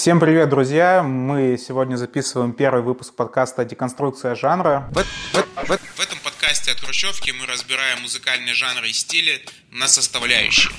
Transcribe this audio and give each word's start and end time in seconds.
Всем 0.00 0.18
привет, 0.18 0.48
друзья! 0.48 1.02
Мы 1.02 1.58
сегодня 1.58 1.96
записываем 1.96 2.54
первый 2.54 2.82
выпуск 2.82 3.14
подкаста 3.14 3.66
«Деконструкция 3.66 4.34
жанра». 4.34 4.88
В, 4.92 5.02
в, 5.02 5.66
в, 5.66 5.78
в 5.98 6.00
этом 6.00 6.18
подкасте 6.24 6.72
от 6.72 6.80
Хрущевки 6.80 7.32
мы 7.32 7.44
разбираем 7.44 8.00
музыкальные 8.00 8.54
жанры 8.54 8.88
и 8.88 8.94
стили 8.94 9.44
на 9.70 9.88
составляющие. 9.88 10.72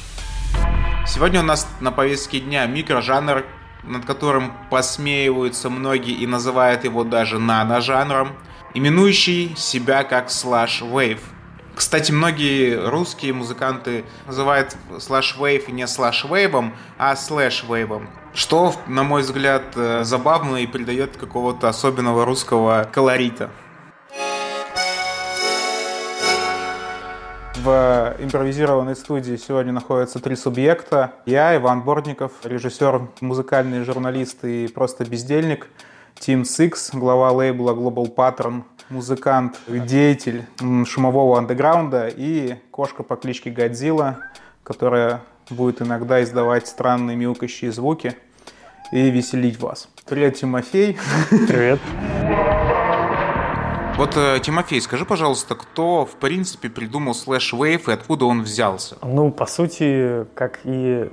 Сегодня 1.06 1.42
у 1.42 1.44
нас 1.44 1.68
на 1.82 1.92
повестке 1.92 2.40
дня 2.40 2.66
микрожанр, 2.66 3.46
над 3.84 4.06
которым 4.06 4.54
посмеиваются 4.72 5.70
многие 5.70 6.16
и 6.16 6.26
называют 6.26 6.84
его 6.84 7.04
даже 7.04 7.38
нано-жанром, 7.38 8.36
именующий 8.74 9.56
себя 9.56 10.04
как 10.04 10.32
slushwave– 10.32 11.20
кстати, 11.82 12.12
многие 12.12 12.76
русские 12.76 13.34
музыканты 13.34 14.06
называют 14.28 14.78
slushwave 15.00 15.68
не 15.70 15.88
slushwave 15.88 16.54
ом, 16.54 16.76
а 17.00 17.16
slashwave 17.16 17.85
ом. 17.85 18.08
Что, 18.36 18.76
на 18.86 19.02
мой 19.02 19.24
взгляд, 19.24 19.64
э, 19.76 20.04
забавно 20.04 20.58
и 20.58 20.68
придает 20.68 21.18
какого-то 21.18 21.70
особенного 21.70 22.24
русского 22.24 22.88
колорита. 22.94 23.50
В 27.56 28.16
импровизированной 28.20 28.96
студии 28.96 29.36
сегодня 29.36 29.74
находятся 29.74 30.20
три 30.20 30.36
субъекта. 30.36 31.14
Я, 31.26 31.56
Иван 31.56 31.82
Борников, 31.82 32.32
режиссер, 32.44 33.08
музыкальный 33.22 33.84
журналист 33.84 34.46
и 34.46 34.68
просто 34.68 35.04
бездельник. 35.04 35.68
Team 36.22 36.44
Six, 36.44 36.92
глава 36.94 37.32
лейбла 37.32 37.72
Global 37.72 38.14
Pattern, 38.14 38.62
музыкант, 38.90 39.60
деятель 39.68 40.46
шумового 40.86 41.40
андеграунда 41.40 42.10
и 42.16 42.58
кошка 42.70 43.02
по 43.02 43.16
кличке 43.16 43.50
Годзилла, 43.50 44.20
которая 44.64 45.22
будет 45.50 45.82
иногда 45.82 46.22
издавать 46.22 46.68
странные 46.68 47.18
мяукающие 47.18 47.72
звуки 47.72 48.16
и 48.92 49.10
веселить 49.10 49.60
вас. 49.60 49.90
Привет, 50.06 50.36
Тимофей. 50.36 50.96
Привет. 51.48 51.80
Вот, 53.98 54.16
э, 54.16 54.40
Тимофей, 54.44 54.80
скажи, 54.80 55.06
пожалуйста, 55.06 55.56
кто, 55.56 56.06
в 56.06 56.18
принципе, 56.18 56.70
придумал 56.70 57.14
slushwave 57.14 57.90
и 57.90 57.92
откуда 57.92 58.26
он 58.26 58.44
взялся? 58.44 58.96
Ну, 59.02 59.32
по 59.32 59.48
сути, 59.48 60.28
как 60.36 60.60
и 60.66 61.10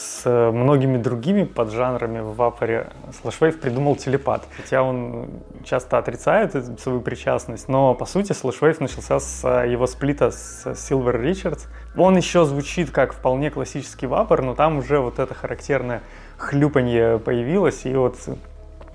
с 0.00 0.50
многими 0.52 0.96
другими 0.96 1.44
поджанрами 1.44 2.20
в 2.20 2.34
вапоре 2.34 2.88
slushwave 3.20 3.60
придумал 3.60 3.96
telepath. 3.96 4.46
Хотя 4.56 4.82
он 4.82 5.28
часто 5.64 5.98
отрицает 5.98 6.80
свою 6.80 7.00
причастность, 7.00 7.68
но 7.68 7.94
по 7.94 8.06
сути 8.06 8.32
slushwave 8.32 8.80
начался 8.80 9.20
с 9.20 9.64
его 9.64 9.86
сплита 9.86 10.30
с 10.30 10.66
Silver 10.66 11.20
Richards. 11.20 11.66
Он 11.96 12.16
еще 12.16 12.44
звучит 12.44 12.90
как 12.90 13.12
вполне 13.12 13.50
классический 13.50 14.06
вапор, 14.06 14.42
но 14.42 14.54
там 14.54 14.78
уже 14.78 15.00
вот 15.00 15.18
это 15.18 15.34
характерное 15.34 16.02
хлюпанье 16.38 17.18
появилось, 17.18 17.84
и 17.84 17.94
вот 17.94 18.16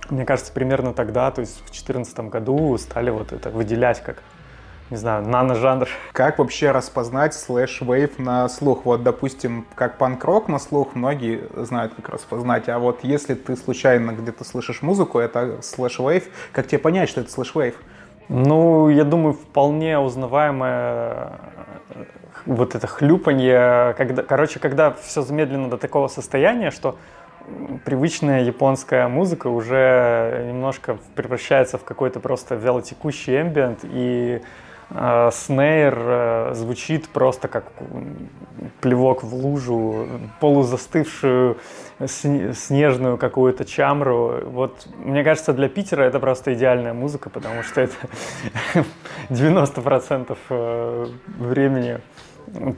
мне 0.09 0.26
кажется, 0.26 0.52
примерно 0.53 0.94
тогда, 0.94 1.31
то 1.31 1.42
есть 1.42 1.56
в 1.58 1.66
2014 1.66 2.20
году 2.30 2.78
стали 2.78 3.09
вот 3.09 3.31
это 3.31 3.50
выделять 3.50 4.02
как 4.03 4.22
не 4.91 4.97
знаю, 4.97 5.28
нано-жанр. 5.28 5.88
Как 6.11 6.38
вообще 6.38 6.72
распознать 6.72 7.33
slushwave 7.33 8.19
на 8.19 8.47
слух? 8.50 8.86
Вот, 8.86 9.03
допустим, 9.03 9.66
как 9.75 9.97
панк-рок 9.97 10.47
на 10.47 10.59
слух 10.59 10.94
многие 10.94 11.47
знают, 11.55 11.94
как 11.95 12.09
распознать, 12.09 12.69
а 12.69 12.77
вот 12.77 13.03
если 13.03 13.33
ты 13.33 13.55
случайно 13.55 14.11
где-то 14.11 14.44
слышишь 14.44 14.81
музыку, 14.81 15.19
это 15.19 15.61
slushwave, 15.61 16.25
как 16.52 16.67
тебе 16.67 16.80
понять, 16.80 17.09
что 17.09 17.22
это 17.22 17.31
slushwave? 17.31 17.75
Ну, 18.27 18.89
я 18.89 19.03
думаю, 19.03 19.33
вполне 19.33 20.00
узнаваемое 20.00 21.33
э, 21.89 22.05
вот 22.45 22.73
это 22.73 22.88
хлюпанье, 22.88 23.94
когда, 23.97 24.23
короче, 24.23 24.59
когда 24.59 24.92
все 24.92 25.22
замедлено 25.22 25.67
до 25.67 25.77
такого 25.77 26.08
состояния, 26.08 26.72
что 26.72 26.97
привычная 27.86 28.44
японская 28.44 29.08
музыка 29.08 29.47
уже 29.47 30.44
немножко 30.47 30.97
превращается 31.16 31.77
в 31.77 31.83
какой-то 31.83 32.20
просто 32.20 32.55
вялотекущий 32.55 33.39
эмбиент, 33.39 33.81
и 33.83 34.42
снейр 35.31 35.95
э, 35.97 36.54
звучит 36.54 37.09
просто 37.09 37.48
как 37.48 37.71
плевок 38.82 39.23
в 39.23 39.33
лужу, 39.33 40.08
полузастывшую 40.39 41.58
снежную 42.05 43.17
какую-то 43.17 43.65
чамру. 43.65 44.42
Вот, 44.45 44.87
мне 44.98 45.23
кажется, 45.23 45.54
для 45.54 45.70
Питера 45.70 46.04
это 46.04 46.20
просто 46.20 46.54
идеальная 46.54 46.93
музыка, 46.93 47.30
потому 47.30 47.64
что 47.64 47.82
это 47.82 47.95
90% 49.30 50.37
э, 50.49 51.05
времени 51.26 51.99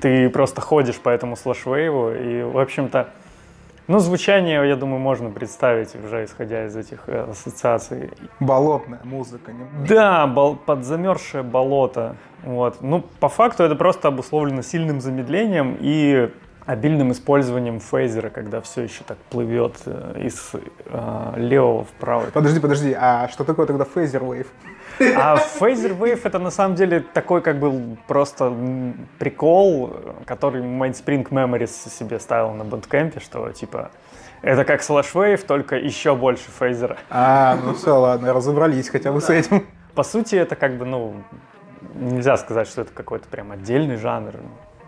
ты 0.01 0.29
просто 0.29 0.61
ходишь 0.61 0.95
по 0.95 1.09
этому 1.09 1.35
слэшвейву, 1.35 2.11
и, 2.11 2.41
в 2.43 2.57
общем-то, 2.57 3.09
ну, 3.87 3.99
звучание, 3.99 4.67
я 4.67 4.75
думаю, 4.75 4.99
можно 4.99 5.29
представить, 5.29 5.95
уже 5.95 6.25
исходя 6.25 6.65
из 6.65 6.75
этих 6.75 7.03
э, 7.07 7.29
ассоциаций. 7.29 8.11
Болотная 8.39 8.99
музыка. 9.03 9.51
Не? 9.51 9.87
Да, 9.87 10.27
бол- 10.27 10.55
подзамерзшее 10.55 11.43
болото. 11.43 12.15
Вот. 12.43 12.81
Ну, 12.81 13.03
по 13.19 13.29
факту 13.29 13.63
это 13.63 13.75
просто 13.75 14.09
обусловлено 14.09 14.61
сильным 14.61 15.01
замедлением 15.01 15.77
и 15.79 16.29
обильным 16.65 17.13
использованием 17.13 17.79
фейзера, 17.79 18.29
когда 18.29 18.59
все 18.59 18.81
еще 18.81 19.03
так 19.07 19.17
плывет 19.29 19.75
э, 19.85 20.21
из 20.25 20.51
э, 20.53 21.33
левого 21.37 21.85
в 21.85 21.91
правый. 21.91 22.29
Подожди, 22.31 22.59
подожди, 22.59 22.93
а 22.93 23.29
что 23.29 23.45
такое 23.45 23.65
тогда 23.65 23.85
фейзер 23.85 24.23
вейв? 24.23 24.47
А 24.99 25.37
Phaser 25.37 25.97
Wave 25.97 26.21
это 26.23 26.39
на 26.39 26.51
самом 26.51 26.75
деле 26.75 26.99
такой 26.99 27.41
как 27.41 27.59
бы 27.59 27.97
просто 28.07 28.53
прикол, 29.19 29.95
который 30.25 30.61
Mindspring 30.61 31.29
Memories 31.29 31.89
себе 31.89 32.19
ставил 32.19 32.51
на 32.51 32.63
бандкэмпе, 32.63 33.19
что 33.19 33.51
типа 33.51 33.91
это 34.41 34.65
как 34.65 34.81
Wave, 34.81 35.45
только 35.45 35.75
еще 35.75 36.15
больше 36.15 36.49
фейзера. 36.51 36.97
А, 37.09 37.57
ну 37.63 37.73
все, 37.73 37.97
ладно, 37.97 38.33
разобрались 38.33 38.89
хотя 38.89 39.11
бы 39.11 39.21
с 39.21 39.29
этим. 39.29 39.65
По 39.95 40.03
сути, 40.03 40.35
это 40.35 40.55
как 40.55 40.77
бы, 40.77 40.85
ну, 40.85 41.15
нельзя 41.95 42.37
сказать, 42.37 42.67
что 42.67 42.81
это 42.81 42.93
какой-то 42.93 43.27
прям 43.27 43.51
отдельный 43.51 43.97
жанр. 43.97 44.35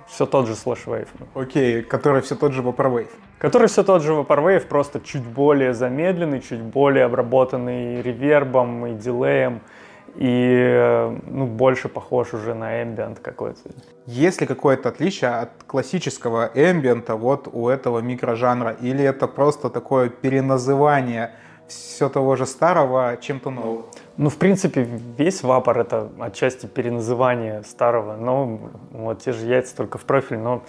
Все 0.07 0.25
тот 0.25 0.47
же 0.47 0.53
Slash 0.53 0.85
Wave. 0.85 1.07
Окей, 1.35 1.83
который 1.83 2.21
все 2.21 2.35
тот 2.35 2.53
же 2.53 2.61
Vaporwave. 2.61 3.09
Который 3.37 3.67
все 3.67 3.83
тот 3.83 4.01
же 4.01 4.13
Vaporwave, 4.13 4.65
просто 4.67 4.99
чуть 4.99 5.23
более 5.23 5.73
замедленный, 5.73 6.41
чуть 6.41 6.61
более 6.61 7.05
обработанный 7.05 8.01
ревербом 8.01 8.87
и 8.87 8.93
дилеем 8.93 9.61
и 10.19 11.17
ну, 11.27 11.47
больше 11.47 11.87
похож 11.87 12.33
уже 12.33 12.53
на 12.53 12.81
ambient 12.81 13.21
какой-то. 13.21 13.61
Есть 14.05 14.41
ли 14.41 14.47
какое-то 14.47 14.89
отличие 14.89 15.29
от 15.29 15.51
классического 15.65 16.51
ambient 16.53 17.15
вот 17.15 17.47
у 17.49 17.69
этого 17.69 17.99
микрожанра, 17.99 18.75
или 18.81 19.01
это 19.01 19.27
просто 19.27 19.69
такое 19.69 20.09
переназывание 20.09 21.31
все 21.69 22.09
того 22.09 22.35
же 22.35 22.45
старого 22.45 23.15
чем-то 23.21 23.49
новым? 23.49 23.85
Ну, 24.17 24.29
в 24.29 24.35
принципе, 24.35 24.85
весь 25.17 25.41
вапор— 25.41 25.79
это 25.79 26.09
отчасти 26.19 26.65
переназывание 26.65 27.63
старого, 27.63 28.17
но 28.17 28.59
вот 28.91 29.21
те 29.21 29.31
же 29.31 29.45
яйца 29.45 29.73
только 29.73 29.97
в 29.97 30.03
профиль, 30.03 30.39
но 30.39 30.63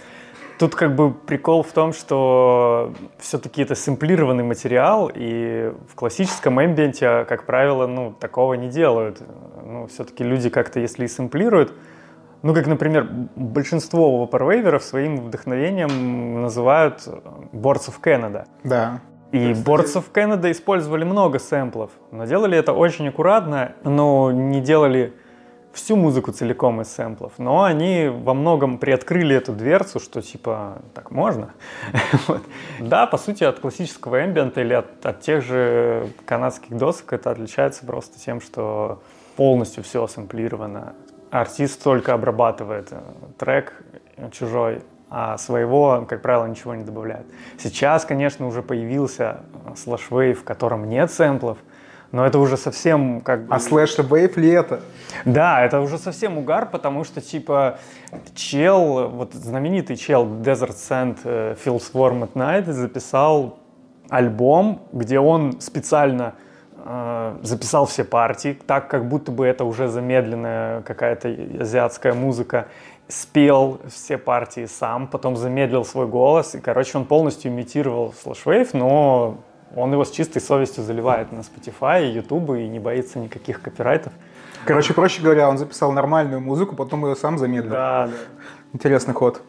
Тут 0.60 0.74
как 0.74 0.94
бы 0.94 1.10
прикол 1.14 1.62
в 1.62 1.72
том, 1.72 1.94
что 1.94 2.92
все-таки 3.18 3.62
это 3.62 3.74
сэмплированный 3.74 4.44
материал, 4.44 5.10
и 5.12 5.72
в 5.88 5.94
классическом 5.94 6.62
эмбиенте, 6.62 7.24
как 7.24 7.46
правило, 7.46 7.86
ну, 7.86 8.12
такого 8.12 8.52
не 8.52 8.68
делают. 8.68 9.22
Ну, 9.64 9.86
все-таки 9.86 10.22
люди 10.22 10.50
как-то, 10.50 10.78
если 10.78 11.06
и 11.06 11.08
сэмплируют, 11.08 11.72
ну, 12.42 12.52
как, 12.52 12.66
например, 12.66 13.08
большинство 13.36 14.20
вапорвейверов 14.20 14.84
своим 14.84 15.16
вдохновением 15.28 16.42
называют 16.42 17.08
Boards 17.54 17.88
of 17.88 17.94
Canada. 18.04 18.44
Да. 18.62 19.00
И 19.32 19.52
Boards 19.52 19.94
of 19.94 20.12
Canada 20.12 20.50
использовали 20.50 21.04
много 21.04 21.38
сэмплов, 21.38 21.90
но 22.10 22.26
делали 22.26 22.58
это 22.58 22.74
очень 22.74 23.08
аккуратно, 23.08 23.76
но 23.82 24.30
не 24.30 24.60
делали 24.60 25.14
всю 25.72 25.96
музыку 25.96 26.32
целиком 26.32 26.80
из 26.80 26.88
сэмплов, 26.88 27.34
но 27.38 27.62
они 27.62 28.08
во 28.08 28.34
многом 28.34 28.78
приоткрыли 28.78 29.36
эту 29.36 29.52
дверцу, 29.52 30.00
что 30.00 30.20
типа 30.22 30.82
так 30.94 31.10
можно. 31.10 31.54
Да, 32.80 33.06
по 33.06 33.18
сути, 33.18 33.44
от 33.44 33.60
классического 33.60 34.24
эмбиента 34.24 34.60
или 34.62 34.74
от, 34.74 35.04
от 35.04 35.20
тех 35.20 35.42
же 35.42 36.08
канадских 36.24 36.76
досок 36.76 37.12
это 37.12 37.30
отличается 37.30 37.86
просто 37.86 38.18
тем, 38.18 38.40
что 38.40 39.02
полностью 39.36 39.84
все 39.84 40.06
сэмплировано. 40.06 40.94
Артист 41.30 41.82
только 41.82 42.14
обрабатывает 42.14 42.88
э, 42.90 43.00
трек 43.38 43.72
чужой, 44.32 44.82
а 45.08 45.38
своего, 45.38 46.06
как 46.08 46.22
правило, 46.22 46.46
ничего 46.46 46.74
не 46.74 46.84
добавляет. 46.84 47.26
Сейчас, 47.58 48.04
конечно, 48.04 48.46
уже 48.46 48.62
появился 48.62 49.40
слэшвей, 49.76 50.34
в 50.34 50.44
котором 50.44 50.88
нет 50.88 51.10
сэмплов, 51.10 51.58
но 52.12 52.26
это 52.26 52.38
уже 52.38 52.56
совсем 52.56 53.20
как 53.20 53.46
бы... 53.46 53.54
А 53.54 53.60
слэш 53.60 53.98
вейв 53.98 54.36
ли 54.36 54.48
это? 54.50 54.80
Да, 55.24 55.64
это 55.64 55.80
уже 55.80 55.98
совсем 55.98 56.38
угар, 56.38 56.68
потому 56.70 57.04
что, 57.04 57.20
типа, 57.20 57.78
чел, 58.34 59.08
вот 59.08 59.34
знаменитый 59.34 59.96
чел 59.96 60.26
Desert 60.26 60.76
Sand 60.76 61.18
э, 61.24 61.54
Feels 61.64 61.92
Warm 61.92 62.28
at 62.28 62.32
Night 62.34 62.70
записал 62.72 63.58
альбом, 64.08 64.82
где 64.92 65.20
он 65.20 65.60
специально 65.60 66.34
э, 66.84 67.36
записал 67.42 67.86
все 67.86 68.04
партии, 68.04 68.58
так 68.66 68.88
как 68.88 69.08
будто 69.08 69.30
бы 69.30 69.46
это 69.46 69.64
уже 69.64 69.88
замедленная 69.88 70.82
какая-то 70.82 71.28
азиатская 71.60 72.12
музыка, 72.12 72.66
спел 73.06 73.80
все 73.88 74.18
партии 74.18 74.66
сам, 74.66 75.06
потом 75.06 75.36
замедлил 75.36 75.84
свой 75.84 76.06
голос, 76.06 76.54
и, 76.54 76.60
короче, 76.60 76.98
он 76.98 77.04
полностью 77.04 77.50
имитировал 77.52 78.14
Wave, 78.24 78.70
но 78.72 79.38
Он 79.76 79.92
его 79.92 80.04
с 80.04 80.10
чистой 80.10 80.40
совестью 80.40 80.82
заливает 80.82 81.32
на 81.32 81.40
Spotify, 81.40 82.10
YouTube 82.10 82.56
и 82.58 82.68
не 82.68 82.78
боится 82.78 83.18
никаких 83.18 83.62
копирайтов. 83.62 84.12
Короче, 84.64 84.92
проще 84.92 85.22
говоря, 85.22 85.48
он 85.48 85.58
записал 85.58 85.92
нормальную 85.92 86.40
музыку, 86.40 86.76
потом 86.76 87.06
ее 87.06 87.16
сам 87.16 87.38
замедлил. 87.38 87.72
Да, 87.72 88.06
да. 88.06 88.12
Интересный 88.72 89.14
ход. 89.14 89.42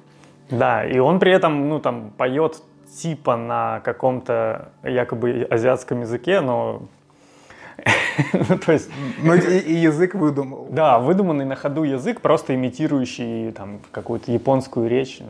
Да, 0.50 0.86
и 0.86 1.00
он 1.00 1.20
при 1.20 1.32
этом, 1.32 1.70
ну, 1.70 1.80
там, 1.80 2.12
поет 2.18 2.62
типа 2.98 3.36
на 3.36 3.80
каком-то 3.82 4.70
якобы 4.84 5.48
азиатском 5.50 6.02
языке, 6.02 6.42
но 6.42 6.84
ну, 8.34 8.58
то 8.58 8.74
есть... 8.74 8.90
Ну, 9.24 9.34
и, 9.34 9.60
и 9.60 9.74
язык 9.74 10.16
выдумал. 10.16 10.68
Да, 10.70 11.00
выдуманный 11.00 11.46
на 11.46 11.56
ходу 11.56 11.84
язык, 11.84 12.22
просто 12.22 12.54
имитирующий 12.56 13.52
там 13.52 13.80
какую-то 13.92 14.32
японскую 14.32 14.90
речь 14.90 15.22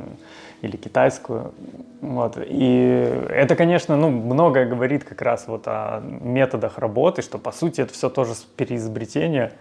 или 0.62 0.78
китайскую. 0.78 1.54
Вот. 2.02 2.38
И 2.38 3.26
это, 3.30 3.56
конечно, 3.56 3.98
ну, 3.98 4.10
многое 4.10 4.66
говорит 4.66 5.04
как 5.04 5.22
раз 5.22 5.46
вот 5.48 5.64
о 5.68 6.02
методах 6.02 6.78
работы, 6.78 7.22
что, 7.22 7.38
по 7.38 7.52
сути, 7.52 7.82
это 7.82 7.94
все 7.94 8.10
тоже 8.10 8.34
переизобретение, 8.56 9.54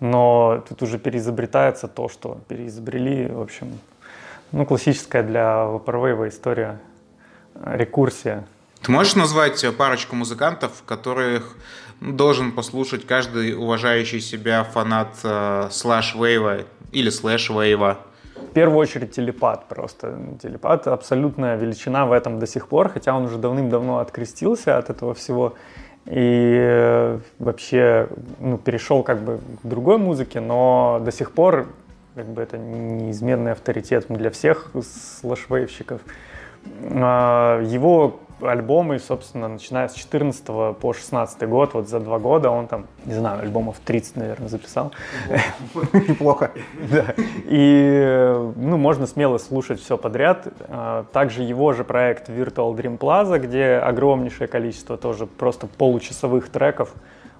но 0.00 0.62
тут 0.68 0.82
уже 0.82 0.98
переизобретается 0.98 1.88
то, 1.88 2.08
что 2.08 2.38
переизобрели, 2.48 3.28
в 3.28 3.40
общем, 3.40 3.78
ну, 4.52 4.64
классическая 4.66 5.22
для 5.22 5.64
Vaporwave 5.64 6.28
история, 6.28 6.78
рекурсия. 7.64 8.44
Ты 8.82 8.92
можешь 8.92 9.14
назвать 9.14 9.64
парочку 9.76 10.16
музыкантов, 10.16 10.82
которых 10.84 11.56
должен 12.00 12.52
послушать 12.52 13.06
каждый 13.06 13.54
уважающий 13.54 14.20
себя 14.20 14.64
фанат 14.64 15.14
э, 15.24 15.68
слэш-вейва 15.70 16.64
или 16.92 17.10
слэш-вейва? 17.10 17.98
В 18.36 18.52
первую 18.52 18.78
очередь 18.78 19.12
телепат 19.12 19.66
просто. 19.68 20.18
Телепат 20.42 20.86
абсолютная 20.86 21.56
величина 21.56 22.06
в 22.06 22.12
этом 22.12 22.38
до 22.38 22.46
сих 22.46 22.68
пор, 22.68 22.88
хотя 22.88 23.14
он 23.14 23.24
уже 23.24 23.38
давным-давно 23.38 23.98
открестился 23.98 24.78
от 24.78 24.90
этого 24.90 25.14
всего 25.14 25.54
и 26.06 26.56
э, 26.58 27.18
вообще 27.38 28.08
ну, 28.38 28.58
перешел 28.58 29.02
как 29.02 29.20
бы 29.22 29.40
к 29.62 29.66
другой 29.66 29.98
музыке, 29.98 30.40
но 30.40 31.00
до 31.04 31.10
сих 31.10 31.32
пор 31.32 31.66
как 32.14 32.26
бы 32.26 32.42
это 32.42 32.56
неизменный 32.56 33.52
авторитет 33.52 34.06
для 34.08 34.30
всех 34.30 34.70
слэшвейвщиков. 35.20 36.00
А, 36.82 37.60
его 37.62 38.20
альбомы, 38.40 38.98
собственно, 38.98 39.48
начиная 39.48 39.88
с 39.88 39.94
14 39.94 40.44
по 40.76 40.92
16 40.92 41.48
год, 41.48 41.74
вот 41.74 41.88
за 41.88 42.00
два 42.00 42.18
года 42.18 42.50
он 42.50 42.66
там, 42.66 42.86
не 43.04 43.14
знаю, 43.14 43.40
альбомов 43.40 43.76
30, 43.84 44.16
наверное, 44.16 44.48
записал. 44.48 44.92
Неплохо. 45.92 46.52
Да. 46.90 47.14
И, 47.16 48.34
ну, 48.56 48.76
можно 48.76 49.06
смело 49.06 49.38
слушать 49.38 49.80
все 49.80 49.96
подряд. 49.96 50.46
А, 50.68 51.04
также 51.12 51.42
его 51.42 51.72
же 51.72 51.84
проект 51.84 52.28
Virtual 52.28 52.74
Dream 52.74 52.98
Plaza, 52.98 53.38
где 53.38 53.76
огромнейшее 53.76 54.48
количество 54.48 54.96
тоже 54.96 55.26
просто 55.26 55.66
получасовых 55.66 56.48
треков. 56.48 56.92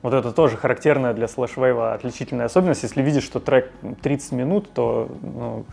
Вот 0.03 0.15
это 0.15 0.33
тоже 0.33 0.57
характерная 0.57 1.15
для 1.15 1.27
слэшвейва 1.27 1.95
отличительная 1.95 2.47
особенность. 2.47 2.83
Если 2.83 3.03
видишь, 3.03 3.25
что 3.25 3.41
трек 3.41 3.71
30 4.03 4.33
минут, 4.33 4.71
то 4.73 5.09
ну, 5.23 5.65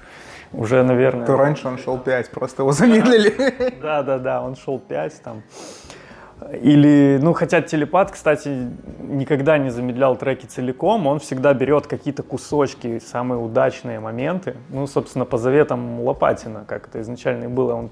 уже, 0.53 0.83
наверное... 0.83 1.25
То 1.25 1.37
раньше 1.37 1.67
он 1.67 1.77
шел 1.77 1.97
5, 1.97 2.29
просто 2.31 2.63
его 2.63 2.71
замедлили. 2.71 3.75
Да-да-да, 3.81 4.41
он 4.41 4.55
шел 4.55 4.79
5 4.79 5.21
там. 5.23 5.43
Или, 6.61 7.19
ну, 7.21 7.33
хотя 7.33 7.61
телепат, 7.61 8.11
кстати, 8.11 8.69
никогда 8.99 9.57
не 9.57 9.69
замедлял 9.69 10.15
треки 10.15 10.45
целиком, 10.45 11.07
он 11.07 11.19
всегда 11.19 11.53
берет 11.53 11.87
какие-то 11.87 12.23
кусочки, 12.23 12.99
самые 12.99 13.39
удачные 13.39 13.99
моменты. 13.99 14.55
Ну, 14.69 14.87
собственно, 14.87 15.25
по 15.25 15.37
заветам 15.37 16.01
Лопатина, 16.01 16.65
как 16.67 16.87
это 16.87 17.01
изначально 17.01 17.45
и 17.45 17.47
было. 17.47 17.75
Он 17.75 17.91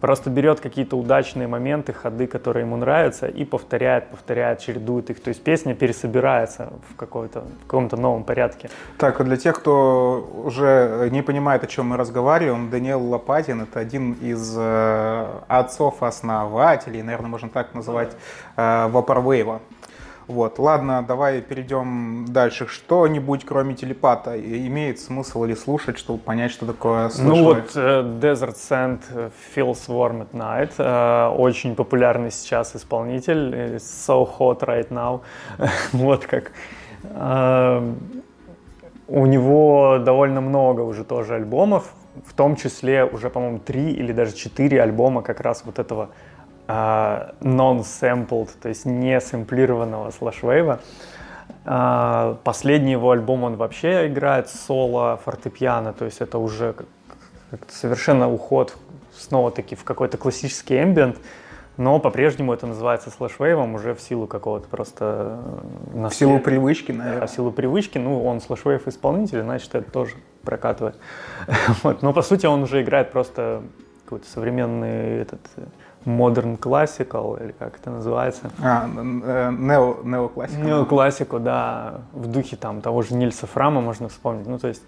просто 0.00 0.30
берет 0.30 0.60
какие-то 0.60 0.96
удачные 0.96 1.46
моменты, 1.46 1.92
ходы, 1.92 2.26
которые 2.26 2.64
ему 2.64 2.76
нравятся, 2.76 3.26
и 3.26 3.44
повторяет, 3.44 4.08
повторяет, 4.08 4.58
чередует 4.60 5.10
их. 5.10 5.20
То 5.20 5.28
есть 5.28 5.42
песня 5.42 5.74
пересобирается 5.74 6.72
в, 6.90 6.96
какой-то, 6.96 7.40
в 7.40 7.66
каком-то 7.66 7.96
новом 7.96 8.24
порядке. 8.24 8.70
Так, 8.98 9.22
для 9.24 9.36
тех, 9.36 9.58
кто 9.58 10.28
уже 10.44 11.08
не 11.10 11.22
понимает, 11.22 11.64
о 11.64 11.66
чем 11.66 11.88
мы 11.88 11.96
разговариваем, 11.96 12.70
Даниэл 12.70 13.02
Лопатин— 13.02 13.62
это 13.62 13.80
один 13.80 14.12
из 14.12 14.54
э, 14.56 15.26
отцов-основателей, 15.48 17.02
наверное, 17.02 17.28
можно 17.28 17.48
так 17.48 17.74
называть, 17.74 18.16
э, 18.56 18.88
Vaporwave. 18.88 19.60
Вот, 20.30 20.60
ладно, 20.60 21.04
давай 21.06 21.40
перейдем 21.40 22.24
дальше. 22.28 22.68
Что-нибудь, 22.68 23.44
кроме 23.44 23.74
телепата, 23.74 24.38
имеет 24.38 25.00
смысл 25.00 25.42
ли 25.42 25.56
слушать, 25.56 25.98
чтобы 25.98 26.20
понять, 26.20 26.52
что 26.52 26.66
такое 26.66 27.08
слышать? 27.08 27.28
Ну 27.28 27.44
вот 27.44 27.74
uh, 27.74 28.20
Desert 28.20 28.54
Sand 28.54 29.00
э, 29.12 29.30
Feels 29.56 29.88
Warm 29.88 30.24
at 30.24 30.30
Night, 30.32 30.76
uh, 30.76 31.34
очень 31.34 31.74
популярный 31.74 32.30
сейчас 32.30 32.76
исполнитель, 32.76 33.76
So 33.78 34.24
Hot 34.38 34.60
Right 34.60 34.90
Now, 34.90 35.22
вот 35.92 36.26
как. 36.26 36.52
Uh, 37.02 37.92
у 39.08 39.26
него 39.26 39.98
довольно 39.98 40.40
много 40.40 40.82
уже 40.82 41.02
тоже 41.02 41.34
альбомов, 41.34 41.92
в 42.24 42.34
том 42.34 42.54
числе 42.54 43.04
уже, 43.04 43.30
по-моему, 43.30 43.58
три 43.58 43.90
или 43.90 44.12
даже 44.12 44.36
четыре 44.36 44.80
альбома 44.80 45.22
как 45.22 45.40
раз 45.40 45.64
вот 45.66 45.80
этого 45.80 46.10
non-sampled, 47.40 48.50
то 48.60 48.68
есть 48.68 48.84
не 48.86 49.20
сэмплированного 49.20 50.10
слэшвейва. 50.10 50.80
Uh, 51.64 52.38
последний 52.42 52.92
его 52.92 53.10
альбом 53.10 53.44
он 53.44 53.56
вообще 53.56 54.06
играет 54.06 54.48
соло 54.48 55.20
фортепиано, 55.22 55.92
то 55.92 56.06
есть 56.06 56.20
это 56.22 56.38
уже 56.38 56.74
совершенно 57.68 58.30
уход 58.32 58.76
снова-таки 59.16 59.74
в 59.74 59.84
какой-то 59.84 60.16
классический 60.16 60.82
эмбиент, 60.82 61.18
но 61.76 61.98
по-прежнему 61.98 62.52
это 62.52 62.66
называется 62.66 63.10
слэшвейвом 63.10 63.74
уже 63.74 63.94
в 63.94 64.00
силу 64.00 64.26
какого-то 64.26 64.68
просто... 64.68 65.40
Э, 65.94 66.08
в 66.08 66.14
силу 66.14 66.38
привычки, 66.38 66.92
наверное. 66.92 67.20
Да, 67.20 67.26
в 67.26 67.30
силу 67.30 67.50
привычки, 67.52 67.98
ну 67.98 68.24
он 68.24 68.40
слэшвейв 68.40 68.86
исполнитель, 68.86 69.42
значит 69.42 69.74
это 69.74 69.90
тоже 69.90 70.16
прокатывает. 70.42 70.96
вот. 71.82 72.02
Но 72.02 72.12
по 72.12 72.22
сути 72.22 72.46
он 72.46 72.62
уже 72.62 72.82
играет 72.82 73.12
просто 73.12 73.62
какой-то 74.04 74.28
современный 74.28 75.22
этот 75.22 75.40
Modern 76.04 76.58
Classical, 76.58 77.42
или 77.42 77.52
как 77.52 77.76
это 77.76 77.90
называется. 77.90 78.50
А, 78.62 78.86
нео, 78.88 79.98
неоклассику. 80.02 80.62
Неоклассику, 80.62 81.38
да, 81.38 82.00
в 82.12 82.26
духе 82.26 82.56
там 82.56 82.80
того 82.80 83.02
же 83.02 83.14
Нильса 83.14 83.46
Фрама 83.46 83.80
можно 83.80 84.08
вспомнить. 84.08 84.46
Ну, 84.46 84.58
то 84.58 84.68
есть, 84.68 84.82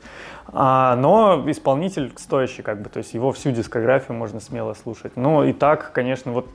а, 0.48 0.96
но 0.96 1.44
исполнитель 1.50 2.12
стоящий, 2.16 2.62
как 2.62 2.80
бы, 2.80 2.88
то 2.88 2.98
есть 2.98 3.14
его 3.14 3.32
всю 3.32 3.50
дискографию 3.50 4.16
можно 4.16 4.40
смело 4.40 4.74
слушать. 4.74 5.16
Но 5.16 5.44
и 5.44 5.52
так, 5.52 5.92
конечно, 5.92 6.32
вот 6.32 6.48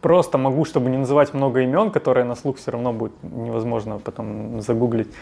просто 0.00 0.38
могу, 0.38 0.64
чтобы 0.64 0.90
не 0.90 0.96
называть 0.96 1.34
много 1.34 1.60
имен, 1.60 1.90
которые 1.90 2.24
на 2.24 2.34
слух 2.34 2.56
все 2.58 2.70
равно 2.70 2.92
будет 2.92 3.12
невозможно 3.22 3.98
потом 3.98 4.60
загуглить. 4.60 5.12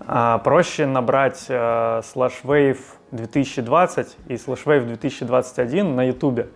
А, 0.00 0.38
проще 0.38 0.86
набрать 0.86 1.46
а, 1.48 2.00
Slash 2.00 2.42
Wave 2.44 2.78
2020 3.12 4.16
и 4.28 4.34
Slash 4.34 4.64
Wave 4.64 4.86
2021 4.86 5.94
на 5.94 6.04
YouTube. 6.04 6.46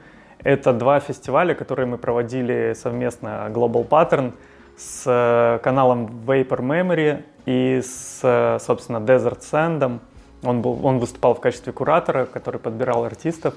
Это 0.42 0.72
два 0.72 1.00
фестиваля, 1.00 1.54
которые 1.54 1.86
мы 1.86 1.98
проводили 1.98 2.72
совместно 2.74 3.50
Global 3.50 3.86
Pattern 3.86 4.32
с 4.76 5.04
э, 5.06 5.58
каналом 5.62 6.06
Vapor 6.26 6.60
Memory 6.60 7.22
и 7.44 7.80
с, 7.82 8.20
э, 8.22 8.58
собственно, 8.60 8.98
Desert 8.98 9.40
Sand. 9.40 10.00
Он, 10.42 10.62
был, 10.62 10.84
он 10.84 10.98
выступал 10.98 11.34
в 11.34 11.40
качестве 11.40 11.72
куратора, 11.72 12.24
который 12.24 12.58
подбирал 12.58 13.04
артистов. 13.04 13.54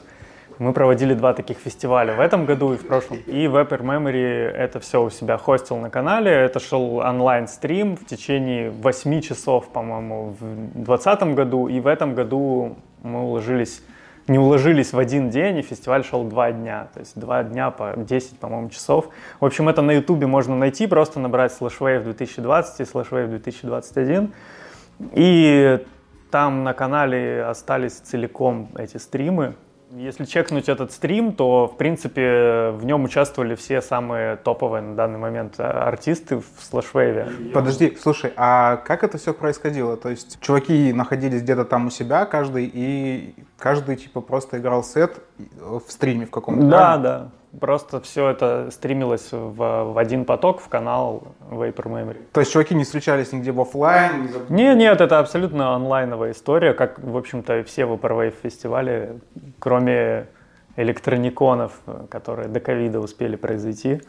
Мы 0.59 0.73
проводили 0.73 1.13
два 1.13 1.33
таких 1.33 1.57
фестиваля 1.57 2.13
в 2.13 2.19
этом 2.19 2.45
году 2.45 2.73
и 2.73 2.77
в 2.77 2.85
прошлом. 2.85 3.17
И 3.25 3.45
Vapor 3.45 3.81
Memory 3.81 4.51
это 4.51 4.79
все 4.81 5.01
у 5.01 5.09
себя 5.09 5.37
хостил 5.37 5.77
на 5.77 5.89
канале. 5.89 6.31
Это 6.31 6.59
шел 6.59 6.97
онлайн-стрим 6.97 7.95
в 7.95 8.05
течение 8.05 8.69
8 8.69 9.21
часов, 9.21 9.69
по-моему, 9.69 10.35
в 10.39 10.43
2020 10.73 11.23
году. 11.33 11.67
И 11.69 11.79
в 11.79 11.87
этом 11.87 12.13
году 12.13 12.75
мы 13.01 13.23
уложились 13.23 13.81
не 14.27 14.39
уложились 14.39 14.93
в 14.93 14.99
один 14.99 15.29
день, 15.29 15.57
и 15.57 15.61
фестиваль 15.61 16.03
шел 16.03 16.23
два 16.23 16.51
дня. 16.51 16.87
То 16.93 16.99
есть 16.99 17.19
два 17.19 17.43
дня 17.43 17.71
по 17.71 17.93
10, 17.95 18.39
по-моему, 18.39 18.69
часов. 18.69 19.09
В 19.39 19.45
общем, 19.45 19.69
это 19.69 19.81
на 19.81 19.91
ютубе 19.91 20.27
можно 20.27 20.55
найти, 20.55 20.87
просто 20.87 21.19
набрать 21.19 21.55
Slashwave 21.59 22.03
2020 22.03 22.79
и 22.79 22.83
Slashwave 22.83 23.27
2021. 23.27 24.33
И 25.11 25.85
там 26.31 26.63
на 26.63 26.73
канале 26.73 27.43
остались 27.43 27.93
целиком 27.93 28.69
эти 28.77 28.97
стримы. 28.97 29.55
Если 29.95 30.25
чекнуть 30.25 30.69
этот 30.69 30.91
стрим, 30.91 31.33
то, 31.33 31.67
в 31.67 31.77
принципе, 31.77 32.71
в 32.71 32.83
нем 32.83 33.03
участвовали 33.03 33.53
все 33.53 33.79
самые 33.79 34.37
топовые 34.37 34.81
на 34.81 34.95
данный 34.95 35.19
момент 35.19 35.59
артисты 35.59 36.37
в 36.37 36.63
слэшвейве. 36.63 37.27
Подожди, 37.53 37.95
слушай, 38.01 38.33
а 38.35 38.77
как 38.77 39.03
это 39.03 39.19
все 39.19 39.33
происходило? 39.33 39.95
То 39.95 40.09
есть 40.09 40.39
чуваки 40.41 40.93
находились 40.93 41.43
где-то 41.43 41.65
там 41.65 41.87
у 41.87 41.89
себя, 41.91 42.25
каждый, 42.25 42.71
и 42.73 43.35
каждый, 43.59 43.97
типа, 43.97 44.21
просто 44.21 44.57
играл 44.57 44.83
сет 44.83 45.21
в 45.37 45.83
стриме 45.87 46.25
в 46.25 46.31
каком-то? 46.31 46.65
Да, 46.65 46.77
правильно? 46.77 47.03
да. 47.03 47.31
Просто 47.59 48.01
все 48.01 48.29
это 48.29 48.69
стримилось 48.71 49.31
в, 49.31 49.93
в 49.93 49.97
один 49.99 50.25
поток 50.25 50.59
в 50.59 50.69
канал 50.69 51.35
Vapor 51.51 51.85
Memory. 51.85 52.23
То 52.31 52.39
есть 52.39 52.51
чуваки 52.51 52.73
не 52.73 52.83
встречались 52.83 53.31
нигде 53.31 53.51
в 53.51 53.61
офлайн? 53.61 54.27
Нет, 54.49 54.75
нет, 54.75 55.01
это 55.01 55.19
абсолютно 55.19 55.75
онлайновая 55.75 56.31
история, 56.31 56.73
как, 56.73 56.97
в 56.97 57.15
общем-то, 57.15 57.63
все 57.63 57.83
Vaporwave 57.83 58.33
фестивали, 58.41 59.19
кроме 59.59 60.27
электрониконов, 60.77 61.73
которые 62.09 62.47
до 62.47 62.59
ковида 62.59 62.99
успели 62.99 63.35
произойти. 63.35 64.01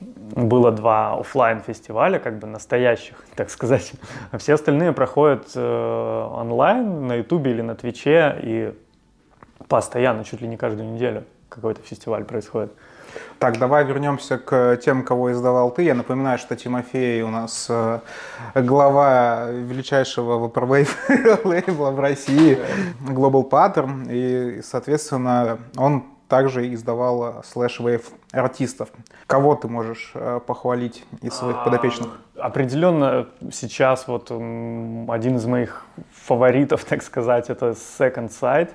было 0.00 0.70
два 0.70 1.14
офлайн 1.18 1.60
фестиваля, 1.60 2.20
как 2.20 2.38
бы 2.38 2.46
настоящих, 2.46 3.16
так 3.34 3.50
сказать, 3.50 3.92
а 4.30 4.38
все 4.38 4.54
остальные 4.54 4.92
проходят 4.92 5.48
э, 5.56 6.28
онлайн 6.32 7.08
на 7.08 7.16
Ютубе 7.16 7.50
или 7.50 7.62
на 7.62 7.74
Твиче, 7.74 8.38
и 8.40 8.72
постоянно, 9.66 10.22
чуть 10.22 10.40
ли 10.40 10.46
не 10.46 10.56
каждую 10.56 10.92
неделю 10.92 11.24
какой-то 11.54 11.80
фестиваль 11.82 12.24
происходит. 12.24 12.72
Так, 13.38 13.58
давай 13.58 13.84
вернемся 13.84 14.38
к 14.38 14.76
тем, 14.78 15.04
кого 15.04 15.32
издавал 15.32 15.70
ты. 15.70 15.82
Я 15.82 15.94
напоминаю, 15.94 16.38
что 16.38 16.56
Тимофей 16.56 17.22
у 17.22 17.28
нас 17.28 17.66
э, 17.68 18.00
глава 18.54 19.46
величайшего 19.50 20.46
vaporwave 20.46 20.88
лейбла 21.44 21.90
в 21.90 22.00
России, 22.00 22.58
Global 23.06 23.48
Pattern, 23.48 24.06
и, 24.10 24.62
соответственно, 24.62 25.58
он 25.76 26.04
также 26.28 26.72
издавал 26.72 27.42
Wave 27.54 28.04
артистов. 28.32 28.88
Кого 29.26 29.54
ты 29.54 29.68
можешь 29.68 30.12
э, 30.14 30.40
похвалить 30.44 31.04
из 31.22 31.34
своих 31.34 31.56
а, 31.58 31.64
подопечных? 31.64 32.08
Определенно 32.36 33.28
сейчас 33.52 34.08
вот 34.08 34.30
один 34.30 35.36
из 35.36 35.44
моих 35.44 35.84
фаворитов, 36.12 36.84
так 36.88 37.02
сказать, 37.02 37.50
это 37.50 37.70
Second 37.70 38.30
Sight. 38.30 38.70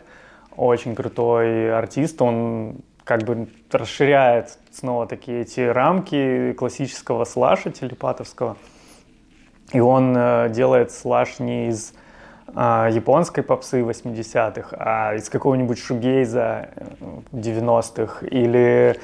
Очень 0.55 0.95
крутой 0.95 1.75
артист. 1.75 2.21
Он 2.21 2.77
как 3.03 3.23
бы 3.23 3.47
расширяет 3.71 4.57
снова 4.71 5.07
такие 5.07 5.41
эти 5.41 5.61
рамки 5.61 6.53
классического 6.53 7.25
слаша 7.25 7.71
телепатовского. 7.71 8.57
И 9.73 9.79
он 9.79 10.15
э, 10.15 10.49
делает 10.49 10.91
слаш 10.91 11.39
не 11.39 11.69
из 11.69 11.93
а, 12.55 12.89
японской 12.89 13.43
попсы 13.43 13.81
80-х, 13.81 14.75
а 14.79 15.15
из 15.15 15.29
какого-нибудь 15.29 15.77
шугейза 15.77 16.69
90-х 17.31 18.25
э, 18.25 18.29
или 18.29 18.99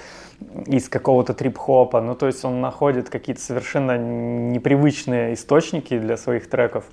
из 0.66 0.90
какого-то 0.90 1.34
трип-хопа. 1.34 2.02
Ну, 2.02 2.16
то 2.16 2.28
есть 2.28 2.44
он 2.44 2.62
находит 2.62 3.10
какие-то 3.10 3.42
совершенно 3.42 3.98
непривычные 3.98 5.34
источники 5.34 5.98
для 5.98 6.18
своих 6.18 6.50
треков. 6.50 6.86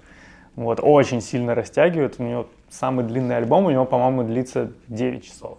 Вот, 0.57 0.81
очень 0.83 1.21
сильно 1.21 1.55
растягивает. 1.55 2.17
У 2.19 2.23
него 2.23 2.47
самый 2.69 3.05
длинный 3.05 3.37
альбом, 3.37 3.67
у 3.67 3.71
него, 3.71 3.85
по-моему, 3.85 4.25
длится 4.25 4.73
9 4.89 5.25
часов. 5.25 5.59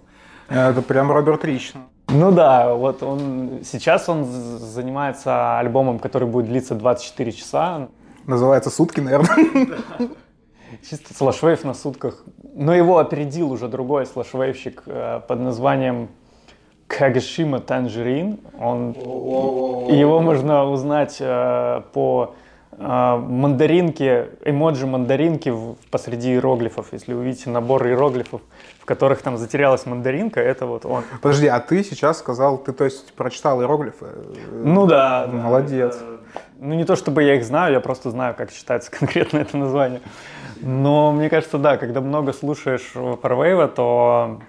Это 0.49 0.81
прям 0.81 1.11
Роберт 1.11 1.45
Рич. 1.45 1.73
Ну 2.09 2.31
да, 2.31 2.73
вот 2.75 3.01
он 3.01 3.61
сейчас 3.63 4.07
он 4.09 4.25
занимается 4.25 5.57
альбомом, 5.57 5.99
который 5.99 6.27
будет 6.27 6.47
длиться 6.47 6.75
24 6.75 7.31
часа. 7.31 7.87
Называется 8.27 8.69
«Сутки», 8.69 8.99
наверное. 8.99 9.69
Чисто 10.87 11.13
слэшвейв 11.13 11.63
на 11.63 11.73
сутках. 11.73 12.23
Но 12.53 12.73
его 12.73 12.97
опередил 12.97 13.51
уже 13.51 13.67
другой 13.67 14.05
слэшвейвщик 14.05 14.83
э, 14.85 15.21
под 15.27 15.39
названием 15.39 16.09
Кагашима 16.87 17.59
Танжерин. 17.59 18.39
Он, 18.59 18.91
его 18.91 20.19
можно 20.19 20.65
узнать 20.65 21.17
э, 21.19 21.81
по 21.93 22.35
э, 22.77 23.17
мандаринке, 23.17 24.29
эмоджи 24.45 24.85
мандаринки 24.85 25.53
посреди 25.91 26.31
иероглифов. 26.31 26.87
Если 26.91 27.13
вы 27.13 27.25
видите 27.25 27.49
набор 27.49 27.85
иероглифов, 27.87 28.41
в 28.79 28.85
которых 28.85 29.21
там 29.21 29.37
затерялась 29.37 29.85
мандаринка, 29.85 30.39
это 30.39 30.65
вот 30.65 30.85
он. 30.85 31.03
Подожди, 31.21 31.47
а 31.47 31.59
ты 31.59 31.83
сейчас 31.83 32.19
сказал, 32.19 32.57
ты 32.57 32.73
то 32.73 32.85
есть 32.85 33.13
прочитал 33.13 33.61
иероглифы? 33.61 34.07
Ну 34.51 34.85
да. 34.87 35.27
Молодец. 35.31 35.97
Да. 35.97 36.41
Ну 36.59 36.73
не 36.75 36.85
то 36.85 36.95
чтобы 36.95 37.23
я 37.23 37.35
их 37.35 37.43
знаю, 37.43 37.73
я 37.73 37.79
просто 37.79 38.09
знаю, 38.11 38.35
как 38.35 38.51
читается 38.51 38.91
конкретно 38.99 39.39
это 39.39 39.57
название. 39.57 40.01
Но 40.61 41.11
мне 41.11 41.29
кажется, 41.29 41.57
да, 41.57 41.77
когда 41.77 42.01
много 42.01 42.33
слушаешь 42.33 42.93
Парвейва, 43.21 43.67
то 43.67 44.39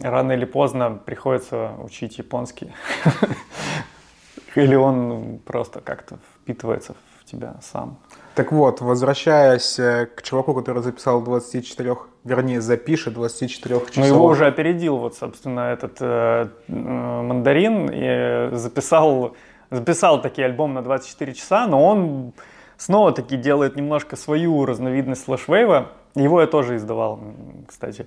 рано 0.00 0.32
или 0.32 0.44
поздно 0.44 1.00
приходится 1.04 1.72
учить 1.82 2.18
японский. 2.18 2.72
Или 4.54 4.74
он 4.74 5.40
просто 5.46 5.80
как-то 5.80 6.18
впитывается 6.36 6.92
в 6.92 7.11
тебя 7.32 7.54
сам. 7.60 7.98
Так 8.34 8.52
вот, 8.52 8.80
возвращаясь 8.80 9.78
э, 9.78 10.06
к 10.06 10.22
чуваку, 10.22 10.54
который 10.54 10.82
записал 10.82 11.22
24, 11.22 11.96
вернее, 12.24 12.60
запишет 12.60 13.14
24 13.14 13.80
часов. 13.80 13.96
Ну, 13.96 14.04
его 14.04 14.24
уже 14.24 14.46
опередил, 14.46 14.96
вот, 14.96 15.16
собственно, 15.16 15.72
этот 15.72 15.98
э, 16.00 16.48
э, 16.68 16.72
мандарин 16.72 17.90
и 17.92 18.56
записал, 18.56 19.36
записал 19.70 20.22
такие 20.22 20.46
альбом 20.46 20.74
на 20.74 20.82
24 20.82 21.34
часа, 21.34 21.66
но 21.66 21.84
он 21.84 22.32
снова-таки 22.78 23.36
делает 23.36 23.76
немножко 23.76 24.16
свою 24.16 24.64
разновидность 24.64 25.24
слэшвейва. 25.24 25.92
Его 26.14 26.40
я 26.40 26.46
тоже 26.46 26.76
издавал, 26.76 27.20
кстати. 27.66 28.06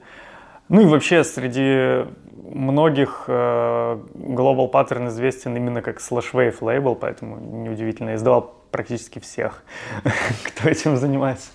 Ну 0.69 0.81
и 0.81 0.85
вообще 0.85 1.23
среди 1.23 2.05
многих 2.33 3.25
э, 3.27 3.99
Global 4.13 4.71
Pattern 4.71 5.07
известен 5.07 5.55
именно 5.55 5.81
как 5.81 5.99
слэшвейв 5.99 6.61
лейбл, 6.61 6.95
поэтому 6.95 7.37
неудивительно, 7.37 8.09
я 8.09 8.15
издавал 8.15 8.55
практически 8.71 9.19
всех, 9.19 9.63
кто 10.45 10.69
этим 10.69 10.97
занимается. 10.97 11.51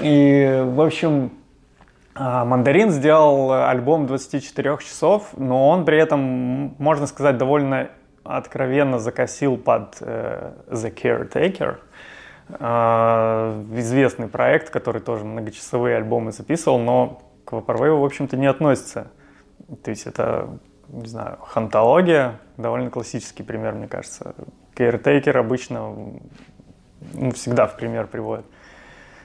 И, 0.00 0.62
в 0.66 0.80
общем, 0.80 1.32
а, 2.14 2.44
Мандарин 2.44 2.90
сделал 2.90 3.52
альбом 3.52 4.06
24 4.06 4.78
часов, 4.78 5.30
но 5.36 5.68
он 5.68 5.84
при 5.84 5.98
этом, 5.98 6.74
можно 6.78 7.06
сказать, 7.06 7.38
довольно 7.38 7.90
откровенно 8.24 8.98
закосил 8.98 9.56
под 9.56 9.96
э, 10.00 10.52
The 10.70 10.94
Caretaker– 10.94 11.76
а, 12.50 13.62
известный 13.74 14.26
проект, 14.26 14.70
который 14.70 15.02
тоже 15.02 15.24
многочасовые 15.24 15.96
альбомы 15.96 16.32
записывал, 16.32 16.78
но 16.78 17.22
к 17.48 17.52
Vaporwave, 17.52 17.98
в 17.98 18.04
общем-то, 18.04 18.36
не 18.36 18.46
относится. 18.46 19.10
То 19.82 19.90
есть 19.90 20.06
это, 20.06 20.58
не 20.88 21.08
знаю, 21.08 21.38
хантология, 21.40 22.40
довольно 22.58 22.90
классический 22.90 23.42
пример, 23.42 23.72
мне 23.72 23.88
кажется. 23.88 24.34
Caretaker 24.74 25.38
обычно 25.38 26.20
ну, 27.14 27.30
всегда 27.32 27.66
в 27.66 27.76
пример 27.76 28.06
приводит. 28.06 28.44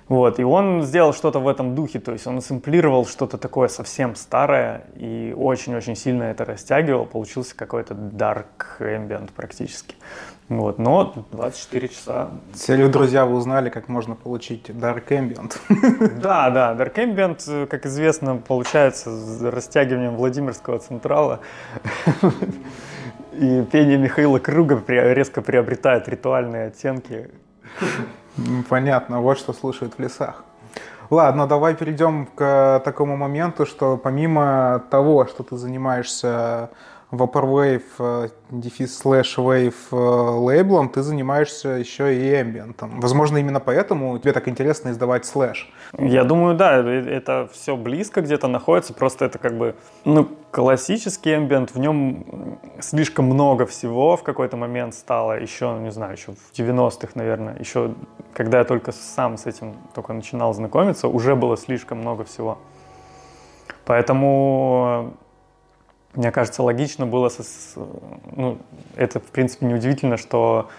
Вот, 0.08 0.40
и 0.40 0.44
он 0.44 0.84
сделал 0.84 1.14
что-то 1.14 1.40
в 1.40 1.48
этом 1.48 1.76
духе, 1.76 2.00
то 2.00 2.12
есть 2.12 2.28
он 2.28 2.42
сэмплировал 2.42 3.06
что-то 3.06 3.38
такое 3.38 3.70
совсем 3.70 4.16
старое 4.16 4.86
и 4.96 5.34
очень-очень 5.36 5.96
сильно 5.96 6.24
это 6.24 6.44
растягивал, 6.44 7.06
получился 7.06 7.56
какой-то 7.56 7.94
dark 7.94 8.46
ambient 8.80 9.32
практически. 9.34 9.96
Вот, 10.50 10.78
но 10.78 11.26
24 11.32 11.88
часа. 11.88 12.32
Целью, 12.54 12.90
друзья, 12.90 13.26
вы 13.26 13.38
узнали, 13.38 13.70
как 13.70 13.88
можно 13.88 14.14
получить 14.16 14.70
Dark 14.70 15.08
Ambient. 15.08 15.58
Да, 16.22 16.50
да, 16.50 16.76
Dark 16.76 16.96
Ambient, 16.96 17.68
как 17.68 17.86
известно, 17.86 18.36
получается 18.36 19.10
с 19.10 19.42
растягиванием 19.42 20.16
Владимирского 20.16 20.80
Централа. 20.80 21.40
И 23.34 23.64
пение 23.72 23.98
Михаила 23.98 24.38
Круга 24.38 24.84
резко 24.88 25.42
приобретает 25.42 26.08
ритуальные 26.08 26.68
оттенки. 26.68 27.32
Понятно, 28.70 29.22
вот 29.22 29.38
что 29.38 29.54
слушают 29.54 29.96
в 29.98 30.00
лесах. 30.00 30.44
Ладно, 31.10 31.48
давай 31.48 31.76
перейдем 31.76 32.28
к 32.36 32.82
такому 32.84 33.18
моменту, 33.18 33.66
что 33.66 33.98
помимо 33.98 34.82
того, 34.90 35.26
что 35.26 35.44
ты 35.44 35.58
занимаешься 35.58 36.70
Vaporwave, 37.14 37.84
э, 38.00 38.30
дефис 38.50 38.98
слэш 38.98 39.38
wave 39.38 39.76
э, 39.92 39.96
лейблом, 39.96 40.90
ты 40.90 41.04
занимаешься 41.04 41.70
еще 41.70 42.16
и 42.16 42.42
эмбиентом. 42.42 43.00
Возможно, 43.00 43.38
именно 43.38 43.60
поэтому 43.60 44.18
тебе 44.18 44.34
так 44.34 44.48
интересно 44.48 44.90
издавать 44.90 45.26
слэш. 45.26 45.72
Я 46.00 46.24
думаю, 46.24 46.56
да, 46.56 46.80
э, 46.80 47.08
это 47.08 47.48
все 47.54 47.78
близко 47.78 48.22
где-то 48.22 48.48
находится, 48.48 48.96
просто 48.96 49.26
это 49.26 49.38
как 49.38 49.56
бы, 49.58 49.76
ну, 50.06 50.28
классический 50.50 51.36
эмбиент, 51.36 51.76
в 51.76 51.80
нем 51.80 52.58
слишком 52.80 53.26
много 53.26 53.68
всего 53.68 54.18
в 54.18 54.24
какой-то 54.24 54.58
момент 54.58 54.96
стало, 54.96 55.40
еще, 55.40 55.78
не 55.80 55.92
знаю, 55.92 56.14
еще 56.14 56.32
в 56.32 56.58
90-х, 56.58 57.12
наверное, 57.14 57.56
еще 57.60 57.94
когда 58.34 58.58
я 58.58 58.64
только 58.64 58.92
сам 58.92 59.38
с 59.38 59.46
этим 59.46 59.76
только 59.94 60.14
начинал 60.14 60.52
знакомиться, 60.56 61.08
уже 61.08 61.36
было 61.36 61.58
слишком 61.58 62.00
много 62.00 62.24
всего. 62.24 62.58
Поэтому 63.86 65.14
мне 66.16 66.32
кажется, 66.32 66.64
логично 66.64 67.06
было, 67.06 67.32
ну, 68.36 68.60
это 68.96 69.20
в 69.20 69.32
принципе 69.32 69.66
неудивительно, 69.66 70.18
что 70.18 70.70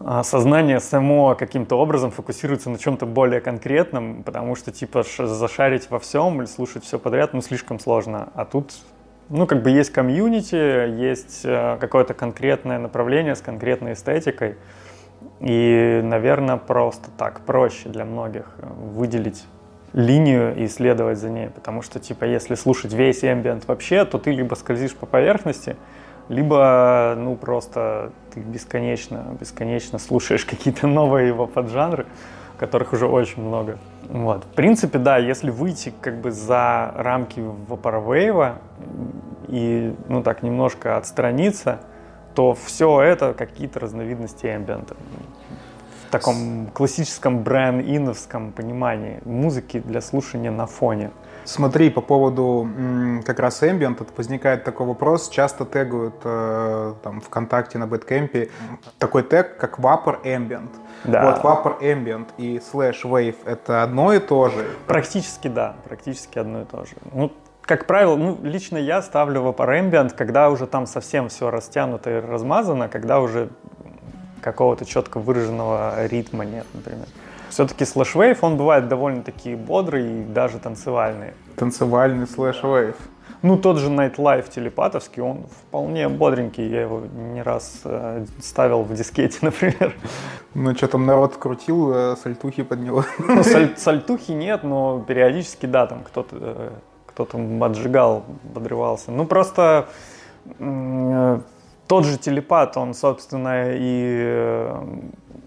а, 0.00 0.22
сознание 0.22 0.80
само 0.80 1.34
каким-то 1.34 1.76
образом 1.76 2.10
фокусируется 2.10 2.70
на 2.70 2.78
чем-то 2.78 3.06
более 3.06 3.40
конкретном, 3.40 4.22
потому 4.22 4.54
что 4.54 4.72
типа 4.72 5.02
зашарить 5.02 5.90
во 5.90 5.98
всем 5.98 6.40
или 6.40 6.46
слушать 6.46 6.84
все 6.84 6.98
подряд, 6.98 7.32
ну, 7.34 7.40
слишком 7.40 7.78
сложно. 7.80 8.30
А 8.34 8.44
тут, 8.44 8.72
ну, 9.28 9.46
как 9.46 9.62
бы 9.62 9.70
есть 9.70 9.90
комьюнити, 9.90 10.54
есть 10.54 11.42
э, 11.44 11.78
какое-то 11.80 12.14
конкретное 12.14 12.78
направление 12.78 13.34
с 13.34 13.40
конкретной 13.40 13.94
эстетикой, 13.94 14.56
и, 15.40 16.00
наверное, 16.02 16.56
просто 16.56 17.10
так 17.16 17.40
проще 17.40 17.88
для 17.88 18.04
многих 18.04 18.46
выделить 18.58 19.44
линию 19.98 20.54
и 20.54 20.68
следовать 20.68 21.18
за 21.18 21.28
ней. 21.28 21.50
Потому 21.50 21.82
что, 21.82 21.98
типа, 21.98 22.24
если 22.24 22.54
слушать 22.54 22.92
весь 22.92 23.24
ambient 23.24 23.64
вообще, 23.66 24.04
то 24.04 24.18
ты 24.18 24.30
либо 24.30 24.54
скользишь 24.54 24.94
по 24.94 25.06
поверхности, 25.06 25.76
либо, 26.28 27.14
ну, 27.18 27.34
просто 27.34 28.12
ты 28.32 28.40
бесконечно, 28.40 29.36
бесконечно 29.40 29.98
слушаешь 29.98 30.44
какие-то 30.44 30.86
новые 31.00 31.26
его 31.26 31.48
поджанры, 31.48 32.06
которых 32.58 32.92
уже 32.92 33.08
очень 33.08 33.42
много. 33.42 33.78
Вот. 34.08 34.44
В 34.44 34.54
принципе, 34.54 34.98
да, 34.98 35.18
если 35.18 35.50
выйти 35.50 35.92
как 36.00 36.20
бы 36.20 36.30
за 36.30 36.92
рамки 36.96 37.40
Vaporwave 37.40 38.54
и, 39.48 39.94
ну, 40.08 40.22
так 40.22 40.44
немножко 40.44 40.96
отстраниться, 40.96 41.80
то 42.36 42.54
все 42.54 43.02
это 43.02 43.34
какие-то 43.34 43.80
разновидности 43.80 44.46
эмбиента. 44.46 44.94
В 46.08 46.10
таком 46.10 46.68
классическом 46.72 47.42
брэн-иновском 47.42 48.52
понимании 48.52 49.20
музыки 49.26 49.78
для 49.78 50.00
слушания 50.00 50.50
на 50.50 50.66
фоне. 50.66 51.10
Смотри, 51.44 51.90
по 51.90 52.00
поводу 52.00 52.66
как 53.26 53.38
раз 53.40 53.62
ambient, 53.62 54.06
возникает 54.16 54.64
такой 54.64 54.86
вопрос, 54.86 55.28
часто 55.28 55.66
тегают 55.66 56.14
э, 56.24 56.94
там 57.02 57.20
ВКонтакте 57.20 57.76
на 57.76 57.86
Бэткемпе 57.86 58.48
такой 58.98 59.22
тег, 59.22 59.58
как 59.58 59.78
Vapor 59.78 60.22
Ambient. 60.24 60.70
Да. 61.04 61.24
Вот 61.24 61.44
Vapor 61.44 61.80
Ambient 61.80 62.28
и 62.38 62.56
Slash 62.56 63.02
Wave 63.04 63.36
это 63.44 63.82
одно 63.82 64.14
и 64.14 64.18
то 64.18 64.48
же? 64.48 64.66
Практически 64.86 65.48
да, 65.48 65.76
практически 65.86 66.38
одно 66.38 66.62
и 66.62 66.64
то 66.64 66.84
же. 66.84 66.92
Ну, 67.12 67.32
как 67.62 67.86
правило, 67.86 68.16
ну, 68.16 68.38
лично 68.42 68.78
я 68.78 69.02
ставлю 69.02 69.42
Vapor 69.42 69.90
Ambient, 69.90 70.14
когда 70.16 70.48
уже 70.48 70.66
там 70.66 70.86
совсем 70.86 71.28
все 71.28 71.50
растянуто 71.50 72.10
и 72.10 72.20
размазано, 72.20 72.88
когда 72.88 73.20
уже 73.20 73.50
какого-то 74.52 74.84
четко 74.84 75.20
выраженного 75.20 76.06
ритма 76.06 76.44
нет, 76.44 76.66
например. 76.74 77.06
Все-таки 77.50 77.84
slushwave, 77.84 78.42
он 78.42 78.56
бывает 78.56 78.88
довольно-таки 78.88 79.54
бодрый 79.54 80.20
и 80.20 80.24
даже 80.24 80.58
танцевальный. 80.58 81.32
Танцевальный 81.56 82.26
slushwave. 82.26 82.96
Ну, 83.42 83.56
тот 83.56 83.78
же 83.78 83.88
Nightlife 83.88 84.50
телепатовский, 84.50 85.22
он 85.22 85.46
вполне 85.46 86.08
бодренький. 86.08 86.68
Я 86.68 86.82
его 86.82 87.02
не 87.34 87.42
раз 87.42 87.80
э, 87.84 88.26
ставил 88.42 88.82
в 88.82 88.92
дискете, 88.94 89.38
например. 89.42 89.94
Ну, 90.54 90.74
что 90.74 90.88
там 90.88 91.06
народ 91.06 91.36
крутил, 91.36 91.92
э, 91.94 92.16
сальтухи 92.16 92.62
под 92.62 92.80
него. 92.80 93.04
Ну, 93.18 93.42
саль, 93.44 93.76
сальтухи 93.76 94.32
нет, 94.32 94.64
но 94.64 95.04
периодически, 95.06 95.66
да, 95.66 95.86
там 95.86 96.02
кто-то 96.02 96.36
э, 96.40 96.70
кто-то 97.06 97.38
отжигал, 97.64 98.24
подрывался. 98.54 99.10
Ну, 99.10 99.24
просто 99.24 99.88
э, 100.58 101.40
тот 101.88 102.04
же 102.04 102.18
телепат, 102.18 102.76
он, 102.76 102.94
собственно, 102.94 103.72
и 103.72 104.20
э, 104.20 104.86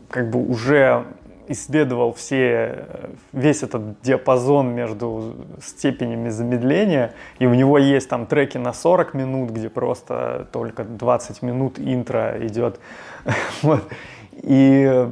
как 0.10 0.30
бы 0.30 0.44
уже 0.44 1.06
исследовал 1.48 2.14
все, 2.14 2.86
весь 3.34 3.64
этот 3.64 4.02
диапазон 4.02 4.70
между 4.70 5.36
степенями 5.62 6.30
замедления, 6.30 7.14
и 7.40 7.46
у 7.46 7.54
него 7.54 7.78
есть 7.78 8.10
там 8.10 8.26
треки 8.26 8.58
на 8.58 8.74
40 8.74 9.14
минут, 9.14 9.52
где 9.52 9.70
просто 9.70 10.48
только 10.52 10.84
20 10.84 11.42
минут 11.42 11.80
интро 11.80 12.38
идет. 12.46 12.80
вот. 13.62 13.84
и, 14.32 15.08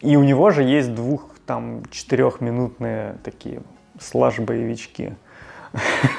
и 0.00 0.16
у 0.16 0.22
него 0.22 0.50
же 0.50 0.62
есть 0.62 0.94
двух 0.94 1.30
там 1.46 1.82
четырехминутные 1.90 3.16
такие 3.22 3.62
слаж-боевички. 4.00 5.16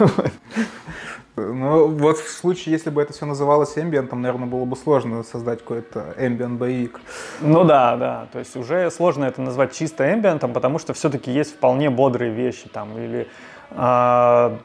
Ну, 1.38 1.88
вот 1.88 2.18
в 2.18 2.30
случае, 2.30 2.74
если 2.74 2.90
бы 2.90 3.02
это 3.02 3.12
все 3.14 3.26
называлось 3.26 3.78
эмбиентом, 3.78 4.22
наверное, 4.22 4.48
было 4.48 4.66
бы 4.66 4.76
сложно 4.76 5.24
создать 5.24 5.60
какой-то 5.60 6.14
эмбиент 6.18 6.58
боевик. 6.58 7.02
Ну 7.42 7.66
да, 7.66 7.98
да. 7.98 8.28
То 8.32 8.40
есть 8.40 8.56
уже 8.56 8.90
сложно 8.90 9.26
это 9.26 9.42
назвать 9.42 9.74
чисто 9.74 10.14
эмбиентом, 10.14 10.54
потому 10.54 10.80
что 10.80 10.94
все-таки 10.94 11.32
есть 11.32 11.56
вполне 11.56 11.90
бодрые 11.90 12.32
вещи 12.32 12.70
там. 12.70 12.98
Или 12.98 13.28
а, 13.72 14.58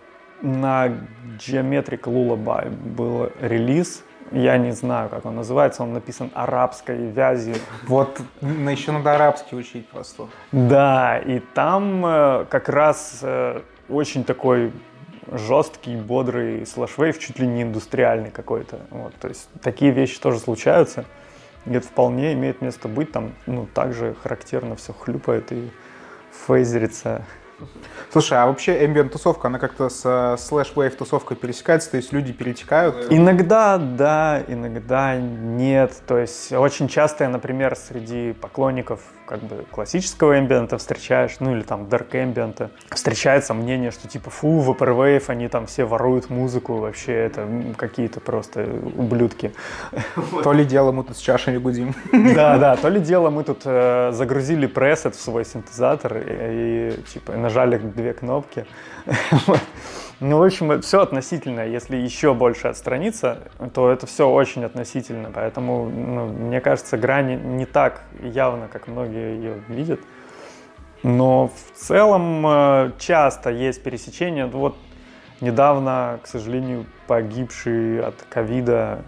на 0.43 0.89
Geometric 1.39 2.03
Lullaby 2.03 2.71
был 2.71 3.31
релиз, 3.41 4.05
я 4.33 4.57
не 4.59 4.71
знаю, 4.73 5.09
как 5.09 5.27
он 5.27 5.37
называется, 5.37 5.83
он 5.83 5.93
написан 5.93 6.31
арабской 6.35 7.11
вязью. 7.11 7.57
Вот 7.87 8.21
еще 8.41 8.93
надо 8.93 9.15
арабский 9.15 9.57
учить 9.57 9.89
просто. 9.89 10.29
Да, 10.53 11.19
и 11.19 11.41
там 11.41 12.07
э, 12.07 12.45
как 12.49 12.69
раз 12.69 13.21
э, 13.23 13.61
очень 13.89 14.23
такой 14.23 14.73
жесткий, 15.31 15.97
бодрый 15.97 16.67
слэшвейв, 16.67 17.19
чуть 17.19 17.39
ли 17.39 17.47
не 17.47 17.63
индустриальный 17.63 18.31
какой-то. 18.31 18.81
Вот, 18.91 19.15
то 19.21 19.29
есть 19.29 19.49
такие 19.63 19.93
вещи 19.93 20.21
тоже 20.21 20.39
случаются. 20.39 21.05
И 21.67 21.73
это 21.73 21.87
вполне 21.87 22.33
имеет 22.33 22.63
место 22.63 22.89
быть. 22.89 23.13
Там 23.13 23.35
ну, 23.47 23.67
также 23.67 24.15
характерно 24.23 24.77
все 24.77 24.93
хлюпает 24.93 25.53
и 25.53 25.71
фейзерится. 26.47 27.25
Слушай, 28.11 28.39
а 28.39 28.47
вообще 28.47 28.73
ambient 28.85 29.11
тусовка, 29.11 29.49
она 29.49 29.59
как-то 29.59 29.89
с 29.89 30.05
Slash 30.05 30.75
Wave 30.75 30.97
тусовкой 30.97 31.37
пересекается, 31.37 31.91
то 31.91 31.99
есть 31.99 32.13
люди 32.13 32.33
перетекают? 32.33 33.07
Иногда 33.11 33.77
да, 33.79 34.43
иногда 34.49 35.17
нет. 35.17 35.95
То 36.07 36.19
есть 36.19 36.53
очень 36.53 36.89
часто, 36.89 37.29
например, 37.29 37.77
среди 37.77 38.33
поклонников 38.33 39.01
как 39.31 39.39
бы 39.45 39.65
классического 39.71 40.41
эмбиента 40.41 40.77
встречаешь, 40.77 41.37
ну 41.39 41.55
или 41.55 41.63
там 41.63 41.85
dark 41.85 42.09
эмбиента, 42.13 42.73
встречается 42.91 43.55
мнение, 43.55 43.93
что 43.93 44.09
типа 44.09 44.29
фу, 44.29 44.61
Vaporwave, 44.61 45.23
они 45.29 45.47
там 45.47 45.67
все 45.67 45.85
воруют 45.85 46.31
музыку, 46.31 46.79
вообще 46.79 47.13
это 47.13 47.49
какие-то 47.77 48.19
просто 48.19 48.69
ублюдки. 48.97 49.53
То 50.43 50.53
ли 50.53 50.65
дело 50.65 50.91
мы 50.91 51.05
тут 51.05 51.17
с 51.17 51.21
чашами 51.21 51.59
гудим. 51.59 51.95
Да, 52.41 52.59
да, 52.59 52.77
то 52.77 52.89
ли 52.89 53.01
дело 53.01 53.31
мы 53.31 53.45
тут 53.45 53.63
э, 53.65 54.11
загрузили 54.13 54.67
пресет 54.67 55.15
в 55.15 55.21
свой 55.21 55.45
синтезатор 55.45 56.17
и 56.27 57.01
типа 57.13 57.37
нажали 57.37 57.79
две 57.79 58.13
кнопки. 58.13 58.67
Ну, 60.21 60.37
в 60.37 60.43
общем, 60.43 60.83
все 60.83 61.01
относительно. 61.01 61.61
Если 61.67 61.97
еще 61.97 62.35
больше 62.35 62.69
отстраниться, 62.69 63.39
то 63.73 63.91
это 63.91 64.07
все 64.07 64.29
очень 64.29 64.65
относительно. 64.65 65.31
Поэтому, 65.33 65.89
ну, 65.89 66.27
мне 66.27 66.61
кажется, 66.61 66.99
грани 66.99 67.37
не 67.37 67.65
так 67.65 68.03
явно, 68.21 68.69
как 68.69 68.87
многие 68.87 69.37
ее 69.37 69.63
видят. 69.69 70.01
Но 71.03 71.49
в 71.49 71.79
целом 71.79 72.45
э, 72.47 72.93
часто 72.99 73.49
есть 73.49 73.83
пересечения. 73.83 74.47
Вот 74.47 74.77
недавно, 75.41 76.21
к 76.23 76.27
сожалению, 76.27 76.85
погибший 77.07 78.03
от 78.03 78.17
ковида 78.29 79.03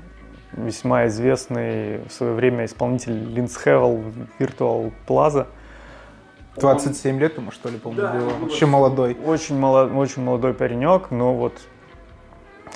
весьма 0.53 1.09
известный 1.09 1.99
в 2.09 2.11
свое 2.11 2.33
время 2.33 2.65
исполнитель 2.65 3.35
Линс 3.35 3.59
Хевел 3.63 4.03
Virtual 4.39 4.91
Plaza– 5.07 5.47
27 6.57 7.19
лет 7.19 7.37
ему, 7.37 7.51
что 7.51 7.69
ли, 7.69 7.79
помню, 7.79 8.03
да, 8.03 8.13
было. 8.13 8.31
Вообще 8.41 8.67
молодой. 8.67 9.17
Очень, 9.25 9.59
молод, 9.59 9.93
очень 9.95 10.23
молодой 10.23 10.55
паренек, 10.55 11.11
но 11.11 11.35
вот 11.35 11.61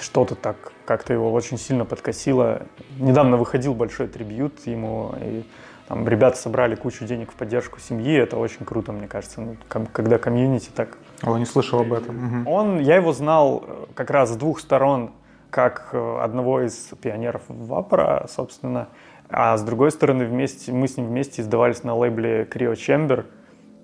что-то 0.01 0.35
так 0.35 0.57
как-то 0.85 1.13
его 1.13 1.33
очень 1.33 1.59
сильно 1.59 1.85
подкосило. 1.85 2.63
Недавно 2.99 3.37
выходил 3.37 3.75
большой 3.75 4.09
трибют 4.09 4.67
ему, 4.67 5.15
и 5.21 5.43
там 5.89 6.09
ребята 6.09 6.37
собрали 6.37 6.75
кучу 6.75 7.05
денег 7.05 7.33
в 7.33 7.35
поддержку 7.35 7.81
семьи, 7.81 8.17
это 8.17 8.39
очень 8.39 8.65
круто, 8.65 8.93
мне 8.93 9.07
кажется, 9.07 9.41
ну, 9.41 9.57
когда 9.69 10.19
комьюнити 10.19 10.71
так... 10.75 10.97
О, 11.23 11.37
не 11.39 11.45
слышал 11.45 11.81
об 11.81 11.93
этом. 11.93 12.47
Он, 12.47 12.81
я 12.81 12.97
его 12.97 13.13
знал 13.13 13.65
э, 13.67 13.87
как 13.95 14.11
раз 14.11 14.33
с 14.33 14.37
двух 14.37 14.61
сторон, 14.61 15.13
как 15.51 15.91
э, 15.93 16.19
одного 16.21 16.63
из 16.63 16.91
пионеров 17.01 17.43
Вапора, 17.49 18.27
собственно, 18.29 18.89
а 19.29 19.57
с 19.57 19.63
другой 19.63 19.91
стороны, 19.91 20.25
вместе, 20.25 20.73
мы 20.73 20.89
с 20.89 20.97
ним 20.97 21.07
вместе 21.07 21.43
издавались 21.43 21.85
на 21.85 21.95
лейбле 21.95 22.45
Cryo 22.45 22.75
Chamber, 22.75 23.25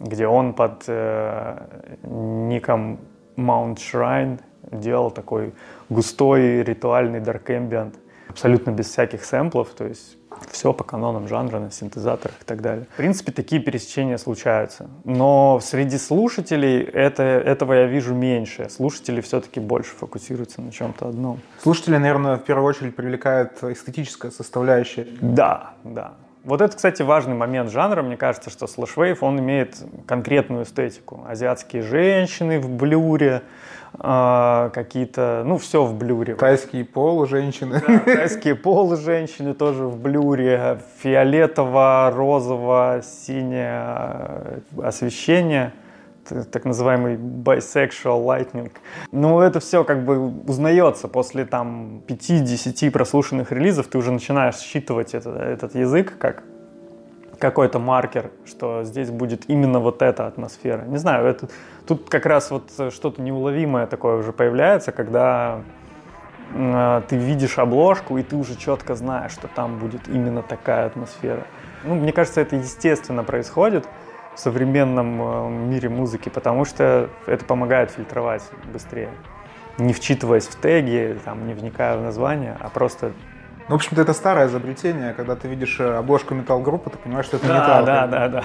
где 0.00 0.26
он 0.26 0.54
под 0.54 0.84
э, 0.86 1.96
ником 2.02 2.98
Mount 3.36 3.76
Shrine 3.76 4.40
делал 4.70 5.10
такой 5.10 5.54
густой 5.88 6.62
ритуальный 6.62 7.20
dark 7.20 7.46
ambient, 7.46 7.94
абсолютно 8.28 8.70
без 8.70 8.88
всяких 8.88 9.24
сэмплов, 9.24 9.70
то 9.70 9.84
есть 9.84 10.16
все 10.50 10.72
по 10.72 10.84
канонам 10.84 11.28
жанра, 11.28 11.58
на 11.58 11.70
синтезаторах 11.70 12.36
и 12.40 12.44
так 12.44 12.60
далее. 12.62 12.86
В 12.92 12.96
принципе, 12.96 13.32
такие 13.32 13.60
пересечения 13.60 14.16
случаются. 14.16 14.88
Но 15.04 15.60
среди 15.62 15.98
слушателей 15.98 16.82
это, 16.82 17.22
этого 17.22 17.74
я 17.74 17.86
вижу 17.86 18.14
меньше. 18.14 18.68
Слушатели 18.70 19.20
все-таки 19.20 19.60
больше 19.60 19.94
фокусируются 19.94 20.62
на 20.62 20.72
чем-то 20.72 21.08
одном. 21.08 21.40
Слушатели, 21.62 21.96
наверное, 21.96 22.36
в 22.36 22.44
первую 22.44 22.66
очередь 22.66 22.96
привлекает 22.96 23.62
эстетическая 23.62 24.30
составляющая. 24.30 25.06
Да, 25.20 25.74
да. 25.84 26.14
Вот 26.44 26.60
это, 26.60 26.76
кстати, 26.76 27.02
важный 27.02 27.34
момент 27.34 27.70
жанра. 27.70 28.02
Мне 28.02 28.16
кажется, 28.16 28.50
что 28.50 28.66
слэшвейв, 28.66 29.22
он 29.22 29.38
имеет 29.38 29.76
конкретную 30.06 30.64
эстетику. 30.64 31.24
Азиатские 31.28 31.82
женщины 31.82 32.58
в 32.58 32.68
блюре, 32.68 33.42
э, 33.98 34.70
какие-то, 34.74 35.44
ну, 35.46 35.58
все 35.58 35.84
в 35.84 35.94
блюре. 35.94 36.34
Тайские 36.34 36.84
полуженщины. 36.84 37.80
Да, 37.86 37.98
тайские 38.00 38.56
полуженщины 38.56 39.54
тоже 39.54 39.84
в 39.84 39.96
блюре. 40.00 40.80
Фиолетово, 40.98 42.12
розово, 42.12 43.02
синее 43.04 44.62
освещение 44.82 45.72
так 46.28 46.64
называемый 46.64 47.16
bisexual 47.16 48.24
lightning. 48.24 48.70
Ну, 49.10 49.40
это 49.40 49.60
все 49.60 49.84
как 49.84 50.04
бы 50.04 50.18
узнается 50.46 51.08
после 51.08 51.44
там 51.44 52.02
5-10 52.06 52.90
прослушанных 52.90 53.52
релизов, 53.52 53.88
ты 53.88 53.98
уже 53.98 54.12
начинаешь 54.12 54.56
считывать 54.56 55.14
это, 55.14 55.30
этот 55.30 55.74
язык 55.74 56.16
как 56.18 56.44
какой-то 57.38 57.80
маркер, 57.80 58.30
что 58.44 58.84
здесь 58.84 59.10
будет 59.10 59.50
именно 59.50 59.80
вот 59.80 60.00
эта 60.00 60.28
атмосфера. 60.28 60.82
Не 60.82 60.98
знаю, 60.98 61.26
это, 61.26 61.48
тут 61.88 62.08
как 62.08 62.24
раз 62.24 62.52
вот 62.52 62.70
что-то 62.92 63.20
неуловимое 63.20 63.88
такое 63.88 64.16
уже 64.18 64.32
появляется, 64.32 64.92
когда 64.92 65.62
э, 66.54 67.02
ты 67.08 67.16
видишь 67.16 67.58
обложку, 67.58 68.16
и 68.16 68.22
ты 68.22 68.36
уже 68.36 68.56
четко 68.56 68.94
знаешь, 68.94 69.32
что 69.32 69.48
там 69.48 69.78
будет 69.78 70.06
именно 70.06 70.42
такая 70.42 70.86
атмосфера. 70.86 71.42
Ну, 71.82 71.96
мне 71.96 72.12
кажется, 72.12 72.40
это 72.40 72.54
естественно 72.54 73.24
происходит 73.24 73.88
в 74.34 74.40
современном 74.40 75.20
э, 75.20 75.48
мире 75.50 75.88
музыки, 75.88 76.28
потому 76.28 76.64
что 76.64 77.10
это 77.26 77.44
помогает 77.44 77.90
фильтровать 77.90 78.42
быстрее. 78.72 79.10
Не 79.78 79.92
вчитываясь 79.92 80.46
в 80.46 80.60
теги, 80.60 81.18
там, 81.24 81.46
не 81.46 81.54
вникая 81.54 81.96
в 81.96 82.02
название, 82.02 82.56
а 82.60 82.68
просто 82.68 83.12
Ну, 83.68 83.74
в 83.74 83.76
общем-то, 83.76 84.02
это 84.02 84.12
старое 84.12 84.48
изобретение, 84.48 85.14
когда 85.14 85.36
ты 85.36 85.48
видишь 85.48 85.78
э, 85.80 85.96
обложку 85.96 86.34
металл-группы, 86.34 86.90
ты 86.90 86.98
понимаешь, 86.98 87.26
что 87.26 87.36
это 87.36 87.46
да, 87.46 87.54
металл. 87.54 87.84
Да, 87.84 88.06
да, 88.06 88.28
да. 88.28 88.44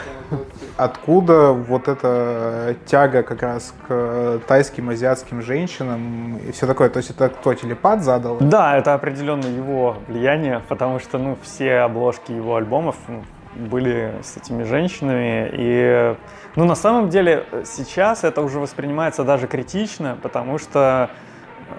Откуда 0.77 1.51
вот 1.53 1.87
эта 1.87 2.75
тяга 2.85 3.23
как 3.23 3.41
раз 3.41 3.73
к 3.87 4.41
тайским, 4.47 4.89
азиатским 4.89 5.41
женщинам 5.41 6.37
и 6.37 6.51
все 6.51 6.67
такое? 6.67 6.89
То 6.89 6.97
есть 6.97 7.09
это 7.09 7.29
кто, 7.29 7.53
телепат 7.53 8.03
задал? 8.03 8.37
Да, 8.39 8.77
это 8.77 8.93
определенно 8.93 9.47
его 9.47 9.97
влияние, 10.07 10.61
потому 10.69 10.99
что, 10.99 11.17
ну, 11.17 11.37
все 11.41 11.79
обложки 11.79 12.31
его 12.31 12.55
альбомов 12.55 12.95
ну, 13.07 13.23
были 13.57 14.13
с 14.23 14.37
этими 14.37 14.63
женщинами. 14.63 15.49
И, 15.53 16.15
ну, 16.55 16.65
на 16.65 16.75
самом 16.75 17.09
деле, 17.09 17.45
сейчас 17.65 18.23
это 18.23 18.41
уже 18.41 18.59
воспринимается 18.59 19.23
даже 19.23 19.47
критично, 19.47 20.17
потому 20.21 20.57
что 20.57 21.09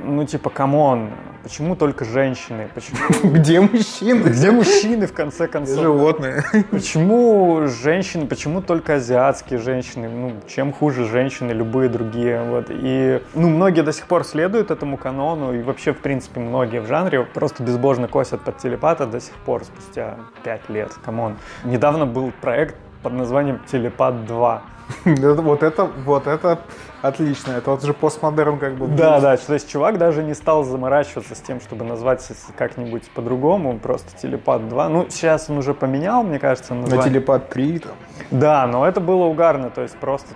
ну, 0.04 0.24
типа, 0.24 0.50
come 0.50 0.85
on, 0.85 1.10
почему 1.42 1.76
только 1.76 2.04
женщины? 2.04 2.68
Почему... 2.74 2.98
Где 3.32 3.60
мужчины? 3.60 4.28
Где 4.28 4.50
мужчины, 4.50 5.06
в 5.06 5.12
конце 5.12 5.48
концов? 5.48 5.80
Животные. 5.80 6.44
Почему 6.70 7.66
женщины, 7.66 8.26
почему 8.26 8.60
только 8.60 8.94
азиатские 8.94 9.58
женщины? 9.58 10.08
Ну, 10.08 10.32
чем 10.46 10.72
хуже 10.72 11.06
женщины, 11.06 11.52
любые 11.52 11.88
другие, 11.88 12.42
вот. 12.42 12.66
И, 12.70 13.22
ну, 13.34 13.48
многие 13.48 13.82
до 13.82 13.92
сих 13.92 14.06
пор 14.06 14.24
следуют 14.24 14.70
этому 14.70 14.96
канону, 14.96 15.54
и 15.54 15.62
вообще, 15.62 15.92
в 15.92 15.98
принципе, 15.98 16.40
многие 16.40 16.80
в 16.80 16.86
жанре 16.86 17.24
просто 17.24 17.62
безбожно 17.62 18.08
косят 18.08 18.40
под 18.42 18.58
телепата 18.58 19.06
до 19.06 19.20
сих 19.20 19.34
пор, 19.34 19.64
спустя 19.64 20.16
пять 20.42 20.68
лет, 20.68 20.92
come 21.04 21.23
on. 21.23 21.36
Недавно 21.64 22.06
был 22.06 22.32
проект 22.40 22.76
под 23.02 23.12
названием 23.12 23.60
«Телепат 23.70 24.14
2». 24.28 24.60
Вот 25.04 25.62
это, 25.62 25.84
вот 25.84 26.26
это 26.26 26.60
отлично. 27.02 27.52
Это 27.52 27.70
вот 27.70 27.82
же 27.82 27.92
постмодерн 27.92 28.58
как 28.58 28.74
бы. 28.76 28.86
Да, 28.88 29.20
да. 29.20 29.36
То 29.36 29.54
есть 29.54 29.70
чувак 29.70 29.98
даже 29.98 30.22
не 30.22 30.34
стал 30.34 30.64
заморачиваться 30.64 31.34
с 31.34 31.40
тем, 31.40 31.60
чтобы 31.60 31.84
назвать 31.84 32.26
как-нибудь 32.56 33.10
по-другому, 33.10 33.78
просто 33.78 34.16
телепат 34.16 34.68
2. 34.68 34.88
Ну, 34.88 35.06
сейчас 35.08 35.50
он 35.50 35.58
уже 35.58 35.74
поменял, 35.74 36.22
мне 36.22 36.38
кажется, 36.38 36.74
название. 36.74 37.04
На 37.04 37.10
телепат 37.10 37.48
3 37.50 37.78
там. 37.78 37.92
Да, 38.30 38.66
но 38.66 38.86
это 38.86 39.00
было 39.00 39.24
угарно, 39.24 39.70
то 39.70 39.82
есть 39.82 39.96
просто 39.98 40.34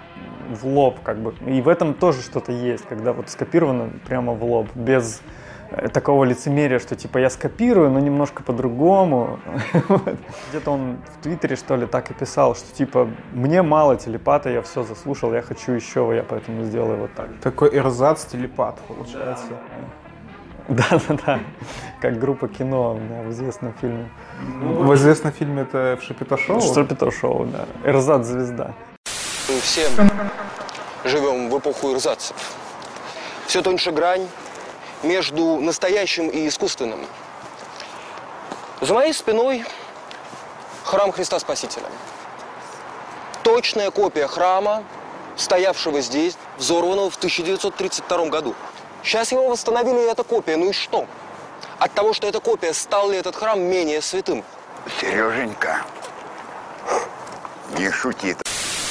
в 0.51 0.67
лоб 0.67 1.01
как 1.03 1.19
бы. 1.19 1.35
И 1.47 1.63
в 1.63 1.69
этом 1.69 1.95
тоже 1.95 2.21
что-то 2.21 2.53
есть, 2.53 2.85
когда 2.87 3.13
вот 3.13 3.31
скопировано 3.31 3.91
прямо 4.07 4.35
в 4.35 4.45
лоб, 4.45 4.69
без 4.75 5.23
такого 5.93 6.25
лицемерия, 6.25 6.79
что 6.79 6.97
типа 6.97 7.19
я 7.19 7.31
скопирую, 7.31 7.91
но 7.91 8.01
немножко 8.01 8.43
по-другому. 8.43 9.39
Где-то 10.51 10.71
он 10.71 10.97
в 11.19 11.23
Твиттере, 11.23 11.57
что 11.57 11.77
ли, 11.77 11.87
так 11.87 12.11
и 12.11 12.15
писал, 12.15 12.55
что 12.55 12.75
типа 12.75 13.09
мне 13.33 13.63
мало 13.63 13.97
телепата, 13.97 14.51
я 14.51 14.63
все 14.63 14.83
заслушал, 14.83 15.35
я 15.35 15.43
хочу 15.43 15.73
еще, 15.73 16.13
я 16.15 16.23
поэтому 16.23 16.65
сделаю 16.65 16.99
вот 16.99 17.15
так. 17.15 17.29
Такой 17.43 17.77
эрзац 17.77 18.25
телепат 18.25 18.79
получается. 18.89 19.47
Да, 20.69 20.85
да, 21.09 21.19
да. 21.27 21.41
Как 22.01 22.21
группа 22.21 22.47
кино 22.47 22.97
да, 23.11 23.23
в 23.23 23.33
известном 23.33 23.75
фильме. 23.81 24.09
В 24.61 24.95
известном 24.95 25.33
фильме 25.33 25.63
это 25.63 25.99
в 26.01 26.05
Шапито 26.05 26.37
Шоу? 26.37 26.61
Шапито 26.61 27.11
Шоу, 27.11 27.47
да. 27.47 27.67
Эрзац 27.85 28.27
звезда. 28.27 28.73
Все 29.61 29.89
живем 31.05 31.51
в 31.51 31.59
эпоху 31.59 31.93
эрзацев. 31.93 32.37
Все 33.47 33.63
тоньше 33.63 33.91
грань, 33.91 34.27
между 35.03 35.59
настоящим 35.59 36.29
и 36.29 36.49
искусственным. 36.49 37.07
За 38.81 38.95
моей 38.95 39.13
спиной 39.13 39.65
храм 40.85 41.13
Христа 41.13 41.39
Спасителя. 41.39 41.87
Точная 43.43 43.91
копия 43.91 44.27
храма, 44.27 44.85
стоявшего 45.37 46.01
здесь, 46.01 46.37
взорванного 46.59 47.11
в 47.11 47.17
1932 47.17 48.27
году. 48.27 48.55
Сейчас 49.03 49.33
его 49.33 49.49
восстановили, 49.49 50.01
и 50.01 50.11
эта 50.11 50.23
копия. 50.23 50.57
Ну 50.57 50.71
и 50.71 50.73
что? 50.73 51.07
От 51.79 51.93
того, 51.93 52.13
что 52.13 52.29
эта 52.29 52.41
копия, 52.41 52.73
стал 52.73 53.11
ли 53.11 53.19
этот 53.19 53.35
храм 53.35 53.61
менее 53.61 54.01
святым? 54.01 54.45
Сереженька, 55.01 55.85
не 57.77 57.91
шути. 57.91 58.37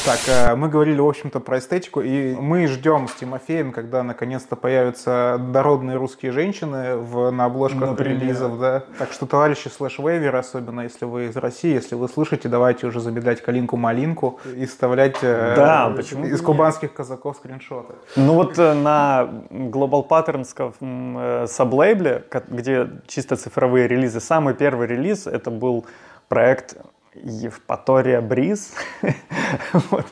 Так, 0.04 0.20
э, 0.28 0.56
мы 0.56 0.68
говорили, 0.68 1.00
в 1.00 1.08
общем-то, 1.08 1.40
про 1.40 1.60
эстетику, 1.60 2.02
и 2.02 2.34
мы 2.34 2.66
ждем 2.66 3.08
с 3.08 3.14
Тимофеем, 3.14 3.72
когда 3.72 4.02
наконец-то 4.02 4.56
появятся 4.56 5.38
дородные 5.40 5.96
русские 5.96 6.32
женщины 6.32 6.98
в, 6.98 7.30
на 7.30 7.46
обложках 7.46 7.92
Например. 7.92 8.20
релизов, 8.20 8.60
да. 8.60 8.84
Так 8.98 9.12
что, 9.12 9.28
товарищи 9.28 9.68
слэш-вейверы, 9.68 10.40
особенно 10.40 10.82
если 10.82 11.06
вы 11.06 11.26
из 11.26 11.36
России, 11.38 11.72
если 11.72 11.94
вы 11.94 12.10
слышите, 12.10 12.50
давайте 12.50 12.88
уже 12.88 13.00
забедать 13.00 13.44
калинку-малинку 13.44 14.40
и 14.56 14.66
вставлять 14.66 15.18
э, 15.22 15.54
да, 15.56 15.94
почему 15.96 16.26
из 16.26 16.42
кубанских 16.42 16.94
казаков 16.94 17.38
скриншоты. 17.38 17.94
Ну 18.16 18.34
вот 18.34 18.58
э, 18.58 18.74
на 18.74 19.30
Global 19.52 20.08
Patterns 20.08 21.48
саблейбле, 21.48 22.26
где 22.48 22.90
чисто 23.06 23.36
цифровые 23.36 23.88
релизы, 23.88 24.20
самый 24.20 24.56
первый 24.56 24.88
релиз 24.88 25.28
это 25.28 25.52
был 25.52 25.86
проект 26.28 26.76
Евпатория 27.16 28.22
Бриз, 28.22 28.74
вот, 29.74 30.06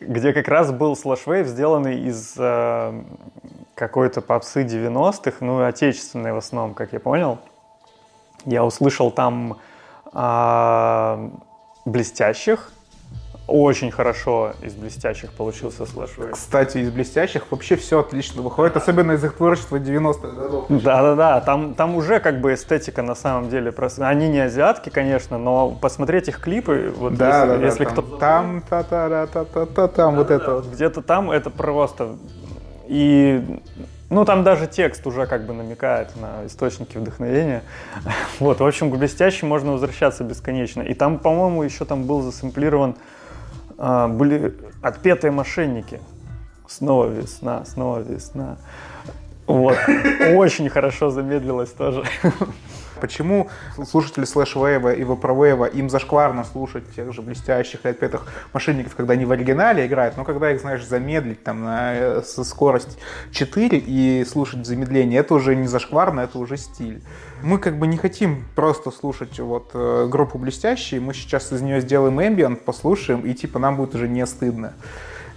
где 0.00 0.32
как 0.32 0.48
раз 0.48 0.72
был 0.72 0.96
slushwave, 0.96 1.46
сделанный 1.46 2.00
из 2.00 2.34
э, 2.38 3.02
какой-то 3.74 4.20
попсы 4.20 4.64
90-х, 4.64 5.44
ну, 5.44 5.62
отечественной 5.64 6.32
в 6.32 6.38
основном, 6.38 6.74
как 6.74 6.92
я 6.92 7.00
понял. 7.00 7.38
Я 8.46 8.64
услышал 8.64 9.10
там 9.10 9.58
э, 10.12 11.30
блестящих, 11.84 12.72
очень 13.50 13.90
хорошо 13.90 14.52
из 14.62 14.74
блестящих 14.74 15.32
получился 15.32 15.84
slush 15.84 16.10
Кстати, 16.32 16.78
из 16.78 16.90
блестящих 16.90 17.50
вообще 17.50 17.76
все 17.76 18.00
отлично 18.00 18.42
выходит, 18.42 18.76
особенно 18.76 19.12
из 19.12 19.24
их 19.24 19.34
творчества 19.34 19.76
90-х 19.76 20.28
годов. 20.28 20.66
Да-да-да, 20.68 21.40
там, 21.40 21.74
там 21.74 21.96
уже 21.96 22.20
как 22.20 22.40
бы 22.40 22.54
эстетика 22.54 23.02
на 23.02 23.14
самом 23.14 23.50
деле. 23.50 23.72
Просто... 23.72 24.06
Они 24.06 24.28
не 24.28 24.38
азиатки, 24.38 24.88
конечно, 24.88 25.36
но 25.36 25.70
посмотреть 25.70 26.28
их 26.28 26.40
клипы, 26.40 26.94
вот 26.96 27.14
да, 27.14 27.44
если, 27.44 27.58
да, 27.58 27.66
если 27.66 27.84
да, 27.84 27.90
кто... 27.90 28.02
Там, 28.02 28.62
та 28.68 28.82
та 28.84 29.08
та 29.08 29.26
та 29.26 29.44
та 29.44 29.66
та 29.66 29.88
там, 29.88 30.16
вот 30.16 30.30
это. 30.30 30.62
Где-то 30.72 31.02
там 31.02 31.30
это 31.30 31.50
просто... 31.50 32.16
И 32.86 33.60
ну, 34.10 34.24
там 34.24 34.42
даже 34.42 34.66
текст 34.66 35.06
уже 35.06 35.26
как 35.26 35.46
бы 35.46 35.54
намекает 35.54 36.08
на 36.20 36.46
источники 36.46 36.98
вдохновения. 36.98 37.62
Вот, 38.40 38.60
в 38.60 38.66
общем, 38.66 38.90
к 38.90 38.96
блестящим 38.96 39.48
можно 39.48 39.72
возвращаться 39.72 40.24
бесконечно. 40.24 40.82
И 40.82 40.94
там, 40.94 41.18
по-моему, 41.18 41.62
еще 41.62 41.84
там 41.84 42.04
был 42.04 42.22
засэмплирован 42.22 42.96
были 43.80 44.54
отпетые 44.82 45.30
мошенники. 45.30 46.00
Снова 46.68 47.06
весна, 47.06 47.64
снова 47.64 48.00
весна. 48.00 48.58
Вот. 49.46 49.76
Очень 50.34 50.68
хорошо 50.68 51.10
замедлилось 51.10 51.70
тоже. 51.70 52.04
Почему 53.00 53.48
слушатели 53.84 54.24
слэш-вейва 54.24 54.92
и 54.94 55.04
вапровейва 55.04 55.64
им 55.64 55.90
зашкварно 55.90 56.44
слушать 56.44 56.84
тех 56.94 57.12
же 57.12 57.22
блестящих 57.22 57.84
и 57.84 57.88
отпетых 57.88 58.26
мошенников, 58.52 58.94
когда 58.94 59.14
они 59.14 59.24
в 59.24 59.32
оригинале 59.32 59.86
играют, 59.86 60.16
но 60.16 60.24
когда 60.24 60.52
их, 60.52 60.60
знаешь, 60.60 60.84
замедлить 60.84 61.42
там 61.42 61.64
на 61.64 61.94
э, 61.94 62.22
скорость 62.22 62.98
4 63.32 63.78
и 63.78 64.24
слушать 64.24 64.66
замедление, 64.66 65.20
это 65.20 65.34
уже 65.34 65.56
не 65.56 65.66
зашкварно, 65.66 66.20
это 66.20 66.38
уже 66.38 66.56
стиль. 66.56 67.02
Мы 67.42 67.58
как 67.58 67.78
бы 67.78 67.86
не 67.86 67.96
хотим 67.96 68.44
просто 68.54 68.90
слушать 68.90 69.38
вот 69.40 69.70
э, 69.74 70.06
группу 70.08 70.38
блестящие, 70.38 71.00
мы 71.00 71.14
сейчас 71.14 71.52
из 71.52 71.62
нее 71.62 71.80
сделаем 71.80 72.20
эмбиент, 72.20 72.64
послушаем, 72.64 73.20
и 73.22 73.34
типа 73.34 73.58
нам 73.58 73.76
будет 73.76 73.94
уже 73.94 74.08
не 74.08 74.26
стыдно. 74.26 74.74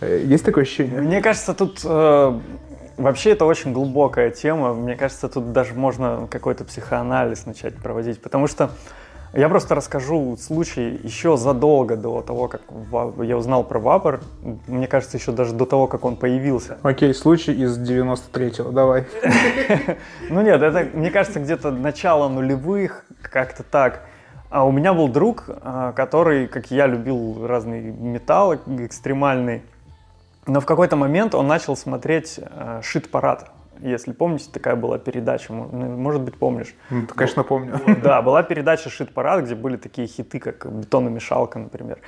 Э, 0.04 0.24
есть 0.26 0.44
такое 0.44 0.64
ощущение? 0.64 1.02
Мне 1.02 1.22
кажется, 1.22 1.54
тут 1.54 1.82
э, 1.84 2.40
Вообще 2.98 3.32
это 3.32 3.46
очень 3.46 3.74
глубокая 3.74 4.30
тема. 4.30 4.74
Мне 4.74 4.96
кажется, 4.96 5.28
тут 5.28 5.52
даже 5.52 5.74
можно 5.74 6.28
какой-то 6.30 6.64
психоанализ 6.64 7.46
начать 7.46 7.76
проводить, 7.76 8.22
потому 8.22 8.48
что 8.48 8.70
я 9.34 9.50
просто 9.50 9.74
расскажу 9.74 10.38
случай 10.38 11.00
еще 11.02 11.38
задолго 11.38 11.96
до 11.96 12.22
того, 12.22 12.48
как 12.48 12.62
я 13.24 13.36
узнал 13.36 13.64
про 13.64 13.80
Вапор. 13.80 14.22
Мне 14.68 14.86
кажется, 14.86 15.18
еще 15.18 15.32
даже 15.32 15.54
до 15.54 15.66
того, 15.66 15.88
как 15.88 16.06
он 16.06 16.18
появился. 16.18 16.78
Окей, 16.84 17.16
случай 17.16 17.52
из 17.52 17.78
93-го, 17.80 18.72
давай. 18.72 19.06
Ну 20.30 20.42
нет, 20.42 20.62
это, 20.62 20.88
мне 20.96 21.10
кажется, 21.10 21.40
где-то 21.40 21.72
начало 21.72 22.30
нулевых, 22.30 23.06
как-то 23.24 23.64
так. 23.64 24.02
А 24.52 24.66
у 24.66 24.72
меня 24.72 24.94
был 24.94 25.08
друг, 25.08 25.46
а, 25.48 25.94
который, 25.94 26.48
как 26.48 26.70
я, 26.70 26.86
любил 26.86 27.48
разный 27.48 27.82
металл 27.82 28.54
экстремальный. 28.54 29.64
Но 30.46 30.60
в 30.60 30.66
какой-то 30.66 30.96
момент 30.96 31.36
он 31.36 31.48
начал 31.48 31.76
смотреть 31.76 32.40
э, 32.40 32.82
«Шит-парад». 32.84 33.52
Если 33.80 34.12
помните, 34.12 34.50
такая 34.52 34.76
была 34.76 34.98
передача, 34.98 35.52
ну, 35.52 35.66
может 35.66 36.22
быть, 36.22 36.38
помнишь. 36.38 36.76
Ну, 36.90 37.08
конечно, 37.08 37.44
помню. 37.44 37.80
Да, 38.02 38.22
была 38.22 38.44
передача 38.44 38.90
«Шит-парад», 38.90 39.44
где 39.44 39.56
были 39.56 39.78
такие 39.78 40.08
хиты, 40.08 40.40
как 40.40 40.72
«Бетономешалка», 40.72 41.60
например. 41.60 42.00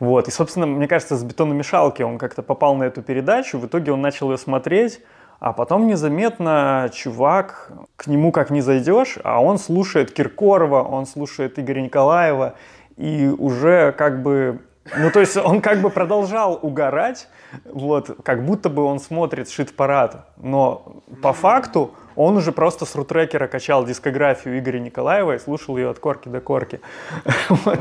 Вот, 0.00 0.28
и, 0.28 0.30
собственно, 0.30 0.66
мне 0.66 0.86
кажется, 0.86 1.16
с 1.16 1.24
«Бетономешалки» 1.24 2.02
он 2.02 2.18
как-то 2.18 2.42
попал 2.42 2.74
на 2.74 2.84
эту 2.84 3.02
передачу, 3.02 3.58
в 3.58 3.66
итоге 3.66 3.92
он 3.92 4.00
начал 4.00 4.30
ее 4.30 4.38
смотреть, 4.38 5.00
а 5.40 5.52
потом 5.52 5.86
незаметно 5.86 6.90
чувак, 6.92 7.72
к 7.96 8.06
нему 8.06 8.32
как 8.32 8.50
не 8.50 8.60
зайдешь, 8.60 9.18
а 9.24 9.42
он 9.42 9.58
слушает 9.58 10.12
Киркорова, 10.12 10.82
он 10.82 11.06
слушает 11.06 11.58
Игоря 11.58 11.80
Николаева, 11.80 12.54
и 12.96 13.26
уже 13.26 13.92
как 13.92 14.22
бы 14.22 14.60
Ну, 14.96 15.10
то 15.10 15.20
есть 15.20 15.36
он 15.36 15.60
как 15.60 15.80
бы 15.80 15.90
продолжал 15.90 16.58
угорать, 16.60 17.28
вот, 17.64 18.18
как 18.22 18.44
будто 18.44 18.68
бы 18.68 18.82
он 18.84 19.00
смотрит 19.00 19.48
шит-парад, 19.48 20.26
но 20.36 21.02
по 21.22 21.32
факту 21.32 21.94
он 22.16 22.36
уже 22.36 22.52
просто 22.52 22.84
с 22.84 22.94
рутрекера 22.94 23.46
качал 23.46 23.84
дискографию 23.84 24.58
Игоря 24.58 24.78
Николаева 24.78 25.34
и 25.36 25.38
слушал 25.38 25.76
ее 25.76 25.90
от 25.90 25.98
корки 25.98 26.28
до 26.28 26.40
корки. 26.40 26.80
Вот. 27.48 27.80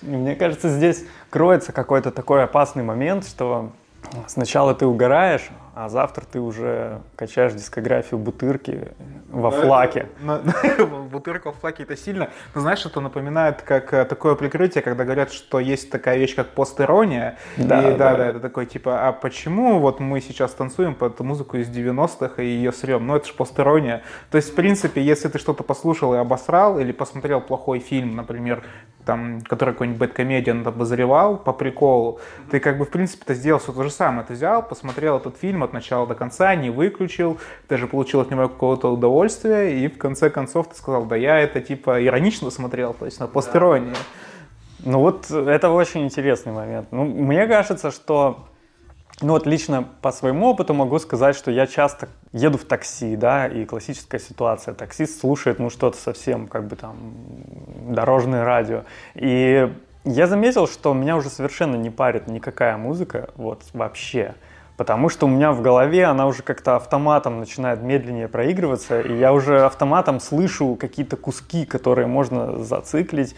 Мне 0.00 0.36
кажется, 0.36 0.68
здесь 0.68 1.04
кроется 1.28 1.72
какой-то 1.72 2.12
такой 2.12 2.44
опасный 2.44 2.84
момент, 2.84 3.26
что 3.26 3.72
сначала 4.28 4.74
ты 4.74 4.86
угораешь, 4.86 5.48
а 5.74 5.88
завтра 5.88 6.24
ты 6.24 6.40
уже 6.40 7.00
качаешь 7.18 7.52
дискографию 7.52 8.20
Бутырки 8.20 8.92
во 9.28 9.50
флаке. 9.50 10.06
Бутырка 11.10 11.48
во 11.48 11.52
флаке 11.52 11.82
это 11.82 11.96
сильно. 11.96 12.30
Но 12.54 12.60
знаешь, 12.60 12.86
это 12.86 13.00
напоминает 13.00 13.62
как 13.62 13.92
э, 13.92 14.04
такое 14.04 14.36
прикрытие, 14.36 14.82
когда 14.82 15.04
говорят, 15.04 15.32
что 15.32 15.58
есть 15.58 15.90
такая 15.90 16.16
вещь, 16.16 16.36
как 16.36 16.50
постерония. 16.50 17.36
Да, 17.56 17.80
и, 17.80 17.96
да, 17.96 18.12
да, 18.12 18.16
да, 18.16 18.26
это 18.28 18.40
такой 18.40 18.66
типа, 18.66 19.08
а 19.08 19.12
почему 19.12 19.80
вот 19.80 19.98
мы 19.98 20.20
сейчас 20.20 20.52
танцуем 20.52 20.94
под 20.94 21.18
музыку 21.18 21.56
из 21.56 21.68
90-х 21.68 22.40
и 22.40 22.46
ее 22.46 22.70
срем? 22.70 23.08
Ну, 23.08 23.16
это 23.16 23.26
же 23.26 23.34
постерония. 23.34 24.02
То 24.30 24.36
есть, 24.36 24.52
в 24.52 24.54
принципе, 24.54 25.02
если 25.02 25.26
ты 25.26 25.40
что-то 25.40 25.64
послушал 25.64 26.14
и 26.14 26.18
обосрал, 26.18 26.78
или 26.78 26.92
посмотрел 26.92 27.40
плохой 27.40 27.80
фильм, 27.80 28.14
например, 28.14 28.62
там, 29.04 29.40
который 29.40 29.72
какой-нибудь 29.72 29.98
бэткомедиан 29.98 30.64
обозревал 30.64 31.36
по 31.36 31.52
приколу, 31.52 32.20
ты 32.50 32.60
как 32.60 32.78
бы, 32.78 32.84
в 32.84 32.90
принципе, 32.90 33.24
ты 33.26 33.34
сделал 33.34 33.58
все 33.58 33.72
то 33.72 33.82
же 33.82 33.90
самое. 33.90 34.24
Ты 34.24 34.34
взял, 34.34 34.62
посмотрел 34.62 35.16
этот 35.16 35.36
фильм 35.36 35.64
от 35.64 35.72
начала 35.72 36.06
до 36.06 36.14
конца, 36.14 36.54
не 36.54 36.70
выключил, 36.70 37.07
даже 37.68 37.86
получил 37.86 38.20
от 38.20 38.30
него 38.30 38.48
какого-то 38.48 38.92
удовольствия, 38.92 39.78
и 39.78 39.88
в 39.88 39.98
конце 39.98 40.30
концов 40.30 40.68
ты 40.68 40.76
сказал, 40.76 41.04
да 41.06 41.16
я 41.16 41.38
это 41.38 41.60
типа 41.60 42.04
иронично 42.04 42.50
смотрел, 42.50 42.94
то 42.94 43.04
есть 43.04 43.20
на 43.20 43.26
постеронии. 43.26 43.90
Да. 43.90 44.90
Ну 44.90 45.00
вот 45.00 45.30
это 45.30 45.70
очень 45.70 46.04
интересный 46.04 46.52
момент. 46.52 46.88
Ну, 46.92 47.04
мне 47.04 47.46
кажется, 47.46 47.90
что 47.90 48.48
ну 49.20 49.32
вот 49.32 49.46
лично 49.46 49.88
по 50.00 50.12
своему 50.12 50.46
опыту 50.46 50.74
могу 50.74 50.98
сказать, 50.98 51.34
что 51.34 51.50
я 51.50 51.66
часто 51.66 52.08
еду 52.32 52.56
в 52.58 52.64
такси, 52.64 53.16
да, 53.16 53.48
и 53.48 53.64
классическая 53.64 54.20
ситуация. 54.20 54.74
Таксист 54.74 55.20
слушает, 55.20 55.58
ну, 55.58 55.70
что-то 55.70 55.96
совсем, 55.96 56.46
как 56.46 56.68
бы 56.68 56.76
там, 56.76 56.96
дорожное 57.88 58.44
радио. 58.44 58.84
И 59.14 59.72
я 60.04 60.26
заметил, 60.28 60.68
что 60.68 60.94
меня 60.94 61.16
уже 61.16 61.30
совершенно 61.30 61.74
не 61.74 61.90
парит 61.90 62.28
никакая 62.28 62.76
музыка, 62.76 63.30
вот, 63.34 63.62
вообще. 63.72 64.34
Потому 64.78 65.08
что 65.08 65.26
у 65.26 65.28
меня 65.28 65.50
в 65.50 65.60
голове 65.60 66.04
она 66.04 66.28
уже 66.28 66.44
как-то 66.44 66.76
автоматом 66.76 67.40
начинает 67.40 67.82
медленнее 67.82 68.28
проигрываться, 68.28 69.00
и 69.00 69.12
я 69.18 69.32
уже 69.32 69.62
автоматом 69.62 70.20
слышу 70.20 70.76
какие-то 70.76 71.16
куски, 71.16 71.66
которые 71.66 72.06
можно 72.06 72.62
зациклить, 72.62 73.34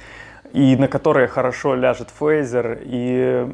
и 0.52 0.76
на 0.76 0.86
которые 0.86 1.28
хорошо 1.28 1.74
ляжет 1.74 2.08
фейзер, 2.10 2.80
и 2.82 3.48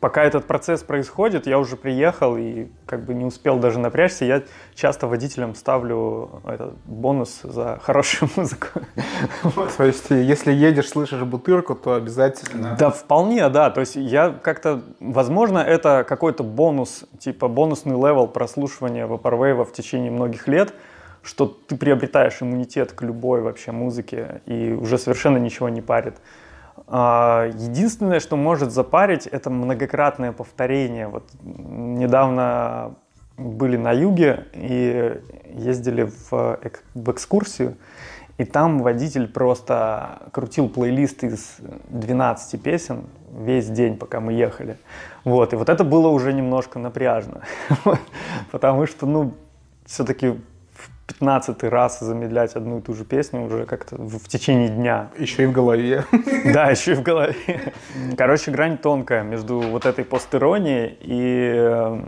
пока 0.00 0.24
этот 0.24 0.46
процесс 0.46 0.82
происходит, 0.82 1.46
я 1.46 1.58
уже 1.58 1.76
приехал 1.76 2.36
и 2.36 2.66
как 2.86 3.04
бы 3.04 3.14
не 3.14 3.24
успел 3.24 3.58
даже 3.58 3.78
напрячься. 3.78 4.24
Я 4.24 4.42
часто 4.74 5.06
водителям 5.06 5.54
ставлю 5.54 6.42
этот 6.46 6.74
бонус 6.84 7.40
за 7.42 7.78
хорошую 7.82 8.30
музыку. 8.36 8.80
То 9.76 9.84
есть, 9.84 10.10
если 10.10 10.52
едешь, 10.52 10.88
слышишь 10.88 11.22
бутырку, 11.22 11.74
то 11.74 11.94
обязательно... 11.94 12.76
Да, 12.78 12.90
вполне, 12.90 13.48
да. 13.48 13.70
То 13.70 13.80
есть, 13.80 13.96
я 13.96 14.30
как-то... 14.30 14.82
Возможно, 15.00 15.58
это 15.58 16.04
какой-то 16.06 16.42
бонус, 16.44 17.04
типа 17.18 17.48
бонусный 17.48 17.96
level 17.96 18.28
прослушивания 18.28 19.06
Vaporwave 19.06 19.64
в 19.64 19.72
течение 19.72 20.10
многих 20.10 20.48
лет, 20.48 20.74
что 21.22 21.46
ты 21.46 21.76
приобретаешь 21.76 22.40
иммунитет 22.40 22.92
к 22.92 23.02
любой 23.02 23.40
вообще 23.40 23.72
музыке 23.72 24.42
и 24.46 24.72
уже 24.72 24.98
совершенно 24.98 25.38
ничего 25.38 25.68
не 25.68 25.80
парит. 25.80 26.16
А, 26.86 27.50
единственное, 27.52 28.20
что 28.20 28.36
может 28.36 28.72
запарить, 28.72 29.26
это 29.26 29.50
многократное 29.50 30.32
повторение. 30.32 31.08
Вот 31.08 31.24
недавно 31.42 32.94
были 33.36 33.76
на 33.76 33.92
юге 33.92 34.46
и 34.54 35.20
ездили 35.54 36.04
в, 36.04 36.58
в 36.94 37.10
экскурсию, 37.10 37.76
и 38.38 38.44
там 38.44 38.80
водитель 38.80 39.28
просто 39.28 40.22
крутил 40.32 40.68
плейлист 40.68 41.24
из 41.24 41.56
12 41.88 42.62
песен 42.62 43.04
весь 43.32 43.68
день, 43.68 43.96
пока 43.96 44.20
мы 44.20 44.32
ехали. 44.32 44.78
Вот, 45.24 45.52
и 45.52 45.56
вот 45.56 45.68
это 45.68 45.84
было 45.84 46.08
уже 46.08 46.32
немножко 46.32 46.78
напряжно, 46.78 47.42
потому 48.50 48.86
что, 48.86 49.06
ну, 49.06 49.34
все-таки 49.86 50.34
15 51.06 51.62
раз 51.64 52.00
замедлять 52.00 52.54
одну 52.54 52.78
и 52.78 52.80
ту 52.82 52.94
же 52.94 53.04
песню 53.04 53.42
уже 53.42 53.64
как-то 53.64 53.96
в, 53.96 54.18
в 54.18 54.28
течение 54.28 54.68
дня. 54.68 55.08
Еще 55.18 55.44
и 55.44 55.46
в 55.46 55.52
голове. 55.52 56.04
Да, 56.52 56.70
еще 56.70 56.92
и 56.92 56.94
в 56.94 57.02
голове. 57.02 57.72
Короче, 58.16 58.50
грань 58.50 58.78
тонкая 58.78 59.22
между 59.22 59.60
вот 59.60 59.86
этой 59.86 60.04
постеронией 60.04 60.96
и 61.00 61.52
э, 61.54 62.00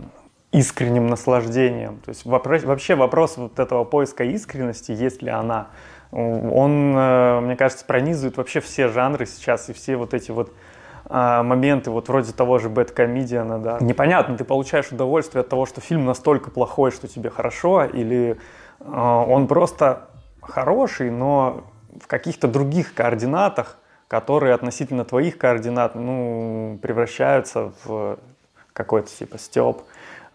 искренним 0.51 1.07
наслаждением. 1.07 1.99
То 2.05 2.09
есть 2.09 2.25
вопрос, 2.25 2.63
вообще 2.63 2.95
вопрос 2.95 3.37
вот 3.37 3.59
этого 3.59 3.83
поиска 3.83 4.23
искренности, 4.23 4.91
есть 4.91 5.21
ли 5.21 5.29
она, 5.29 5.67
он, 6.11 6.95
э, 6.97 7.39
мне 7.41 7.55
кажется, 7.55 7.85
пронизывает 7.85 8.37
вообще 8.37 8.59
все 8.59 8.87
жанры 8.87 9.25
сейчас 9.25 9.69
и 9.69 9.73
все 9.73 9.95
вот 9.95 10.13
эти 10.13 10.31
вот 10.31 10.51
э, 11.09 11.41
моменты, 11.43 11.91
вот 11.91 12.07
вроде 12.07 12.33
того 12.33 12.57
же 12.57 12.69
бэткомедиана, 12.69 13.59
да. 13.59 13.77
Непонятно, 13.79 14.35
ты 14.37 14.43
получаешь 14.43 14.87
удовольствие 14.91 15.41
от 15.41 15.49
того, 15.49 15.65
что 15.65 15.81
фильм 15.81 16.05
настолько 16.05 16.49
плохой, 16.49 16.91
что 16.91 17.07
тебе 17.07 17.29
хорошо, 17.29 17.85
или 17.85 18.37
он 18.85 19.47
просто 19.47 20.09
хороший, 20.41 21.11
но 21.11 21.63
в 22.01 22.07
каких-то 22.07 22.47
других 22.47 22.93
координатах, 22.93 23.77
которые 24.07 24.53
относительно 24.53 25.05
твоих 25.05 25.37
координат, 25.37 25.95
ну, 25.95 26.79
превращаются 26.81 27.71
в 27.83 28.17
какой-то 28.73 29.09
типа 29.09 29.37
степ. 29.37 29.81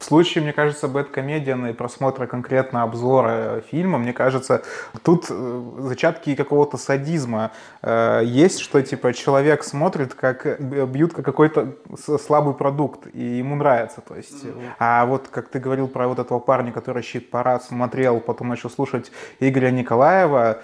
В 0.05 0.07
случае, 0.07 0.45
мне 0.45 0.53
кажется, 0.53 0.87
бэткомедиана 0.87 1.69
и 1.69 1.73
просмотра 1.73 2.27
конкретно 2.27 2.83
обзора 2.83 3.63
фильма, 3.71 3.97
мне 3.97 4.13
кажется, 4.13 4.63
тут 5.03 5.29
э, 5.31 5.63
зачатки 5.79 6.35
какого-то 6.35 6.77
садизма 6.77 7.53
э, 7.81 8.21
есть, 8.23 8.59
что 8.59 8.83
типа 8.83 9.15
человек 9.15 9.65
смотрит, 9.65 10.13
как 10.13 10.45
э, 10.45 10.59
бьют 10.61 11.15
как 11.15 11.25
какой-то 11.25 11.77
слабый 12.23 12.53
продукт, 12.53 13.07
и 13.15 13.39
ему 13.39 13.57
нравится. 13.57 14.03
То 14.03 14.15
есть, 14.15 14.45
mm-hmm. 14.45 14.73
А 14.79 15.07
вот 15.07 15.29
как 15.29 15.49
ты 15.49 15.59
говорил 15.59 15.89
про 15.89 16.07
вот 16.07 16.19
этого 16.19 16.39
парня, 16.39 16.71
который 16.71 17.03
щит 17.03 17.31
парад 17.31 17.65
смотрел, 17.65 18.21
потом 18.21 18.49
начал 18.49 18.69
слушать 18.69 19.11
Игоря 19.41 19.71
Николаева, 19.71 20.61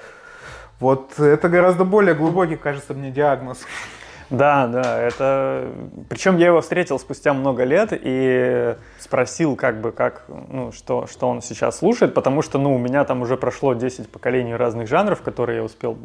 вот 0.80 1.18
это 1.18 1.48
гораздо 1.48 1.86
более 1.86 2.14
глубокий, 2.14 2.56
кажется 2.56 2.92
мне, 2.92 3.10
диагноз. 3.10 3.60
Да, 4.30 4.68
да, 4.68 5.00
это... 5.00 5.68
Причем 6.08 6.36
я 6.36 6.46
его 6.46 6.60
встретил 6.60 7.00
спустя 7.00 7.34
много 7.34 7.64
лет 7.64 7.88
и 7.92 8.76
спросил, 9.00 9.56
как 9.56 9.80
бы, 9.80 9.90
как, 9.90 10.24
ну, 10.48 10.70
что, 10.70 11.08
что 11.08 11.28
он 11.28 11.42
сейчас 11.42 11.78
слушает, 11.78 12.14
потому 12.14 12.40
что, 12.42 12.58
ну, 12.58 12.74
у 12.74 12.78
меня 12.78 13.04
там 13.04 13.22
уже 13.22 13.36
прошло 13.36 13.74
10 13.74 14.08
поколений 14.08 14.54
разных 14.54 14.88
жанров, 14.88 15.22
которые 15.22 15.56
я 15.56 15.64
успел 15.64 15.98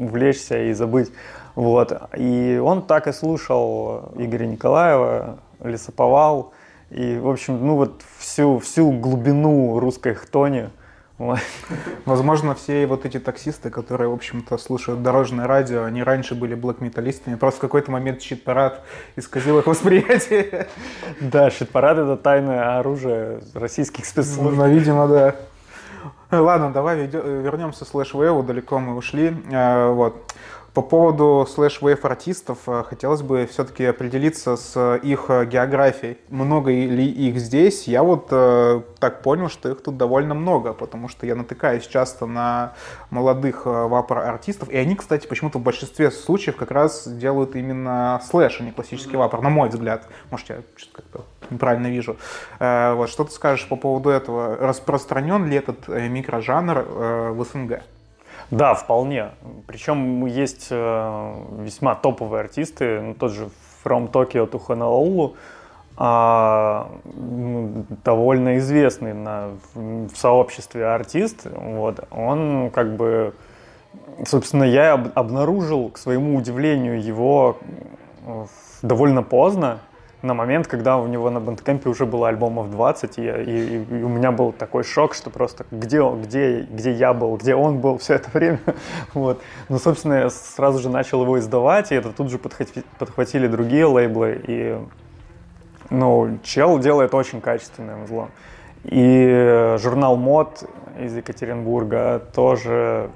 увлечься 0.00 0.58
и 0.62 0.72
забыть, 0.72 1.12
вот. 1.54 1.92
И 2.16 2.58
он 2.62 2.80
так 2.80 3.08
и 3.08 3.12
слушал 3.12 4.10
Игоря 4.16 4.46
Николаева, 4.46 5.38
Лесоповал, 5.62 6.54
и, 6.88 7.18
в 7.18 7.28
общем, 7.28 7.66
ну, 7.66 7.76
вот 7.76 8.02
всю, 8.18 8.58
всю 8.58 8.90
глубину 8.90 9.78
русской 9.78 10.14
хтони– 10.14 10.70
Возможно, 12.04 12.54
все 12.54 12.86
вот 12.86 13.06
эти 13.06 13.18
таксисты, 13.18 13.70
которые, 13.70 14.08
в 14.08 14.12
общем-то, 14.12 14.58
слушают 14.58 15.02
дорожное 15.02 15.46
радио, 15.46 15.84
они 15.84 16.02
раньше 16.02 16.34
были 16.34 16.54
блэк-металлистами, 16.54 17.36
просто 17.36 17.58
в 17.58 17.60
какой-то 17.62 17.90
момент 17.90 18.20
щит-парад 18.20 18.82
исказил 19.16 19.58
их 19.58 19.66
восприятие. 19.66 20.68
Да, 21.20 21.50
щит-парад— 21.50 21.98
это 21.98 22.16
тайное 22.16 22.78
оружие 22.78 23.40
российских 23.54 24.04
спецслужб. 24.04 24.56
Ну, 24.56 24.68
видимо, 24.68 25.08
да. 25.08 25.36
Ладно, 26.30 26.72
давай 26.72 27.06
вернемся 27.06 27.84
к 27.84 27.88
slushwave 27.88 28.32
у, 28.32 28.42
далеко 28.42 28.78
мы 28.78 28.96
ушли. 28.96 29.34
А, 29.52 29.92
вот. 29.92 30.34
По 30.76 30.82
поводу 30.82 31.48
slushwave 31.48 32.04
артистов 32.04 32.58
э, 32.66 32.84
хотелось 32.86 33.22
бы 33.22 33.48
все-таки 33.50 33.82
определиться 33.86 34.56
с 34.56 34.96
их 34.96 35.24
э, 35.30 35.46
географией. 35.46 36.18
Много 36.28 36.70
ли 36.70 37.06
их 37.06 37.38
здесь? 37.38 37.88
Я 37.88 38.02
вот 38.02 38.28
э, 38.30 38.82
так 38.98 39.22
понял, 39.22 39.48
что 39.48 39.70
их 39.70 39.82
тут 39.82 39.96
довольно 39.96 40.34
много, 40.34 40.74
потому 40.74 41.08
что 41.08 41.24
я 41.24 41.34
натыкаюсь 41.34 41.86
часто 41.86 42.26
на 42.26 42.74
молодых 43.08 43.62
э, 43.64 43.70
vapor 43.70 44.03
-артистов, 44.03 44.68
и 44.68 44.76
они, 44.76 44.96
кстати, 44.96 45.26
почему-то 45.26 45.58
в 45.60 45.62
большинстве 45.62 46.10
случаев 46.10 46.56
как 46.56 46.70
раз 46.70 47.08
делают 47.08 47.56
именно 47.56 48.20
slush, 48.28 48.60
а 48.60 48.62
не 48.62 48.70
классический 48.70 49.16
vapor, 49.16 49.40
на 49.40 49.48
мой 49.48 49.70
взгляд. 49.70 50.06
Может, 50.30 50.50
я 50.50 50.56
что-то 50.76 50.92
как-то 51.00 51.24
неправильно 51.48 51.86
вижу. 51.86 52.18
Э, 52.58 52.92
вот, 52.92 53.08
что 53.08 53.24
ты 53.24 53.30
скажешь 53.30 53.66
по 53.66 53.76
поводу 53.76 54.10
этого? 54.10 54.58
Распространен 54.58 55.46
ли 55.46 55.56
этот 55.56 55.88
э, 55.88 56.06
микрожанр 56.08 56.84
э, 56.86 57.30
в 57.30 57.42
СНГ? 57.44 57.80
Да, 58.50 58.74
вполне. 58.74 59.30
Причем 59.66 60.24
есть 60.26 60.68
э, 60.70 61.34
весьма 61.58 61.94
топовые 61.94 62.40
артисты, 62.40 63.00
ну, 63.00 63.14
тот 63.14 63.32
же 63.32 63.48
From 63.84 64.10
Tokyo 64.10 64.48
to 64.50 64.60
Honolulu, 64.66 65.34
а, 65.98 66.90
довольно 68.04 68.58
известный 68.58 69.14
на, 69.14 69.50
в 69.74 70.10
сообществе 70.14 70.86
артист. 70.86 71.46
Вот, 71.46 72.00
он 72.10 72.70
как 72.70 72.96
бы, 72.96 73.32
собственно, 74.26 74.64
я 74.64 74.92
об, 74.92 75.08
обнаружил, 75.14 75.88
к 75.90 75.98
своему 75.98 76.36
удивлению, 76.36 77.02
его 77.02 77.56
довольно 78.82 79.22
поздно, 79.22 79.80
на 80.22 80.34
момент, 80.34 80.66
когда 80.66 80.96
у 80.96 81.06
него 81.06 81.30
на 81.30 81.40
бандкемпе 81.40 81.88
уже 81.88 82.06
было 82.06 82.28
альбомов 82.28 82.70
20, 82.70 83.18
и, 83.18 83.22
и, 83.22 83.84
и 83.84 84.02
у 84.02 84.08
меня 84.08 84.32
был 84.32 84.52
такой 84.52 84.82
шок, 84.82 85.14
что 85.14 85.30
просто 85.30 85.66
где, 85.70 86.02
где, 86.10 86.62
где 86.62 86.92
я 86.92 87.12
был, 87.12 87.36
где 87.36 87.54
он 87.54 87.78
был 87.78 87.98
все 87.98 88.14
это 88.14 88.30
время. 88.32 88.60
вот. 89.14 89.42
Ну, 89.68 89.78
собственно, 89.78 90.14
я 90.14 90.30
сразу 90.30 90.78
же 90.78 90.88
начал 90.88 91.22
его 91.22 91.38
издавать, 91.38 91.92
и 91.92 91.94
это 91.94 92.12
тут 92.12 92.30
же 92.30 92.38
подхватили, 92.38 92.84
подхватили 92.98 93.46
другие 93.46 93.86
лейблы, 93.86 94.40
и 94.46 94.78
ну, 95.90 96.38
чел 96.42 96.78
делает 96.78 97.14
очень 97.14 97.40
качественное 97.40 98.02
взлом. 98.04 98.30
И 98.84 99.76
журнал 99.78 100.16
мод 100.16 100.68
из 100.98 101.16
Екатеринбурга 101.16 102.22
тоже 102.34 103.10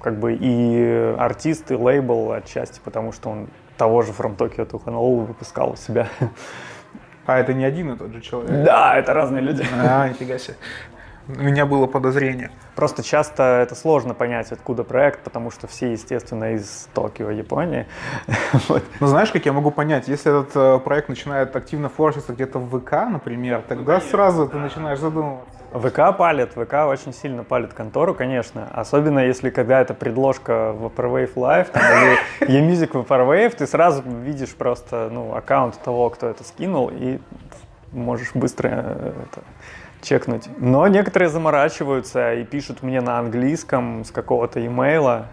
как 0.00 0.18
бы 0.18 0.34
и 0.34 1.14
артист, 1.18 1.70
и 1.70 1.74
лейбл 1.74 2.32
отчасти, 2.32 2.80
потому 2.82 3.12
что 3.12 3.30
он 3.30 3.48
того 3.80 4.02
же 4.02 4.12
From 4.12 4.36
Tokyo 4.36 4.70
to 4.70 4.84
Honolulu 4.84 5.24
выпускал 5.24 5.70
у 5.70 5.76
себя. 5.76 6.06
А 7.26 7.38
это 7.38 7.54
не 7.54 7.64
один 7.64 7.92
и 7.92 7.96
тот 7.96 8.12
же 8.12 8.20
человек? 8.20 8.64
Да, 8.64 8.94
это 8.96 9.14
разные 9.14 9.40
люди. 9.40 9.64
А, 9.72 10.08
нифига 10.08 10.38
себе. 10.38 10.56
У 11.28 11.42
меня 11.42 11.64
было 11.64 11.86
подозрение. 11.86 12.50
Просто 12.74 13.02
часто 13.02 13.42
это 13.42 13.74
сложно 13.74 14.14
понять, 14.14 14.52
откуда 14.52 14.84
проект, 14.84 15.20
потому 15.20 15.50
что 15.50 15.66
все, 15.66 15.92
естественно, 15.92 16.54
из 16.54 16.88
Токио, 16.92 17.30
Японии. 17.30 17.86
вот. 18.68 18.82
Ну, 19.00 19.06
знаешь, 19.06 19.30
как 19.30 19.46
я 19.46 19.52
могу 19.52 19.70
понять, 19.70 20.08
если 20.08 20.30
этот 20.30 20.56
э, 20.56 20.78
проект 20.84 21.08
начинает 21.08 21.56
активно 21.56 21.88
форситься 21.88 22.32
где-то 22.32 22.58
в 22.58 22.80
ВК, 22.80 22.92
например, 23.10 23.62
тогда 23.66 24.00
сразу 24.00 24.46
ты 24.46 24.58
начинаешь 24.58 24.98
задумываться. 24.98 25.59
ВК 25.72 26.16
палит, 26.16 26.52
ВК 26.52 26.86
очень 26.86 27.12
сильно 27.12 27.44
палит 27.44 27.72
контору, 27.72 28.14
конечно. 28.14 28.68
Особенно 28.72 29.20
если 29.20 29.50
когда 29.50 29.80
это 29.80 29.94
предложка 29.94 30.74
Vaporwave 30.76 31.34
Live 31.34 31.70
там, 31.70 31.82
или 31.82 32.18
eMusic 32.40 32.92
Vaporwave, 32.92 33.56
ты 33.56 33.66
сразу 33.66 34.02
видишь 34.02 34.54
просто 34.54 35.08
ну, 35.12 35.34
аккаунт 35.34 35.78
того, 35.80 36.10
кто 36.10 36.28
это 36.28 36.42
скинул, 36.44 36.90
и 36.92 37.18
можешь 37.92 38.32
быстро 38.34 38.68
э, 38.68 39.12
это, 39.30 39.42
чекнуть. 40.02 40.48
Но 40.58 40.86
некоторые 40.88 41.28
заморачиваются 41.28 42.34
и 42.34 42.44
пишут 42.44 42.82
мне 42.82 43.00
на 43.00 43.18
английском 43.18 44.04
с 44.04 44.10
какого-то 44.10 44.64
имейла, 44.64 45.28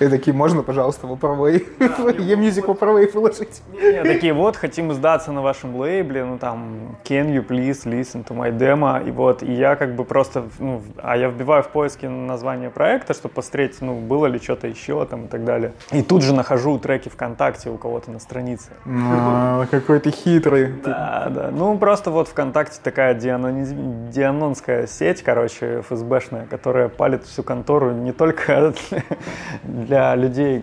и 0.00 0.08
такие, 0.08 0.34
можно, 0.34 0.62
пожалуйста, 0.62 1.06
вопровей, 1.06 1.66
E-Music 1.80 2.66
вопровей 2.66 3.10
выложить? 3.10 3.62
такие, 4.02 4.32
вот, 4.32 4.56
хотим 4.56 4.92
издаться 4.92 5.32
на 5.32 5.42
вашем 5.42 5.76
лейбле, 5.76 6.24
ну 6.24 6.38
там, 6.38 6.96
can 7.04 7.34
you 7.34 7.46
please 7.46 7.84
listen 7.84 8.24
to 8.24 8.36
my 8.36 8.56
demo, 8.56 9.06
и 9.06 9.10
вот, 9.10 9.42
и 9.42 9.52
я 9.52 9.76
как 9.76 9.94
бы 9.94 10.04
просто, 10.04 10.44
ну, 10.58 10.82
а 10.98 11.16
я 11.16 11.28
вбиваю 11.28 11.62
в 11.62 11.68
поиске 11.68 12.08
название 12.08 12.70
проекта, 12.70 13.14
чтобы 13.14 13.34
посмотреть, 13.34 13.80
ну, 13.80 13.94
было 13.94 14.26
ли 14.26 14.38
что-то 14.38 14.66
еще 14.66 15.04
там 15.06 15.24
и 15.24 15.28
так 15.28 15.44
далее. 15.44 15.72
И 15.90 16.02
тут 16.02 16.22
же 16.22 16.34
нахожу 16.34 16.78
треки 16.78 17.08
ВКонтакте 17.08 17.70
у 17.70 17.76
кого-то 17.76 18.10
на 18.10 18.18
странице. 18.18 18.70
А, 18.86 19.66
какой 19.70 20.00
ты 20.00 20.10
хитрый. 20.10 20.72
Да, 20.84 21.30
да, 21.30 21.50
ну, 21.50 21.76
просто 21.78 22.10
вот 22.10 22.28
ВКонтакте 22.28 22.78
такая 22.82 23.14
дианонская 23.14 24.86
сеть, 24.86 25.22
короче, 25.22 25.82
ФСБшная, 25.88 26.46
которая 26.46 26.88
палит 26.88 27.24
всю 27.24 27.42
контору 27.42 27.92
не 27.92 28.12
только 28.12 28.74
для 29.62 30.14
людей, 30.14 30.62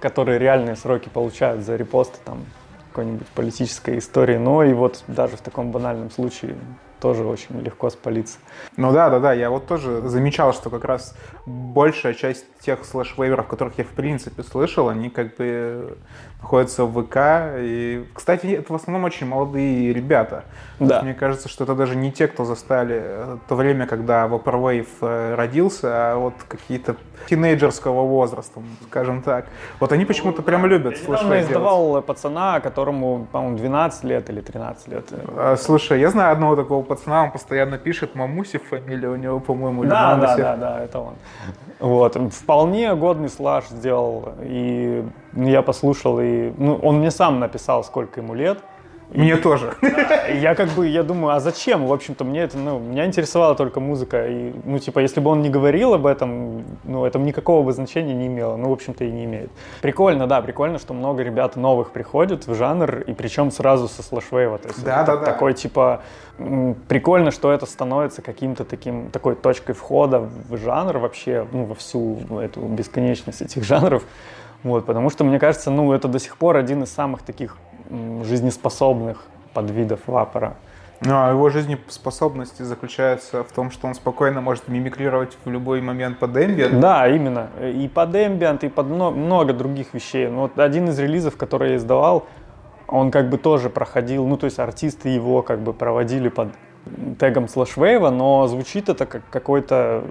которые 0.00 0.38
реальные 0.38 0.76
сроки 0.76 1.08
получают 1.08 1.62
за 1.62 1.76
репосты 1.76 2.18
там 2.24 2.44
какой-нибудь 2.90 3.26
политической 3.28 3.98
истории. 3.98 4.36
Но 4.36 4.62
и 4.62 4.72
вот 4.72 5.02
даже 5.08 5.36
в 5.36 5.40
таком 5.40 5.72
банальном 5.72 6.10
случае 6.10 6.56
тоже 7.00 7.24
очень 7.24 7.60
легко 7.60 7.90
спалиться. 7.90 8.38
Ну 8.78 8.90
да, 8.92 9.10
да, 9.10 9.18
да, 9.20 9.32
я 9.34 9.50
вот 9.50 9.66
тоже 9.66 10.08
замечал, 10.08 10.54
что 10.54 10.70
как 10.70 10.84
раз 10.84 11.14
большая 11.44 12.14
часть 12.14 12.46
тех 12.60 12.84
слэш-вейверов, 12.84 13.46
которых 13.46 13.76
я 13.76 13.84
в 13.84 13.88
принципе 13.88 14.42
слышал, 14.42 14.88
они 14.88 15.10
как 15.10 15.36
бы 15.36 15.98
находятся 16.44 16.84
в 16.84 17.02
ВК. 17.02 17.16
И, 17.58 18.04
кстати, 18.12 18.46
это 18.46 18.72
в 18.72 18.76
основном 18.76 19.04
очень 19.04 19.26
молодые 19.26 19.92
ребята. 19.92 20.44
Да. 20.78 21.00
Мне 21.02 21.14
кажется, 21.14 21.48
что 21.48 21.64
это 21.64 21.74
даже 21.74 21.96
не 21.96 22.12
те, 22.12 22.28
кто 22.28 22.44
застали 22.44 23.00
э, 23.02 23.36
то 23.48 23.54
время, 23.54 23.86
когда 23.86 24.26
Vaporwave 24.26 24.86
э, 25.00 25.34
родился, 25.36 25.88
а 26.12 26.16
вот 26.16 26.34
какие-то 26.46 26.96
тинейджерского 27.28 28.02
возраста, 28.02 28.60
скажем 28.88 29.22
так. 29.22 29.46
Вот 29.80 29.92
они 29.92 30.04
почему-то 30.04 30.42
прям 30.42 30.66
любят 30.66 30.98
слушать. 30.98 31.26
Я 31.28 31.40
издавал 31.40 32.02
пацана, 32.02 32.60
которому, 32.60 33.26
по-моему, 33.32 33.56
12 33.56 34.04
лет 34.04 34.30
или 34.30 34.40
13 34.40 34.88
лет. 34.88 35.04
А, 35.36 35.56
слушай, 35.56 36.00
я 36.00 36.10
знаю 36.10 36.32
одного 36.32 36.56
такого 36.56 36.82
пацана, 36.82 37.24
он 37.24 37.30
постоянно 37.30 37.78
пишет 37.78 38.14
Мамусев, 38.14 38.62
фамилия 38.68 39.08
у 39.08 39.16
него, 39.16 39.40
по-моему, 39.40 39.84
да, 39.84 40.16
да, 40.16 40.36
да, 40.36 40.56
да, 40.56 40.84
это 40.84 40.98
он. 40.98 41.14
Вот, 41.80 42.16
вполне 42.32 42.94
годный 42.94 43.28
слаж 43.28 43.64
сделал, 43.68 44.34
и 44.42 45.04
я 45.36 45.62
послушал, 45.62 46.20
и 46.20 46.52
ну, 46.58 46.76
он 46.76 46.98
мне 46.98 47.10
сам 47.10 47.40
написал, 47.40 47.84
сколько 47.84 48.20
ему 48.20 48.34
лет, 48.34 48.58
мне 49.10 49.36
тоже. 49.36 49.74
Да, 49.80 50.26
я 50.26 50.54
как 50.54 50.70
бы, 50.70 50.88
я 50.88 51.02
думаю, 51.02 51.36
а 51.36 51.40
зачем? 51.40 51.86
В 51.86 51.92
общем-то, 51.92 52.24
мне 52.24 52.40
это, 52.40 52.58
ну, 52.58 52.78
меня 52.78 53.06
интересовала 53.06 53.54
только 53.54 53.78
музыка. 53.78 54.26
И, 54.26 54.52
ну, 54.64 54.78
типа, 54.78 54.98
если 54.98 55.20
бы 55.20 55.30
он 55.30 55.42
не 55.42 55.50
говорил 55.50 55.94
об 55.94 56.06
этом, 56.06 56.64
ну, 56.84 57.04
это 57.04 57.18
никакого 57.18 57.62
бы 57.62 57.72
значения 57.72 58.14
не 58.14 58.26
имело. 58.26 58.56
Ну, 58.56 58.70
в 58.70 58.72
общем-то, 58.72 59.04
и 59.04 59.10
не 59.10 59.24
имеет. 59.24 59.50
Прикольно, 59.82 60.26
да, 60.26 60.40
прикольно, 60.42 60.78
что 60.78 60.94
много 60.94 61.22
ребят 61.22 61.54
новых 61.56 61.92
приходят 61.92 62.46
в 62.46 62.54
жанр, 62.54 63.00
и 63.06 63.12
причем 63.12 63.50
сразу 63.50 63.88
со 63.88 64.02
слэшвейва. 64.02 64.58
То 64.58 64.68
есть 64.68 64.84
да, 64.84 65.04
да, 65.04 65.16
да. 65.16 65.24
Такой, 65.24 65.54
типа, 65.54 66.02
прикольно, 66.88 67.30
что 67.30 67.52
это 67.52 67.66
становится 67.66 68.22
каким-то 68.22 68.64
таким, 68.64 69.10
такой 69.10 69.36
точкой 69.36 69.74
входа 69.74 70.18
в 70.18 70.56
жанр 70.56 70.98
вообще, 70.98 71.46
ну, 71.52 71.64
во 71.66 71.74
всю 71.74 72.18
эту 72.40 72.60
бесконечность 72.60 73.42
этих 73.42 73.64
жанров. 73.64 74.02
Вот, 74.64 74.86
потому 74.86 75.10
что, 75.10 75.22
мне 75.22 75.38
кажется, 75.38 75.70
ну, 75.70 75.92
это 75.92 76.08
до 76.08 76.18
сих 76.18 76.36
пор 76.36 76.56
один 76.56 76.82
из 76.82 76.90
самых 76.90 77.22
таких 77.22 77.56
жизнеспособных 77.90 79.22
подвидов 79.52 80.00
вапора. 80.06 80.56
Ну, 81.00 81.12
а 81.14 81.30
его 81.30 81.50
жизнеспособность 81.50 82.64
заключается 82.64 83.44
в 83.44 83.52
том, 83.52 83.70
что 83.70 83.86
он 83.86 83.94
спокойно 83.94 84.40
может 84.40 84.68
мимикрировать 84.68 85.36
в 85.44 85.50
любой 85.50 85.82
момент 85.82 86.18
под 86.18 86.36
эмбиент. 86.36 86.80
Да, 86.80 87.06
именно. 87.08 87.50
И 87.60 87.88
под 87.92 88.14
эмбиент, 88.16 88.64
и 88.64 88.68
под 88.68 88.86
много 88.86 89.52
других 89.52 89.92
вещей. 89.92 90.28
Ну, 90.28 90.40
вот 90.42 90.58
один 90.58 90.88
из 90.88 90.98
релизов, 90.98 91.36
который 91.36 91.70
я 91.72 91.76
издавал, 91.76 92.26
он 92.88 93.10
как 93.10 93.28
бы 93.28 93.36
тоже 93.36 93.68
проходил, 93.68 94.26
ну, 94.26 94.36
то 94.36 94.46
есть 94.46 94.58
артисты 94.58 95.10
его 95.10 95.42
как 95.42 95.60
бы 95.60 95.74
проводили 95.74 96.28
под 96.28 96.48
тегом 97.18 97.48
slushwave 97.48 97.99
а, 97.99 98.10
но 98.10 98.46
звучит 98.46 98.88
это 98.88 99.04
как 99.04 99.22
какой-то 99.30 100.04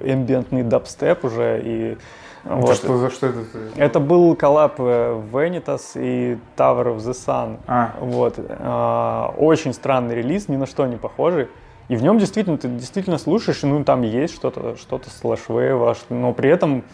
эмбиентный 0.00 0.62
дабстеп 0.62 1.24
уже, 1.24 1.60
и 1.64 1.98
вот. 2.44 2.74
Что, 2.76 2.96
за 2.96 3.10
что 3.10 3.26
это? 3.26 3.38
Это 3.76 4.00
был 4.00 4.34
collab 4.34 4.74
э, 4.78 5.22
Vanitas 5.30 5.92
и 5.94 6.38
Tower 6.56 6.96
of 6.96 6.98
the 6.98 7.12
Sun. 7.12 7.58
А. 7.66 7.94
Вот. 8.00 8.34
А, 8.38 9.34
очень 9.36 9.74
странный 9.74 10.14
релиз, 10.14 10.48
ни 10.48 10.56
на 10.56 10.66
что 10.66 10.86
не 10.86 10.96
похожий. 10.96 11.48
И 11.88 11.96
в 11.96 12.02
нем 12.02 12.18
действительно, 12.18 12.56
ты 12.56 12.68
действительно 12.68 13.18
слушаешь, 13.18 13.62
ну 13.62 13.82
там 13.84 14.02
есть 14.02 14.34
что-то, 14.34 14.76
что-то 14.76 15.10
slushwave 15.10 15.80
а, 15.80 15.96
но 16.08 16.32
при 16.32 16.48
этом 16.48 16.84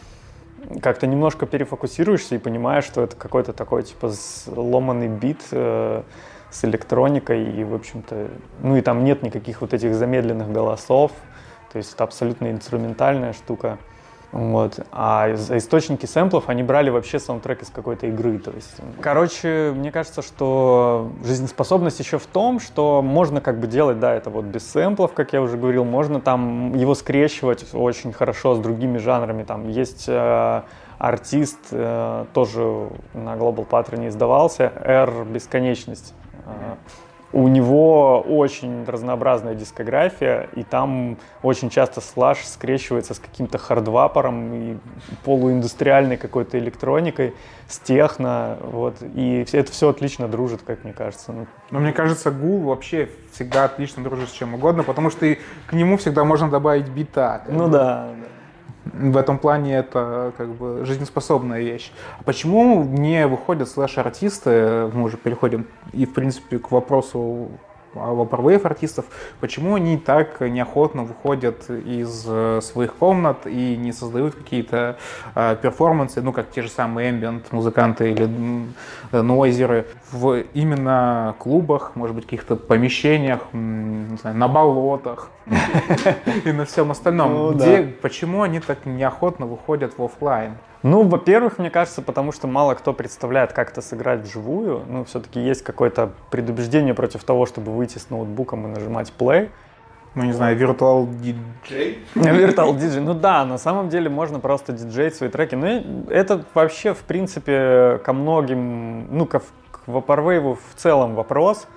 как-то 0.81 1.07
немножко 1.07 1.47
перефокусируешься 1.47 2.35
и 2.35 2.39
понимаешь, 2.39 2.85
что 2.85 3.03
это 3.03 3.15
какой-то 3.15 3.53
такой 3.53 3.83
типа 3.83 4.11
ломанный 4.47 5.09
бит 5.09 5.43
э, 5.51 6.03
с 6.51 6.65
электроникой 6.65 7.45
и, 7.45 7.63
в 7.63 7.75
общем-то, 7.75 8.29
ну 8.63 8.77
и 8.77 8.81
там 8.81 9.05
нет 9.05 9.23
никаких 9.23 9.61
вот 9.61 9.75
этих 9.75 9.95
замедленных 9.95 10.51
голосов, 10.51 11.13
то 11.73 11.79
есть 11.79 11.95
это 11.95 12.05
абсолютно 12.05 12.51
инструментальная 12.51 13.33
штука. 13.33 13.79
Вот. 14.33 14.81
А 14.93 15.33
источники 15.33 16.05
сэмплов 16.07 16.49
они 16.49 16.62
брали 16.62 16.91
вообще 16.91 17.19
саундтрек 17.19 17.62
из 17.62 17.71
какой-то 17.71 18.07
игры. 18.09 18.39
То 18.39 18.51
есть, 18.51 18.77
короче, 19.01 19.73
мне 19.75 19.93
кажется, 19.93 20.23
что 20.23 21.11
жизнеспособность 21.25 22.01
еще 22.01 22.19
в 22.19 22.27
том, 22.27 22.61
что 22.61 23.03
можно 23.03 23.41
как 23.41 23.59
бы 23.61 23.67
делать, 23.67 24.01
да, 24.01 24.15
это 24.15 24.31
вот 24.31 24.45
без 24.45 24.71
сэмплов, 24.71 25.12
как 25.15 25.33
я 25.33 25.41
уже 25.41 25.57
говорил, 25.57 25.85
можно 25.85 26.21
там 26.21 26.75
его 26.75 26.95
скрещивать 26.95 27.65
очень 27.73 28.12
хорошо 28.12 28.55
с 28.57 28.59
другими 28.59 28.99
жанрами. 28.99 29.45
Там 29.45 29.69
есть 29.69 30.05
э, 30.09 30.62
артист, 30.99 31.61
э, 31.71 32.25
тоже 32.35 32.91
на 33.15 33.37
Global 33.37 33.67
Pattern 33.67 34.09
издавался, 34.09 34.73
R 34.85 35.25
Бесконечность. 35.25 36.15
Э, 36.47 36.75
у 37.37 37.49
него 37.49 38.22
очень 38.22 38.87
разнообразная 38.87 39.55
дискография, 39.55 40.49
и 40.55 40.62
там 40.62 41.18
очень 41.42 41.68
часто 41.68 42.01
слаж 42.01 42.39
скрещивается 42.43 43.12
с 43.12 43.18
каким-то 43.18 43.59
хардвапором 43.59 44.55
и 44.55 44.76
полуиндустриальной 45.22 46.16
какой-то 46.16 46.59
электроникой, 46.59 47.34
с 47.68 47.78
техно, 47.78 48.57
вот, 48.62 49.03
и 49.03 49.45
это 49.53 49.70
все 49.70 49.91
отлично 49.91 50.28
дружит, 50.28 50.62
как 50.66 50.82
мне 50.84 50.95
кажется. 50.95 51.32
Ну, 51.32 51.47
Но 51.70 51.80
мне 51.80 51.93
кажется, 51.93 52.30
гул 52.30 52.61
вообще 52.61 53.11
всегда 53.32 53.64
отлично 53.64 54.03
дружит 54.03 54.30
с 54.30 54.32
чем 54.32 54.55
угодно, 54.55 54.82
потому 54.82 55.11
что 55.11 55.37
к 55.66 55.74
нему 55.74 55.99
всегда 55.99 56.24
можно 56.24 56.49
добавить 56.49 56.89
бита. 56.89 57.43
Ну 57.49 57.68
да, 57.68 58.14
да 58.18 58.28
в 58.93 59.16
этом 59.16 59.39
плане 59.39 59.78
это 59.78 60.32
как 60.37 60.49
бы 60.49 60.84
жизнеспособная 60.84 61.61
вещь. 61.61 61.93
А 62.18 62.22
почему 62.22 62.84
не 62.84 63.26
выходят 63.26 63.68
слэш-артисты, 63.68 64.91
мы 64.93 65.05
уже 65.05 65.16
переходим 65.16 65.66
и 65.93 66.07
в 66.07 66.14
принципе 66.14 66.59
к 66.59 66.70
вопросу 66.70 67.51
vaporwave 67.97 68.64
артистов, 68.66 69.07
почему 69.41 69.74
они 69.74 69.97
так 69.97 70.41
неохотно 70.41 71.05
выходят 71.05 71.68
из 71.70 72.24
э, 72.26 72.61
своих 72.62 72.95
комнат 72.95 73.47
и 73.47 73.76
не 73.76 73.93
создают 73.93 74.34
какие-то 74.34 74.97
э, 75.34 75.57
перформансы, 75.61 76.20
ну, 76.20 76.32
как 76.32 76.51
те 76.51 76.62
же 76.62 76.68
самые 76.68 77.11
ambient 77.11 77.45
музыканты 77.51 78.12
или 78.12 78.28
нойзеры, 79.13 79.87
в 80.11 80.45
именно 80.55 81.35
клубах, 81.39 81.93
может 81.95 82.15
быть, 82.15 82.25
каких-то 82.25 82.57
помещениях, 82.57 83.41
знаю, 83.53 84.37
на 84.37 84.49
болотах 84.49 85.31
и 86.45 86.53
на 86.53 86.65
всем 86.65 86.91
остальном. 86.91 87.33
Ну 87.33 87.53
Где, 87.53 87.83
почему 87.83 88.43
они 88.43 88.61
так 88.61 88.87
неохотно 88.87 89.47
выходят 89.47 89.99
в 89.99 90.03
офлайн? 90.03 90.55
Ну, 90.83 91.03
во-первых, 91.03 91.59
мне 91.59 91.71
кажется, 91.71 92.01
потому 92.01 92.33
что 92.33 92.47
мало 92.47 92.75
кто 92.75 92.93
представляет, 92.93 93.53
как 93.53 93.73
это 93.73 93.83
сыграть 93.83 94.21
вживую. 94.23 94.83
Ну, 94.89 95.05
все-таки 95.05 95.41
есть 95.41 95.63
какое-то 95.63 96.13
предубеждение 96.31 96.95
против 96.95 97.25
того, 97.25 97.47
чтобы 97.47 97.73
выйти 97.73 97.99
с 97.99 98.11
ноутбуком 98.11 98.67
и 98.67 98.71
нажимать 98.71 99.13
play. 99.19 99.49
Ну, 100.17 100.25
не 100.25 100.33
знаю, 100.33 100.57
Virtual 100.57 101.07
DJ? 101.07 101.99
Virtual 102.14 102.75
DJ, 102.75 103.01
ну 103.01 103.12
да, 103.12 103.45
на 103.45 103.59
самом 103.59 103.91
деле 103.91 104.09
можно 104.09 104.41
просто 104.41 104.73
диджеить 104.73 105.14
свои 105.14 105.29
треки. 105.29 105.55
Ну, 105.55 106.07
это 106.09 106.43
вообще, 106.55 106.95
в 106.95 107.03
принципе, 107.03 108.01
ко 108.03 108.14
многим, 108.14 109.14
ну, 109.14 109.27
к, 109.27 109.43
к 109.71 109.81
Vaporwave 109.87 110.55
в 110.55 110.75
целом 110.75 111.14
вопрос, 111.14 111.69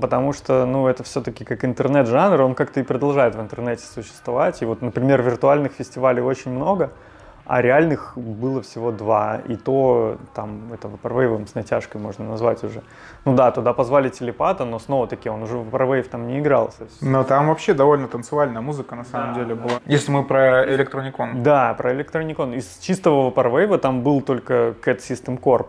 потому 0.00 0.32
что, 0.32 0.64
ну, 0.64 0.86
это 0.86 1.02
все-таки 1.02 1.44
как 1.44 1.62
интернет-жанр, 1.62 2.40
он 2.40 2.54
как-то 2.54 2.80
и 2.80 2.82
продолжает 2.82 3.34
в 3.34 3.40
интернете 3.42 3.84
существовать. 3.84 4.62
И 4.62 4.64
вот, 4.64 4.80
например, 4.80 5.20
виртуальных 5.20 5.72
фестивалей 5.72 6.22
очень 6.22 6.52
много, 6.52 6.90
а 7.46 7.60
реальных 7.60 8.16
было 8.16 8.62
всего 8.62 8.90
два. 8.90 9.40
И 9.46 9.56
то 9.56 10.16
там 10.34 10.72
это 10.72 10.88
Vaporwave 10.88 11.46
с 11.46 11.54
натяжкой 11.54 12.00
можно 12.00 12.28
назвать 12.28 12.64
уже. 12.64 12.82
Ну 13.24 13.34
да, 13.34 13.50
туда 13.50 13.72
позвали 13.72 14.08
телепата, 14.08 14.64
но 14.64 14.78
снова-таки 14.78 15.28
он 15.28 15.42
уже 15.42 15.56
в 15.58 15.68
Vaporwave 15.68 16.08
там 16.08 16.26
не 16.26 16.38
играл. 16.38 16.72
Но 17.00 17.24
там 17.24 17.48
вообще 17.48 17.74
довольно 17.74 18.08
танцевальная 18.08 18.62
музыка 18.62 18.94
на 18.94 19.04
самом 19.04 19.34
да, 19.34 19.40
деле 19.40 19.54
да. 19.54 19.62
была. 19.62 19.80
Если 19.86 20.10
мы 20.10 20.24
про 20.24 20.64
электроникон. 20.74 21.42
Да, 21.42 21.74
про 21.74 21.92
электроникон. 21.92 22.54
Из 22.54 22.78
чистого 22.78 23.30
Vaporwave 23.30 23.78
там 23.78 24.02
был 24.02 24.20
только 24.22 24.74
Cat 24.84 24.98
System 24.98 25.40
Corp. 25.40 25.68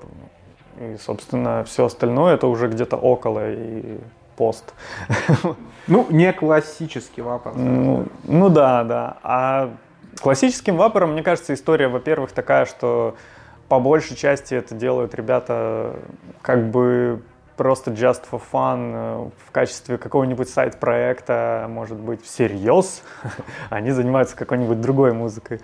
И, 0.79 0.97
собственно, 0.97 1.63
все 1.63 1.85
остальное 1.85 2.35
это 2.35 2.47
уже 2.47 2.67
где-то 2.67 2.97
около 2.97 3.51
и 3.51 3.97
пост. 4.35 4.73
Ну, 5.87 6.07
не 6.09 6.33
классический 6.33 7.21
вапор. 7.21 7.53
Ну, 7.55 8.07
ну 8.23 8.49
да, 8.49 8.83
да. 8.83 9.17
А 9.21 9.69
классическим 10.19 10.77
вапором, 10.77 11.13
мне 11.13 11.23
кажется, 11.23 11.53
история, 11.53 11.87
во-первых, 11.87 12.31
такая, 12.31 12.65
что 12.65 13.15
по 13.67 13.79
большей 13.79 14.15
части 14.15 14.53
это 14.53 14.75
делают 14.75 15.15
ребята 15.15 15.95
как 16.41 16.69
бы 16.69 17.21
просто 17.57 17.91
just 17.91 18.23
for 18.29 18.41
fun 18.51 18.91
э, 18.93 19.29
в 19.47 19.51
качестве 19.51 19.97
какого-нибудь 19.97 20.49
сайт-проекта, 20.49 21.67
может 21.69 21.97
быть, 21.97 22.23
всерьез. 22.23 23.01
Они 23.69 23.91
занимаются 23.91 24.35
какой-нибудь 24.35 24.81
другой 24.81 25.13
музыкой. 25.13 25.61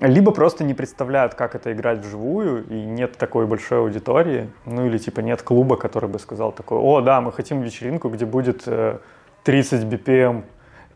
Либо 0.00 0.32
просто 0.32 0.64
не 0.64 0.74
представляют, 0.74 1.34
как 1.34 1.54
это 1.54 1.72
играть 1.72 2.00
вживую, 2.00 2.66
и 2.66 2.74
нет 2.74 3.16
такой 3.18 3.46
большой 3.46 3.78
аудитории, 3.78 4.50
ну 4.64 4.86
или 4.86 4.98
типа 4.98 5.20
нет 5.20 5.42
клуба, 5.42 5.76
который 5.76 6.08
бы 6.08 6.18
сказал 6.18 6.52
такой, 6.52 6.78
о, 6.78 7.00
да, 7.00 7.20
мы 7.20 7.32
хотим 7.32 7.60
вечеринку, 7.60 8.08
где 8.08 8.26
будет 8.26 8.64
30 9.44 9.82
э, 9.82 9.86
BPM 9.86 10.44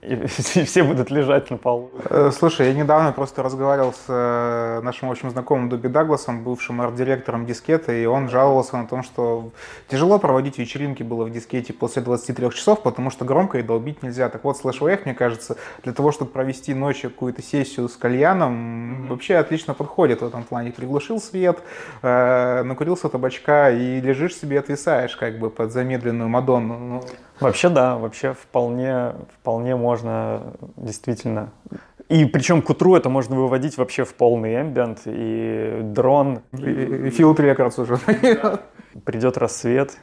и 0.02 0.16
все 0.64 0.82
будут 0.82 1.10
лежать 1.10 1.50
на 1.50 1.58
полу. 1.58 1.90
Э, 2.08 2.30
слушай, 2.32 2.68
я 2.68 2.74
недавно 2.74 3.12
просто 3.12 3.42
разговаривал 3.42 3.92
с 3.92 4.04
э, 4.08 4.80
нашим 4.82 5.10
общим 5.10 5.30
знакомым 5.30 5.68
Дуби 5.68 5.88
Дагласом, 5.88 6.42
бывшим 6.42 6.80
арт-директором 6.80 7.44
дискета, 7.44 7.92
и 7.92 8.06
он 8.06 8.30
жаловался 8.30 8.78
на 8.78 8.86
том, 8.86 9.02
что 9.02 9.50
тяжело 9.88 10.18
проводить 10.18 10.56
вечеринки 10.58 11.02
было 11.02 11.24
в 11.24 11.30
дискете 11.30 11.74
после 11.74 12.00
23 12.00 12.50
часов, 12.50 12.82
потому 12.82 13.10
что 13.10 13.26
громко 13.26 13.58
и 13.58 13.62
долбить 13.62 14.02
нельзя. 14.02 14.28
Так 14.30 14.44
вот, 14.44 14.56
Wave, 14.60 15.02
мне 15.04 15.14
кажется, 15.14 15.56
для 15.82 15.92
того, 15.92 16.12
чтобы 16.12 16.30
провести 16.30 16.72
ночью 16.72 17.10
какую-то 17.10 17.42
сессию 17.42 17.88
с 17.88 17.96
кальяном, 17.96 18.52
mm-hmm. 18.52 19.08
вообще 19.08 19.36
отлично 19.36 19.74
подходит 19.74 20.22
в 20.22 20.26
этом 20.26 20.44
плане. 20.44 20.72
Приглушил 20.72 21.20
свет, 21.20 21.58
э, 22.02 22.62
накурился 22.62 23.10
табачка 23.10 23.70
и 23.70 24.00
лежишь 24.00 24.36
себе, 24.36 24.60
отвисаешь 24.60 25.16
как 25.16 25.38
бы 25.38 25.50
под 25.50 25.72
замедленную 25.72 26.28
Мадонну. 26.28 27.02
Вообще 27.40 27.68
да, 27.68 27.96
вообще 27.96 28.34
вполне, 28.34 29.14
вполне 29.40 29.76
можно 29.76 30.54
действительно. 30.76 31.50
И 32.08 32.24
причем 32.24 32.60
к 32.60 32.68
утру 32.70 32.96
это 32.96 33.08
можно 33.08 33.36
выводить 33.36 33.78
вообще 33.78 34.04
в 34.04 34.14
полный 34.14 34.60
эмбиент, 34.60 35.02
и 35.06 35.78
дрон... 35.82 36.40
И, 36.52 36.56
и 36.56 37.08
Field 37.08 37.36
Records 37.36 37.80
уже. 37.80 37.98
Придет 39.04 39.38
рассвет, 39.38 39.96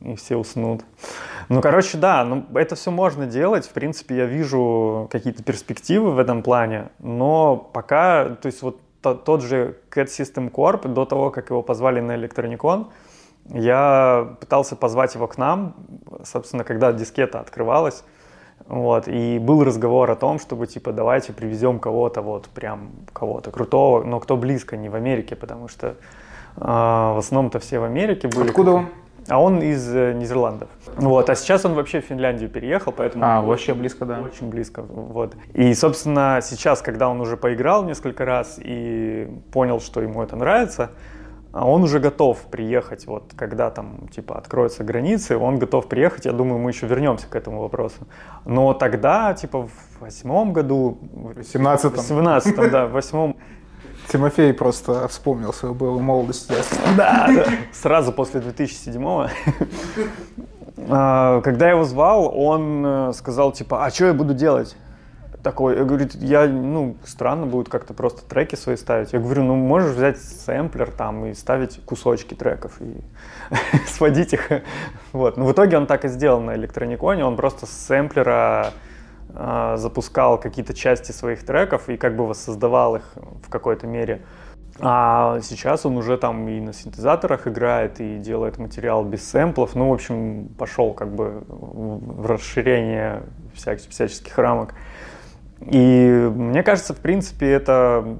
и 0.00 0.14
все 0.16 0.36
уснут. 0.36 0.82
Ну, 1.50 1.60
короче, 1.60 1.98
да, 1.98 2.24
ну, 2.24 2.46
это 2.54 2.76
все 2.76 2.90
можно 2.90 3.26
делать. 3.26 3.66
В 3.66 3.72
принципе, 3.72 4.16
я 4.16 4.24
вижу 4.24 5.08
какие-то 5.10 5.42
перспективы 5.42 6.12
в 6.12 6.18
этом 6.18 6.42
плане, 6.42 6.88
но 6.98 7.56
пока, 7.56 8.30
то 8.30 8.46
есть 8.46 8.62
вот 8.62 8.80
тот 9.02 9.42
же 9.42 9.76
Cat 9.90 10.06
System 10.06 10.50
Corp, 10.50 10.88
до 10.88 11.04
того, 11.04 11.30
как 11.30 11.50
его 11.50 11.62
позвали 11.62 12.00
на 12.00 12.16
Electronicon, 12.16 12.86
я 13.52 14.36
пытался 14.40 14.76
позвать 14.76 15.14
его 15.14 15.26
к 15.26 15.38
нам, 15.38 15.74
собственно, 16.24 16.64
когда 16.64 16.92
дискета 16.92 17.40
открывалась. 17.40 18.04
Вот, 18.66 19.08
и 19.08 19.38
был 19.40 19.64
разговор 19.64 20.10
о 20.10 20.16
том, 20.16 20.38
чтобы, 20.38 20.66
типа, 20.68 20.92
давайте 20.92 21.32
привезем 21.32 21.80
кого-то, 21.80 22.22
вот, 22.22 22.46
прям 22.48 22.90
кого-то 23.12 23.50
крутого, 23.50 24.04
но 24.04 24.20
кто 24.20 24.36
близко, 24.36 24.76
не 24.76 24.88
в 24.88 24.94
Америке, 24.94 25.34
потому 25.34 25.66
что 25.66 25.88
э, 25.88 25.94
в 26.60 27.18
основном-то 27.18 27.58
все 27.58 27.80
в 27.80 27.84
Америке 27.84 28.28
были. 28.28 28.50
Откуда 28.50 28.70
он? 28.72 28.86
А 29.28 29.40
он 29.40 29.60
из 29.60 29.92
э, 29.92 30.12
Нидерландов. 30.12 30.68
Вот, 30.96 31.30
а 31.30 31.34
сейчас 31.34 31.64
он 31.64 31.74
вообще 31.74 32.00
в 32.00 32.04
Финляндию 32.04 32.48
переехал, 32.48 32.92
поэтому... 32.92 33.24
А, 33.24 33.40
вообще 33.40 33.74
близко, 33.74 34.04
да. 34.04 34.20
Очень 34.20 34.50
близко, 34.50 34.82
вот. 34.82 35.34
И, 35.54 35.74
собственно, 35.74 36.38
сейчас, 36.40 36.80
когда 36.80 37.08
он 37.08 37.20
уже 37.20 37.36
поиграл 37.36 37.82
несколько 37.84 38.24
раз 38.24 38.60
и 38.62 39.28
понял, 39.52 39.80
что 39.80 40.00
ему 40.00 40.22
это 40.22 40.36
нравится, 40.36 40.90
а 41.52 41.66
он 41.66 41.82
уже 41.82 41.98
готов 41.98 42.38
приехать, 42.50 43.06
вот 43.06 43.32
когда 43.36 43.70
там 43.70 44.08
типа 44.08 44.38
откроются 44.38 44.84
границы, 44.84 45.36
он 45.36 45.58
готов 45.58 45.88
приехать, 45.88 46.24
я 46.24 46.32
думаю, 46.32 46.60
мы 46.60 46.70
еще 46.70 46.86
вернемся 46.86 47.26
к 47.26 47.34
этому 47.34 47.60
вопросу. 47.60 48.06
Но 48.44 48.72
тогда, 48.72 49.34
типа 49.34 49.66
в 49.66 50.00
восьмом 50.00 50.52
году... 50.52 50.98
В 51.12 51.42
семнадцатом. 51.42 52.04
В 52.04 52.06
семнадцатом, 52.06 52.70
да, 52.70 52.86
в 52.86 52.92
восьмом... 52.92 53.36
Тимофей 54.08 54.52
просто 54.52 55.06
вспомнил 55.08 55.52
свою 55.52 55.74
былую 55.74 56.00
молодость. 56.00 56.50
Да, 56.96 57.28
да, 57.28 57.46
сразу 57.72 58.12
после 58.12 58.40
2007-го. 58.40 59.28
А, 60.88 61.40
когда 61.42 61.66
я 61.66 61.72
его 61.72 61.84
звал, 61.84 62.32
он 62.34 62.84
э, 62.84 63.12
сказал, 63.12 63.52
типа, 63.52 63.84
а 63.84 63.90
что 63.90 64.06
я 64.06 64.14
буду 64.14 64.34
делать? 64.34 64.76
Такой, 65.42 65.76
я 65.76 65.84
говорю, 65.84 66.08
я, 66.14 66.46
ну, 66.46 66.96
странно 67.04 67.46
будет 67.46 67.68
как-то 67.68 67.94
просто 67.94 68.22
треки 68.28 68.54
свои 68.54 68.76
ставить. 68.76 69.12
Я 69.12 69.20
говорю, 69.20 69.44
ну, 69.44 69.54
можешь 69.54 69.92
взять 69.92 70.18
сэмплер 70.18 70.90
там 70.90 71.26
и 71.26 71.34
ставить 71.34 71.80
кусочки 71.84 72.34
треков 72.34 72.80
и 72.80 73.00
сводить 73.86 74.32
их. 74.32 74.48
Вот. 75.12 75.36
Но 75.36 75.46
в 75.46 75.52
итоге 75.52 75.76
он 75.76 75.86
так 75.86 76.04
и 76.04 76.08
сделал 76.08 76.40
на 76.40 76.54
электрониконе, 76.54 77.24
он 77.24 77.36
просто 77.36 77.66
с 77.66 77.70
сэмплера 77.70 78.72
э, 79.28 79.74
запускал 79.76 80.38
какие-то 80.38 80.74
части 80.74 81.12
своих 81.12 81.44
треков 81.44 81.88
и 81.88 81.96
как 81.96 82.16
бы 82.16 82.26
воссоздавал 82.26 82.96
их 82.96 83.14
в 83.42 83.48
какой-то 83.48 83.86
мере. 83.86 84.22
А 84.82 85.40
сейчас 85.42 85.84
он 85.84 85.96
уже 85.96 86.16
там 86.16 86.48
и 86.48 86.60
на 86.60 86.72
синтезаторах 86.72 87.46
играет, 87.46 88.00
и 88.00 88.18
делает 88.18 88.58
материал 88.58 89.04
без 89.04 89.28
сэмплов. 89.28 89.74
Ну, 89.74 89.90
в 89.90 89.92
общем, 89.92 90.48
пошел 90.58 90.94
как 90.94 91.14
бы 91.14 91.42
в 91.48 92.26
расширение 92.26 93.22
всяких, 93.54 93.90
всяческих 93.90 94.38
рамок. 94.38 94.74
И 95.60 96.30
мне 96.34 96.62
кажется, 96.62 96.94
в 96.94 96.98
принципе, 96.98 97.50
это 97.50 98.18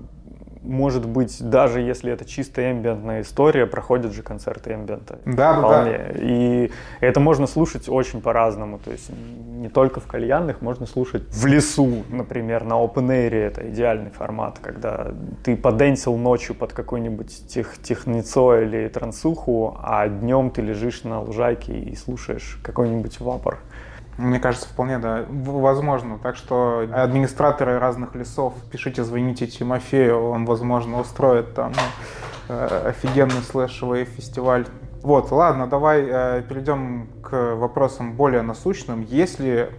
может 0.63 1.07
быть, 1.07 1.37
даже 1.41 1.81
если 1.81 2.13
это 2.13 2.25
чисто 2.25 2.71
эмбиентная 2.71 3.23
история, 3.23 3.67
проходят 3.67 4.13
же 4.13 4.23
концерты 4.23 4.75
эмбиента. 4.75 5.19
Да, 5.25 5.59
вполне. 5.59 5.99
да. 5.99 6.21
И 6.21 6.71
это 7.01 7.19
можно 7.19 7.47
слушать 7.47 7.89
очень 7.89 8.21
по-разному. 8.21 8.79
То 8.79 8.91
есть 8.91 9.11
не 9.11 9.69
только 9.69 10.01
в 10.01 10.07
кальянных, 10.07 10.61
можно 10.61 10.87
слушать 10.87 11.23
в 11.31 11.47
лесу, 11.47 12.05
например, 12.11 12.65
на 12.65 12.75
open 12.75 13.09
air. 13.09 13.35
Это 13.35 13.69
идеальный 13.71 14.11
формат, 14.11 14.59
когда 14.61 15.13
ты 15.45 15.57
поденсил 15.57 16.17
ночью 16.17 16.55
под 16.55 16.73
какой-нибудь 16.73 17.49
тех, 17.49 17.79
техницо 17.83 18.61
или 18.61 18.89
трансуху, 18.89 19.79
а 19.83 20.09
днем 20.09 20.51
ты 20.51 20.61
лежишь 20.61 21.05
на 21.05 21.23
лужайке 21.23 21.79
и 21.79 21.97
слушаешь 21.97 22.59
какой-нибудь 22.63 23.19
вапор. 23.21 23.61
Мне 24.21 24.39
кажется, 24.39 24.69
вполне, 24.69 24.99
да, 24.99 25.25
возможно. 25.29 26.19
Так 26.19 26.37
что 26.37 26.87
администраторы 26.93 27.79
разных 27.79 28.15
лесов, 28.15 28.53
пишите, 28.71 29.03
звоните 29.03 29.47
Тимофею, 29.47 30.31
он, 30.31 30.45
возможно, 30.45 31.01
устроит 31.01 31.55
там 31.55 31.73
э, 32.49 32.83
офигенный 32.89 33.41
слэшевый 33.43 34.05
фестиваль. 34.05 34.67
Вот, 35.03 35.31
ладно, 35.31 35.67
давай 35.67 36.05
э, 36.07 36.43
перейдем 36.47 37.09
к 37.23 37.55
вопросам 37.55 38.13
более 38.13 38.43
насущным. 38.43 39.01
Если 39.09 39.71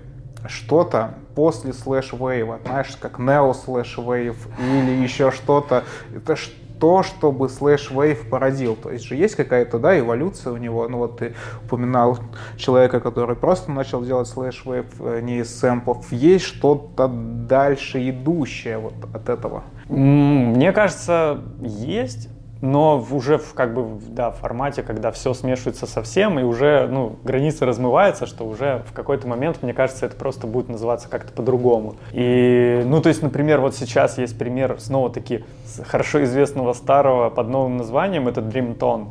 что-то 0.47 1.13
после 1.35 1.71
slushwave 1.71 2.45
а, 2.45 2.61
знаешь, 2.65 2.97
как 2.99 3.19
neo 3.19 3.53
slushwave 3.53 4.47
или 4.59 5.03
еще 5.03 5.29
что-то, 5.29 5.83
это 6.15 6.35
то, 6.81 7.03
чтобы 7.03 7.45
slushwave 7.45 8.27
породил. 8.27 8.75
То 8.75 8.89
есть 8.89 9.05
же 9.05 9.15
есть 9.15 9.35
какая-то, 9.35 9.77
да, 9.77 9.97
эволюция 9.97 10.51
у 10.51 10.57
него. 10.57 10.87
Ну 10.87 10.97
вот 10.97 11.19
ты 11.19 11.35
упоминал 11.63 12.17
человека, 12.57 12.99
который 12.99 13.35
просто 13.35 13.71
начал 13.71 14.03
делать 14.03 14.27
slushwave 14.27 14.87
э, 14.99 15.21
не 15.21 15.37
из 15.39 15.55
сэмплов. 15.59 16.11
Есть 16.11 16.45
что-то 16.45 17.07
дальше 17.07 18.09
идущее 18.09 18.79
вот 18.79 18.95
от 19.13 19.29
этого? 19.29 19.63
Мне 19.89 20.71
кажется, 20.71 21.41
есть 21.61 22.29
но 22.61 23.03
уже 23.11 23.37
в, 23.37 23.53
как 23.53 23.73
бы, 23.73 23.99
да, 24.09 24.31
формате, 24.31 24.83
когда 24.83 25.11
все 25.11 25.33
смешивается 25.33 25.87
со 25.87 26.03
всем, 26.03 26.39
и 26.39 26.43
уже 26.43 26.87
ну, 26.87 27.15
границы 27.23 27.65
размываются, 27.65 28.27
что 28.27 28.45
уже 28.45 28.83
в 28.87 28.93
какой-то 28.93 29.27
момент, 29.27 29.63
мне 29.63 29.73
кажется, 29.73 30.05
это 30.05 30.15
просто 30.15 30.45
будет 30.45 30.69
называться 30.69 31.09
как-то 31.09 31.33
по-другому. 31.33 31.95
И, 32.11 32.83
ну, 32.85 33.01
то 33.01 33.09
есть, 33.09 33.23
например, 33.23 33.61
вот 33.61 33.75
сейчас 33.75 34.19
есть 34.19 34.37
пример, 34.37 34.75
снова-таки, 34.79 35.43
хорошо 35.85 36.23
известного 36.23 36.73
старого 36.73 37.31
под 37.31 37.47
новым 37.49 37.77
названием, 37.77 38.27
это 38.27 38.41
Dreamtone. 38.41 39.07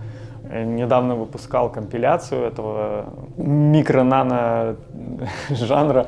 Недавно 0.65 1.15
выпускал 1.15 1.71
компиляцию 1.71 2.45
этого 2.45 3.07
микро-нано 3.37 4.77
жанра. 5.49 6.07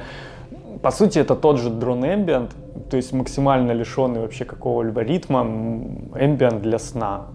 По 0.83 0.91
сути, 0.91 1.21
это 1.21 1.37
тот 1.37 1.61
же 1.61 1.71
дрон 1.71 2.05
ambient, 2.05 2.51
то 2.93 2.99
есть 2.99 3.15
максимально 3.15 3.73
лишенный 3.73 4.21
вообще 4.21 4.45
какого-либо 4.45 5.01
ритма, 5.01 5.41
ambient 5.41 6.61
для 6.61 6.79
сна. 6.79 7.29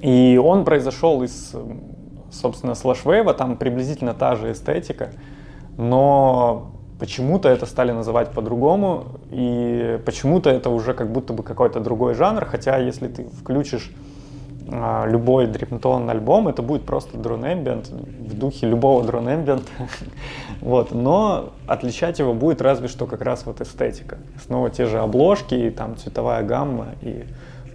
И 0.00 0.40
он 0.40 0.64
произошел 0.64 1.24
из, 1.24 1.52
собственно, 2.30 2.76
слэшвейва, 2.76 3.34
там 3.34 3.56
приблизительно 3.56 4.14
та 4.14 4.36
же 4.36 4.52
эстетика, 4.52 5.10
но 5.76 6.70
почему-то 7.00 7.48
это 7.48 7.66
стали 7.66 7.90
называть 7.90 8.30
по-другому, 8.30 9.06
и 9.32 9.98
почему-то 10.06 10.48
это 10.48 10.70
уже 10.70 10.94
как 10.94 11.10
будто 11.10 11.32
бы 11.32 11.42
какой-то 11.42 11.80
другой 11.80 12.14
жанр, 12.14 12.44
хотя 12.44 12.78
если 12.78 13.08
ты 13.08 13.24
включишь 13.24 13.90
любой 15.06 15.46
дримтон 15.46 16.08
альбом, 16.08 16.48
это 16.48 16.62
будет 16.62 16.84
просто 16.84 17.16
дрон 17.18 17.44
ambient 17.44 17.92
в 17.92 18.38
духе 18.38 18.66
любого 18.66 19.04
дрон 19.04 19.28
ambient. 19.28 19.62
вот. 20.60 20.92
Но 20.92 21.50
отличать 21.66 22.18
его 22.18 22.34
будет 22.34 22.62
разве 22.62 22.88
что 22.88 23.06
как 23.06 23.22
раз 23.22 23.46
вот 23.46 23.60
эстетика. 23.60 24.18
Снова 24.44 24.70
те 24.70 24.86
же 24.86 25.00
обложки, 25.00 25.54
и 25.54 25.70
там 25.70 25.96
цветовая 25.96 26.42
гамма 26.42 26.88
и 27.02 27.24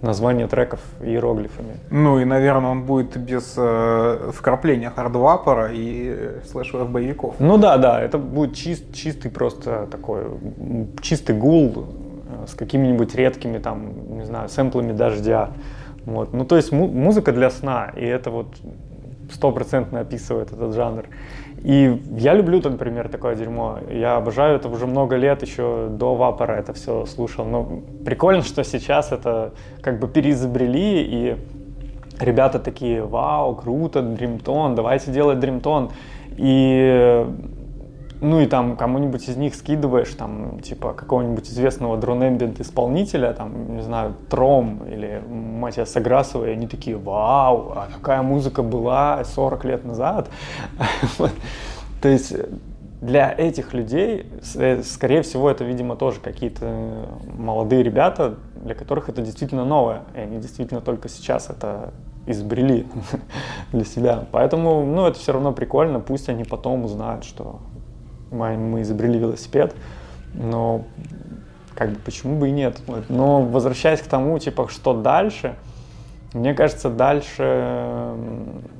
название 0.02 0.46
треков 0.46 0.80
иероглифами. 1.00 1.76
Ну 1.90 2.18
и, 2.18 2.24
наверное, 2.24 2.70
он 2.70 2.84
будет 2.84 3.16
без 3.16 3.54
э, 3.56 4.30
вкрапления 4.32 4.90
хардвапора 4.90 5.70
и 5.72 6.40
слэшевых 6.50 6.88
боевиков. 6.88 7.34
Ну 7.38 7.58
да, 7.58 7.76
да, 7.78 8.00
это 8.00 8.18
будет 8.18 8.54
чист, 8.54 8.94
чистый 8.94 9.30
просто 9.30 9.86
такой, 9.90 10.24
чистый 11.02 11.36
гул 11.36 11.86
э, 12.28 12.46
с 12.46 12.54
какими-нибудь 12.54 13.14
редкими 13.14 13.58
там, 13.58 14.16
не 14.16 14.24
знаю, 14.24 14.48
сэмплами 14.48 14.92
дождя. 14.92 15.50
Вот. 16.06 16.32
Ну, 16.32 16.44
то 16.44 16.56
есть 16.56 16.72
му- 16.72 16.88
музыка 16.88 17.32
для 17.32 17.50
сна, 17.50 17.92
и 17.96 18.04
это 18.04 18.30
вот 18.30 18.46
стопроцентно 19.30 20.00
описывает 20.00 20.52
этот 20.52 20.72
жанр. 20.74 21.04
И 21.58 22.00
я 22.16 22.34
люблю, 22.34 22.60
например, 22.62 23.08
такое 23.08 23.34
дерьмо. 23.34 23.78
Я 23.90 24.16
обожаю 24.16 24.56
это 24.56 24.68
уже 24.68 24.86
много 24.86 25.16
лет, 25.16 25.42
еще 25.42 25.88
до 25.90 26.14
Вапора 26.14 26.52
это 26.52 26.72
все 26.72 27.06
слушал. 27.06 27.44
Но 27.44 27.82
прикольно, 28.04 28.42
что 28.42 28.62
сейчас 28.62 29.10
это 29.12 29.52
как 29.80 29.98
бы 29.98 30.06
переизобрели, 30.06 31.02
и 31.02 31.36
ребята 32.20 32.60
такие, 32.60 33.02
вау, 33.02 33.56
круто, 33.56 34.00
дримтон, 34.00 34.76
давайте 34.76 35.10
делать 35.10 35.40
дримтон. 35.40 35.90
И 36.36 37.26
ну 38.20 38.40
и 38.40 38.46
там 38.46 38.76
кому-нибудь 38.76 39.28
из 39.28 39.36
них 39.36 39.54
скидываешь, 39.54 40.10
там, 40.14 40.60
типа, 40.60 40.92
какого-нибудь 40.92 41.48
известного 41.48 41.96
дрон-эмбиент 41.96 42.60
исполнителя, 42.60 43.32
там, 43.32 43.76
не 43.76 43.82
знаю, 43.82 44.14
Тром 44.30 44.86
или 44.86 45.22
Матиас 45.28 45.92
Саграсова, 45.92 46.46
и 46.46 46.50
они 46.50 46.66
такие, 46.66 46.96
вау, 46.96 47.72
а 47.76 47.88
такая 47.92 48.22
музыка 48.22 48.62
была 48.62 49.22
40 49.24 49.64
лет 49.64 49.84
назад. 49.84 50.30
То 52.02 52.08
есть 52.08 52.34
для 53.00 53.34
этих 53.36 53.74
людей, 53.74 54.26
э, 54.54 54.82
скорее 54.82 55.22
всего, 55.22 55.50
это, 55.50 55.64
видимо, 55.64 55.96
тоже 55.96 56.20
какие-то 56.20 57.08
молодые 57.36 57.82
ребята, 57.82 58.36
для 58.54 58.74
которых 58.74 59.08
это 59.08 59.22
действительно 59.22 59.64
новое, 59.64 60.02
и 60.14 60.20
они 60.20 60.38
действительно 60.38 60.80
только 60.80 61.08
сейчас 61.08 61.50
это 61.50 61.92
изобрели 62.26 62.86
для 63.72 63.84
себя. 63.84 64.24
Поэтому, 64.32 64.84
ну, 64.84 65.06
это 65.06 65.18
все 65.18 65.32
равно 65.32 65.52
прикольно, 65.52 66.00
пусть 66.00 66.28
они 66.28 66.44
потом 66.44 66.84
узнают, 66.84 67.24
что 67.24 67.60
мы 68.30 68.82
изобрели 68.82 69.18
велосипед, 69.18 69.74
но 70.34 70.84
как 71.74 71.90
бы 71.90 71.98
почему 72.04 72.38
бы 72.38 72.48
и 72.48 72.52
нет. 72.52 72.80
Но 73.08 73.42
возвращаясь 73.42 74.00
к 74.00 74.06
тому, 74.06 74.38
типа, 74.38 74.68
что 74.68 74.94
дальше, 74.94 75.54
мне 76.32 76.54
кажется, 76.54 76.90
дальше 76.90 78.14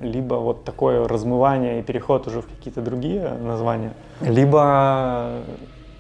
либо 0.01 0.34
вот 0.34 0.64
такое 0.64 1.07
размывание 1.07 1.80
и 1.80 1.82
переход 1.82 2.26
уже 2.26 2.42
в 2.42 2.47
какие-то 2.47 2.82
другие 2.82 3.28
названия, 3.34 3.92
либо 4.20 5.42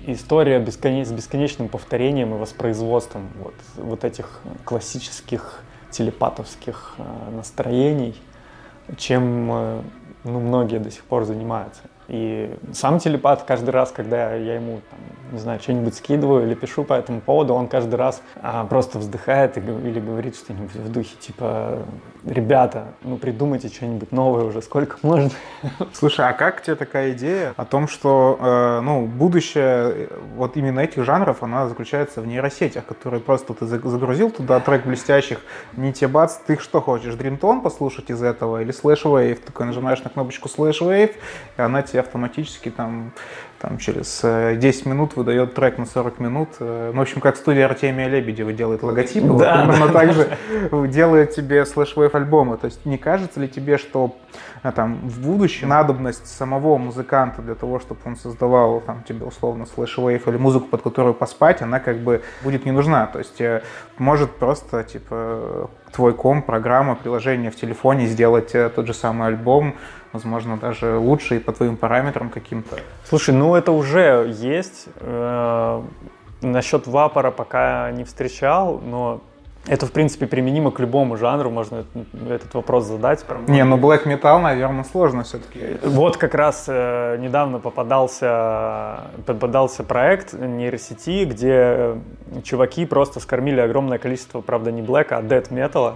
история 0.06 0.58
бесконеч, 0.58 1.08
с 1.08 1.12
бесконечным 1.12 1.68
повторением 1.68 2.34
и 2.34 2.38
воспроизводством 2.38 3.28
вот, 3.42 3.54
вот 3.76 4.04
этих 4.04 4.40
классических 4.64 5.62
телепатовских 5.90 6.94
э, 6.98 7.30
настроений, 7.34 8.14
чем 8.96 9.50
э, 9.50 9.82
ну, 10.24 10.40
многие 10.40 10.78
до 10.78 10.90
сих 10.90 11.04
пор 11.04 11.24
занимаются. 11.24 11.82
И 12.08 12.54
сам 12.72 12.98
телепат 12.98 13.42
каждый 13.42 13.70
раз, 13.70 13.90
когда 13.90 14.34
я 14.34 14.54
ему, 14.54 14.80
там, 14.90 14.98
не 15.32 15.38
знаю, 15.38 15.60
что-нибудь 15.60 15.94
скидываю 15.94 16.46
или 16.46 16.54
пишу 16.54 16.84
по 16.84 16.94
этому 16.94 17.20
поводу, 17.20 17.54
он 17.54 17.66
каждый 17.68 17.96
раз 17.96 18.22
а, 18.36 18.64
просто 18.64 18.98
вздыхает 18.98 19.58
и, 19.58 19.60
или 19.60 19.98
говорит 19.98 20.36
что-нибудь 20.36 20.74
в 20.74 20.92
духе 20.92 21.16
типа 21.18 21.78
«Ребята, 22.24 22.94
ну 23.02 23.16
придумайте 23.16 23.68
что-нибудь 23.68 24.12
новое 24.12 24.44
уже, 24.44 24.62
сколько 24.62 24.98
можно». 25.02 25.30
Слушай, 25.92 26.28
а 26.28 26.32
как 26.32 26.62
тебе 26.62 26.76
такая 26.76 27.12
идея 27.12 27.54
о 27.56 27.64
том, 27.64 27.88
что 27.88 28.38
э, 28.40 28.80
ну, 28.82 29.06
будущее 29.06 30.08
вот 30.36 30.56
именно 30.56 30.80
этих 30.80 31.04
жанров, 31.04 31.42
она 31.42 31.68
заключается 31.68 32.20
в 32.20 32.26
нейросетях, 32.26 32.84
которые 32.84 33.20
просто 33.20 33.54
ты 33.54 33.66
загрузил 33.66 34.30
туда 34.30 34.60
трек 34.60 34.86
блестящих, 34.86 35.40
не 35.76 35.92
те 35.92 36.06
бац, 36.06 36.36
ты 36.36 36.58
что 36.58 36.80
хочешь, 36.80 37.14
Dreamtone 37.14 37.62
послушать 37.62 38.10
из 38.10 38.22
этого 38.22 38.62
или 38.62 38.72
Slash 38.72 39.02
Wave, 39.04 39.44
такой 39.44 39.66
нажимаешь 39.66 40.02
на 40.02 40.10
кнопочку 40.10 40.48
Slash 40.48 40.80
Wave, 40.80 41.14
и 41.56 41.60
она 41.60 41.82
тебе 41.82 41.95
автоматически 42.00 42.70
там, 42.70 43.12
там 43.66 43.78
через 43.78 44.20
10 44.22 44.86
э, 44.86 44.88
минут 44.88 45.16
выдает 45.16 45.54
трек 45.54 45.76
на 45.76 45.86
40 45.86 46.20
минут. 46.20 46.50
Э, 46.60 46.92
ну, 46.94 47.00
в 47.00 47.02
общем, 47.02 47.20
как 47.20 47.36
студия 47.36 47.64
Артемия 47.64 48.06
Лебедева 48.06 48.52
делает 48.52 48.84
логотипы, 48.84 49.26
да, 49.26 49.64
вот, 49.64 49.74
примерно 49.74 49.92
так 49.92 50.12
же 50.12 50.38
делает 50.88 51.34
тебе 51.34 51.66
slushwave 51.66 52.14
альбомы. 52.14 52.58
То 52.58 52.66
есть 52.66 52.86
не 52.86 52.96
кажется 52.96 53.40
ли 53.40 53.48
тебе, 53.48 53.76
что 53.76 54.14
э, 54.62 54.70
там 54.70 55.00
в 55.08 55.20
будущем 55.20 55.70
надобность 55.70 56.28
самого 56.28 56.78
музыканта 56.78 57.42
для 57.42 57.56
того, 57.56 57.80
чтобы 57.80 58.00
он 58.04 58.14
создавал 58.14 58.80
там 58.82 59.02
тебе 59.02 59.26
условно 59.26 59.66
slushwave 59.66 60.28
или 60.28 60.36
музыку, 60.36 60.68
под 60.68 60.82
которую 60.82 61.14
поспать, 61.14 61.60
она 61.60 61.80
как 61.80 61.98
бы 61.98 62.22
будет 62.44 62.66
не 62.66 62.70
нужна. 62.70 63.06
То 63.08 63.18
есть 63.18 63.42
может 63.98 64.30
просто 64.36 64.84
типа 64.84 65.70
твой 65.92 66.14
ком, 66.14 66.42
программа, 66.42 66.94
приложение 66.94 67.50
в 67.50 67.56
телефоне 67.56 68.06
сделать 68.06 68.52
тот 68.52 68.86
же 68.86 68.94
самый 68.94 69.26
альбом, 69.26 69.74
возможно, 70.12 70.56
даже 70.56 70.96
лучше 70.96 71.36
и 71.36 71.38
по 71.38 71.52
твоим 71.52 71.76
параметрам 71.76 72.30
каким-то. 72.30 72.76
Слушай, 73.04 73.34
ну 73.34 73.54
это 73.56 73.72
уже 73.72 74.32
есть. 74.38 74.86
Э, 75.00 75.82
насчет 76.42 76.86
вапора 76.86 77.30
пока 77.30 77.90
не 77.92 78.04
встречал, 78.04 78.80
но 78.84 79.20
это, 79.66 79.86
в 79.86 79.92
принципе, 79.92 80.26
применимо 80.26 80.70
к 80.70 80.78
любому 80.78 81.16
жанру, 81.16 81.50
можно 81.50 81.84
этот 82.30 82.54
вопрос 82.54 82.84
задать. 82.84 83.24
Не, 83.48 83.64
ну 83.64 83.76
Black 83.76 84.04
Metal, 84.04 84.38
наверное, 84.40 84.84
сложно 84.84 85.24
все-таки. 85.24 85.78
Вот 85.82 86.16
как 86.16 86.34
раз 86.34 86.66
э, 86.68 87.16
недавно 87.18 87.58
попадался, 87.58 89.00
попадался 89.26 89.82
проект 89.82 90.34
нейросети, 90.34 91.24
где 91.24 91.96
чуваки 92.44 92.86
просто 92.86 93.18
скормили 93.18 93.60
огромное 93.60 93.98
количество, 93.98 94.40
правда, 94.40 94.70
не 94.70 94.82
Black, 94.82 95.08
а 95.10 95.20
Dead 95.20 95.48
Metal, 95.50 95.94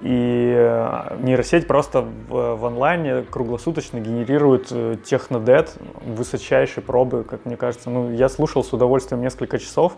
и 0.00 0.54
э, 0.56 1.16
нейросеть 1.20 1.66
просто 1.66 2.00
в, 2.00 2.56
в 2.56 2.64
онлайне 2.64 3.22
круглосуточно 3.22 4.00
генерирует 4.00 4.68
э, 4.70 4.96
технодет 5.04 5.76
высочайшей 6.04 6.82
пробы, 6.82 7.22
как 7.24 7.44
мне 7.44 7.56
кажется. 7.56 7.90
Ну, 7.90 8.10
я 8.10 8.30
слушал 8.30 8.64
с 8.64 8.72
удовольствием 8.72 9.20
несколько 9.20 9.58
часов, 9.58 9.92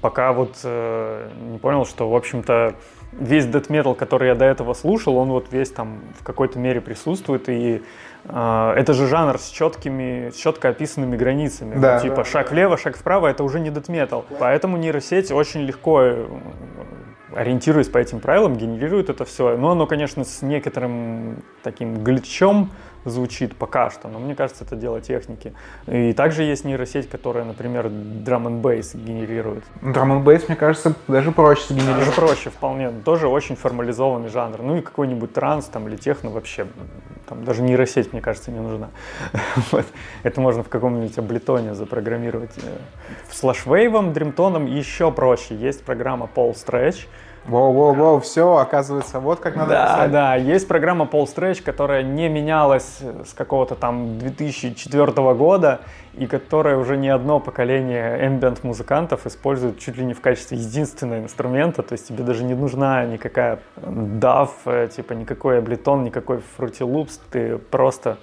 пока 0.00 0.32
вот 0.32 0.56
э, 0.64 1.28
не 1.50 1.58
понял, 1.58 1.86
что, 1.86 2.10
в 2.10 2.16
общем-то, 2.16 2.74
весь 3.12 3.44
death 3.44 3.68
metal, 3.68 3.94
который 3.94 4.28
я 4.28 4.34
до 4.34 4.44
этого 4.44 4.74
слушал, 4.74 5.16
он 5.16 5.28
вот 5.28 5.52
весь 5.52 5.70
там 5.70 6.00
в 6.18 6.24
какой-то 6.24 6.58
мере 6.58 6.80
присутствует, 6.80 7.48
и 7.48 7.82
э, 8.24 8.72
это 8.76 8.92
же 8.92 9.06
жанр 9.06 9.38
с 9.38 9.48
четкими, 9.50 10.30
с 10.30 10.36
четко 10.36 10.70
описанными 10.70 11.16
границами. 11.16 11.78
Да, 11.78 11.96
ну, 11.96 12.02
типа 12.02 12.16
да. 12.16 12.24
шаг 12.24 12.50
влево, 12.50 12.76
шаг 12.76 12.96
вправо, 12.96 13.28
это 13.28 13.44
уже 13.44 13.60
не 13.60 13.70
death 13.70 13.88
metal. 13.88 14.24
Поэтому 14.40 14.76
нейросеть 14.78 15.30
очень 15.30 15.60
легко 15.60 16.12
ориентируясь 17.38 17.88
по 17.88 17.98
этим 17.98 18.20
правилам, 18.20 18.56
генерирует 18.56 19.10
это 19.10 19.24
все. 19.24 19.56
Но 19.56 19.70
оно, 19.70 19.86
конечно, 19.86 20.24
с 20.24 20.42
некоторым 20.42 21.42
таким 21.62 22.02
глючом, 22.02 22.70
звучит 23.04 23.56
пока 23.56 23.90
что, 23.90 24.08
но 24.08 24.18
мне 24.18 24.34
кажется, 24.34 24.64
это 24.64 24.76
дело 24.76 25.00
техники. 25.00 25.52
И 25.86 26.12
также 26.12 26.42
есть 26.42 26.64
нейросеть, 26.64 27.08
которая, 27.08 27.44
например, 27.44 27.86
Drum 27.86 28.46
and 28.46 28.60
Bass 28.60 28.96
генерирует. 28.96 29.64
Drum 29.82 30.10
and 30.10 30.24
Bass, 30.24 30.44
мне 30.48 30.56
кажется, 30.56 30.94
даже 31.06 31.32
проще 31.32 31.62
сгенерировать. 31.68 32.00
Даже 32.00 32.12
проще 32.12 32.50
вполне. 32.50 32.90
Тоже 33.04 33.28
очень 33.28 33.56
формализованный 33.56 34.28
жанр. 34.28 34.62
Ну 34.62 34.76
и 34.76 34.80
какой-нибудь 34.80 35.32
транс 35.32 35.66
там 35.66 35.88
или 35.88 35.96
техно 35.96 36.30
вообще. 36.30 36.66
Там 37.28 37.44
даже 37.44 37.62
нейросеть, 37.62 38.12
мне 38.12 38.20
кажется, 38.22 38.50
не 38.50 38.60
нужна. 38.60 38.90
вот. 39.70 39.86
Это 40.22 40.40
можно 40.40 40.62
в 40.62 40.68
каком-нибудь 40.68 41.16
облитоне 41.18 41.74
запрограммировать. 41.74 42.52
С 43.30 43.42
Slashwave, 43.42 44.12
дримтоном 44.12 44.66
еще 44.66 45.10
проще. 45.12 45.54
Есть 45.54 45.84
программа 45.84 46.28
Paul 46.34 46.54
Stretch, 46.54 47.06
Воу-воу-воу, 47.48 48.20
все, 48.20 48.58
оказывается, 48.58 49.20
вот 49.20 49.40
как 49.40 49.56
надо 49.56 49.70
да, 49.70 49.86
писать. 49.86 50.12
Да, 50.12 50.34
есть 50.36 50.68
программа 50.68 51.06
Paul 51.06 51.24
Stretch, 51.24 51.62
которая 51.62 52.02
не 52.02 52.28
менялась 52.28 52.98
с 53.00 53.32
какого-то 53.32 53.74
там 53.74 54.18
2004 54.18 55.06
года, 55.34 55.80
и 56.12 56.26
которая 56.26 56.76
уже 56.76 56.98
не 56.98 57.08
одно 57.08 57.40
поколение 57.40 58.18
ambient 58.28 58.58
музыкантов 58.64 59.26
использует 59.26 59.78
чуть 59.78 59.96
ли 59.96 60.04
не 60.04 60.12
в 60.12 60.20
качестве 60.20 60.58
единственного 60.58 61.20
инструмента, 61.20 61.82
то 61.82 61.94
есть 61.94 62.08
тебе 62.08 62.22
даже 62.22 62.44
не 62.44 62.54
нужна 62.54 63.06
никакая 63.06 63.60
DAW, 63.76 64.50
э, 64.66 64.88
типа 64.88 65.14
никакой 65.14 65.58
облитон, 65.58 66.04
никакой 66.04 66.42
Fruity 66.58 66.80
Loops, 66.80 67.18
ты 67.30 67.56
просто 67.56 68.18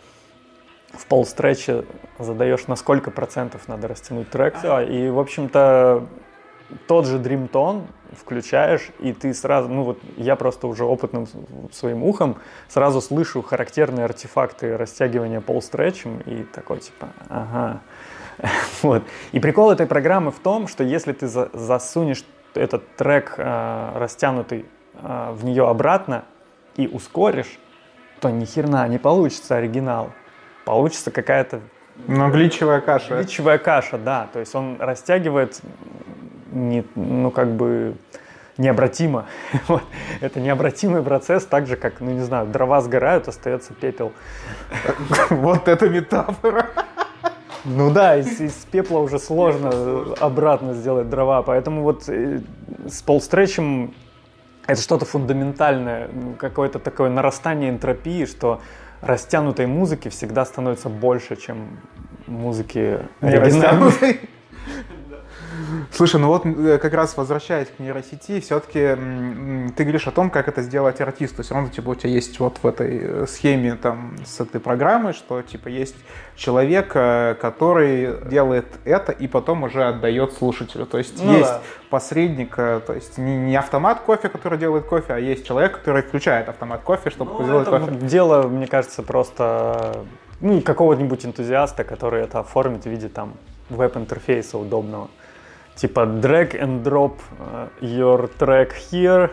в 0.94 1.08
Paul 1.10 1.24
Stretch 1.24 1.86
задаешь 2.20 2.68
на 2.68 2.76
сколько 2.76 3.12
процентов 3.12 3.68
надо 3.68 3.88
растянуть 3.88 4.30
трек, 4.30 4.56
и, 4.88 5.10
в 5.10 5.20
общем-то, 5.20 6.04
тот 6.88 7.06
же 7.06 7.18
Tone 7.20 7.84
включаешь, 8.14 8.90
и 9.00 9.14
ты 9.14 9.34
сразу, 9.34 9.70
ну 9.70 9.84
вот 9.84 10.00
я 10.18 10.36
просто 10.36 10.68
уже 10.68 10.86
опытным 10.86 11.28
своим 11.72 12.04
ухом 12.04 12.38
сразу 12.68 13.02
слышу 13.02 13.42
характерные 13.42 14.06
артефакты 14.06 14.78
растягивания 14.78 15.42
полстречем 15.42 16.20
и 16.26 16.44
такой 16.44 16.80
типа, 16.80 17.10
ага. 17.30 17.82
вот. 18.82 19.04
И 19.32 19.40
прикол 19.40 19.72
этой 19.72 19.86
программы 19.86 20.32
в 20.32 20.40
том, 20.40 20.68
что 20.68 20.84
если 20.84 21.14
ты 21.14 21.28
за 21.28 21.50
засунешь 21.54 22.26
этот 22.54 22.96
трек 22.96 23.36
э, 23.38 23.92
растянутый 23.96 24.66
э, 24.94 25.32
в 25.34 25.44
нее 25.44 25.68
обратно 25.68 26.24
и 26.78 26.88
ускоришь, 26.88 27.60
то 28.22 28.30
ни 28.30 28.46
херна 28.46 28.88
не 28.88 28.98
получится 28.98 29.58
оригинал. 29.58 30.12
Получится 30.64 31.12
какая-то 31.12 31.62
ну, 32.08 32.30
гличевая 32.30 32.82
каша. 32.82 33.18
Гличевая 33.18 33.58
каша, 33.58 33.98
да. 33.98 34.28
То 34.34 34.40
есть 34.40 34.54
он 34.56 34.78
растягивает 34.80 35.62
не, 36.56 36.84
ну, 36.96 37.30
как 37.32 37.52
бы 37.56 37.96
необратимо. 38.58 39.26
Это 40.22 40.40
необратимый 40.40 41.04
процесс, 41.04 41.46
так 41.46 41.68
же, 41.68 41.76
как, 41.76 42.00
ну, 42.00 42.12
не 42.12 42.22
знаю, 42.22 42.48
дрова 42.48 42.82
сгорают, 42.82 43.28
остается 43.28 43.74
пепел. 43.74 44.14
Вот 45.30 45.68
это 45.68 45.90
метафора. 45.90 46.68
Ну 47.66 47.92
да, 47.92 48.16
из, 48.18 48.40
из 48.40 48.54
пепла 48.72 49.00
уже 49.00 49.18
сложно 49.18 50.14
обратно 50.20 50.74
сделать 50.74 51.10
дрова, 51.10 51.42
поэтому 51.42 51.82
вот 51.82 52.08
э, 52.08 52.42
с 52.88 53.02
полстречем 53.02 53.94
это 54.68 54.82
что-то 54.82 55.06
фундаментальное, 55.06 56.10
какое-то 56.38 56.80
такое 56.80 57.10
нарастание 57.10 57.70
энтропии, 57.72 58.26
что 58.26 58.62
растянутой 59.02 59.66
музыки 59.66 60.10
всегда 60.10 60.46
становится 60.46 60.90
больше, 60.90 61.36
чем 61.36 61.80
музыки 62.28 63.00
оригинальной. 63.22 64.20
Слушай, 65.92 66.20
ну 66.20 66.28
вот 66.28 66.46
э, 66.46 66.78
как 66.78 66.94
раз 66.94 67.18
возвращаясь 67.18 67.68
к 67.68 67.80
нейросети, 67.80 68.40
все-таки 68.40 68.96
ты 69.76 69.84
говоришь 69.84 70.08
о 70.08 70.12
том, 70.12 70.30
как 70.30 70.48
это 70.48 70.62
сделать 70.62 71.02
артисту. 71.02 71.44
Все 71.44 71.54
равно 71.54 71.70
типа, 71.70 71.90
у 71.90 71.96
тебя 71.96 72.12
есть 72.12 72.40
вот 72.40 72.58
в 72.62 72.68
этой 72.68 73.00
э, 73.02 73.26
схеме 73.28 73.76
там 73.76 74.16
с 74.26 74.40
этой 74.40 74.60
программой, 74.60 75.14
что 75.14 75.42
типа 75.42 75.68
есть 75.68 75.96
человек, 76.36 76.92
э, 76.96 77.36
который 77.42 78.22
делает 78.30 78.66
это 78.84 79.12
и 79.12 79.28
потом 79.28 79.64
уже 79.64 79.84
отдает 79.84 80.34
слушателю. 80.34 80.86
То 80.86 80.98
есть 80.98 81.24
ну, 81.24 81.34
есть 81.34 81.50
да. 81.50 81.62
посредник, 81.90 82.56
то 82.56 82.94
есть 82.94 83.18
не, 83.18 83.38
не 83.38 83.56
автомат 83.56 84.02
кофе, 84.02 84.30
который 84.30 84.58
делает 84.58 84.86
кофе, 84.86 85.14
а 85.14 85.20
есть 85.20 85.46
человек, 85.46 85.80
который 85.80 86.02
включает 86.02 86.50
автомат 86.50 86.82
кофе, 86.82 87.10
чтобы 87.10 87.32
ну, 87.34 87.44
сделать 87.44 87.70
кофе. 87.70 87.92
Дело, 87.92 88.44
мне 88.48 88.68
кажется, 88.68 89.04
просто 89.04 90.06
ну, 90.42 90.62
какого-нибудь 90.62 91.26
энтузиаста, 91.26 91.84
который 91.84 92.24
это 92.24 92.40
оформит 92.40 92.84
в 92.84 92.90
виде 92.90 93.10
там 93.10 93.34
веб-интерфейса 93.70 94.58
удобного 94.58 95.10
типа 95.76 96.02
drag 96.02 96.60
and 96.60 96.84
drop 96.84 97.14
э, 97.40 97.68
your 97.82 98.30
track 98.38 98.72
here. 98.92 99.30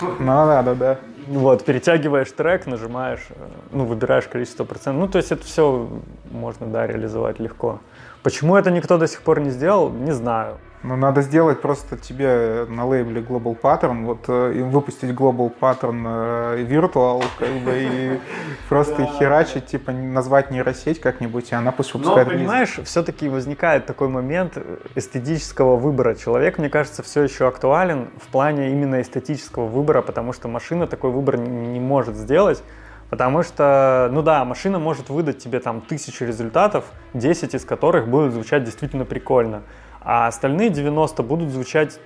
Ну 0.00 0.26
да, 0.26 0.62
да, 0.62 0.74
да. 0.74 0.98
Вот, 1.28 1.64
перетягиваешь 1.64 2.32
трек, 2.32 2.66
нажимаешь, 2.66 3.26
э, 3.30 3.48
ну, 3.72 3.84
выбираешь 3.84 4.26
количество 4.26 4.64
процентов. 4.64 5.02
Ну, 5.02 5.08
то 5.08 5.18
есть 5.18 5.30
это 5.30 5.44
все 5.44 5.88
можно, 6.30 6.66
да, 6.66 6.86
реализовать 6.86 7.38
легко. 7.38 7.80
Почему 8.22 8.56
это 8.56 8.70
никто 8.70 8.98
до 8.98 9.06
сих 9.06 9.22
пор 9.22 9.40
не 9.40 9.50
сделал, 9.50 9.90
не 9.90 10.12
знаю. 10.12 10.58
Ну, 10.84 10.94
надо 10.94 11.22
сделать 11.22 11.60
просто 11.60 11.96
тебе 11.96 12.64
на 12.68 12.86
лейбле 12.86 13.20
Global 13.20 13.58
Pattern, 13.60 14.04
вот 14.04 14.24
э, 14.28 14.62
выпустить 14.62 15.10
Global 15.10 15.52
Pattern 15.60 16.04
э, 16.06 16.64
Virtual, 16.64 17.24
как 17.36 17.50
бы, 17.64 17.72
и 17.74 18.20
просто 18.68 19.04
херачить, 19.18 19.66
типа, 19.66 19.90
назвать 19.90 20.52
нейросеть 20.52 21.00
как-нибудь, 21.00 21.50
и 21.50 21.54
она 21.56 21.72
пусть 21.72 21.94
выпускает 21.94 22.28
Но, 22.28 22.34
понимаешь, 22.34 22.78
все-таки 22.84 23.28
возникает 23.28 23.86
такой 23.86 24.08
момент 24.08 24.56
эстетического 24.94 25.74
выбора. 25.76 26.14
Человек, 26.14 26.58
мне 26.58 26.70
кажется, 26.70 27.02
все 27.02 27.24
еще 27.24 27.48
актуален 27.48 28.10
в 28.22 28.28
плане 28.28 28.70
именно 28.70 29.00
эстетического 29.00 29.66
выбора, 29.66 30.02
потому 30.02 30.32
что 30.32 30.46
машина 30.46 30.86
такой 30.86 31.10
выбор 31.10 31.38
не 31.38 31.80
может 31.80 32.14
сделать. 32.14 32.62
Потому 33.10 33.42
что, 33.42 34.10
ну 34.12 34.22
да, 34.22 34.44
машина 34.44 34.78
может 34.78 35.08
выдать 35.08 35.38
тебе 35.38 35.60
там 35.60 35.80
тысячи 35.80 36.22
результатов, 36.22 36.84
10 37.14 37.54
из 37.54 37.64
которых 37.64 38.06
будут 38.06 38.34
звучать 38.34 38.64
действительно 38.64 39.06
прикольно 39.06 39.62
а 40.08 40.26
остальные 40.26 40.70
90 40.70 41.22
будут 41.22 41.50
звучать 41.50 42.00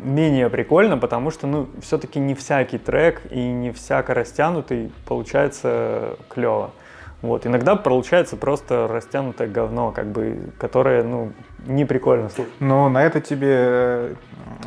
менее 0.00 0.50
прикольно, 0.50 0.98
потому 0.98 1.30
что, 1.30 1.46
ну, 1.46 1.68
все-таки 1.80 2.18
не 2.18 2.34
всякий 2.34 2.76
трек 2.76 3.22
и 3.30 3.38
не 3.38 3.70
всяко 3.70 4.14
растянутый 4.14 4.90
получается 5.06 6.16
клево. 6.28 6.72
Вот, 7.22 7.46
иногда 7.46 7.76
получается 7.76 8.36
просто 8.36 8.88
растянутое 8.88 9.46
говно, 9.46 9.92
как 9.92 10.06
бы, 10.06 10.50
которое, 10.58 11.04
ну, 11.04 11.30
не 11.68 11.84
прикольно 11.84 12.30
слушать. 12.30 12.52
Но 12.58 12.88
на 12.88 13.04
это 13.04 13.20
тебе 13.20 13.54
э, 13.54 14.14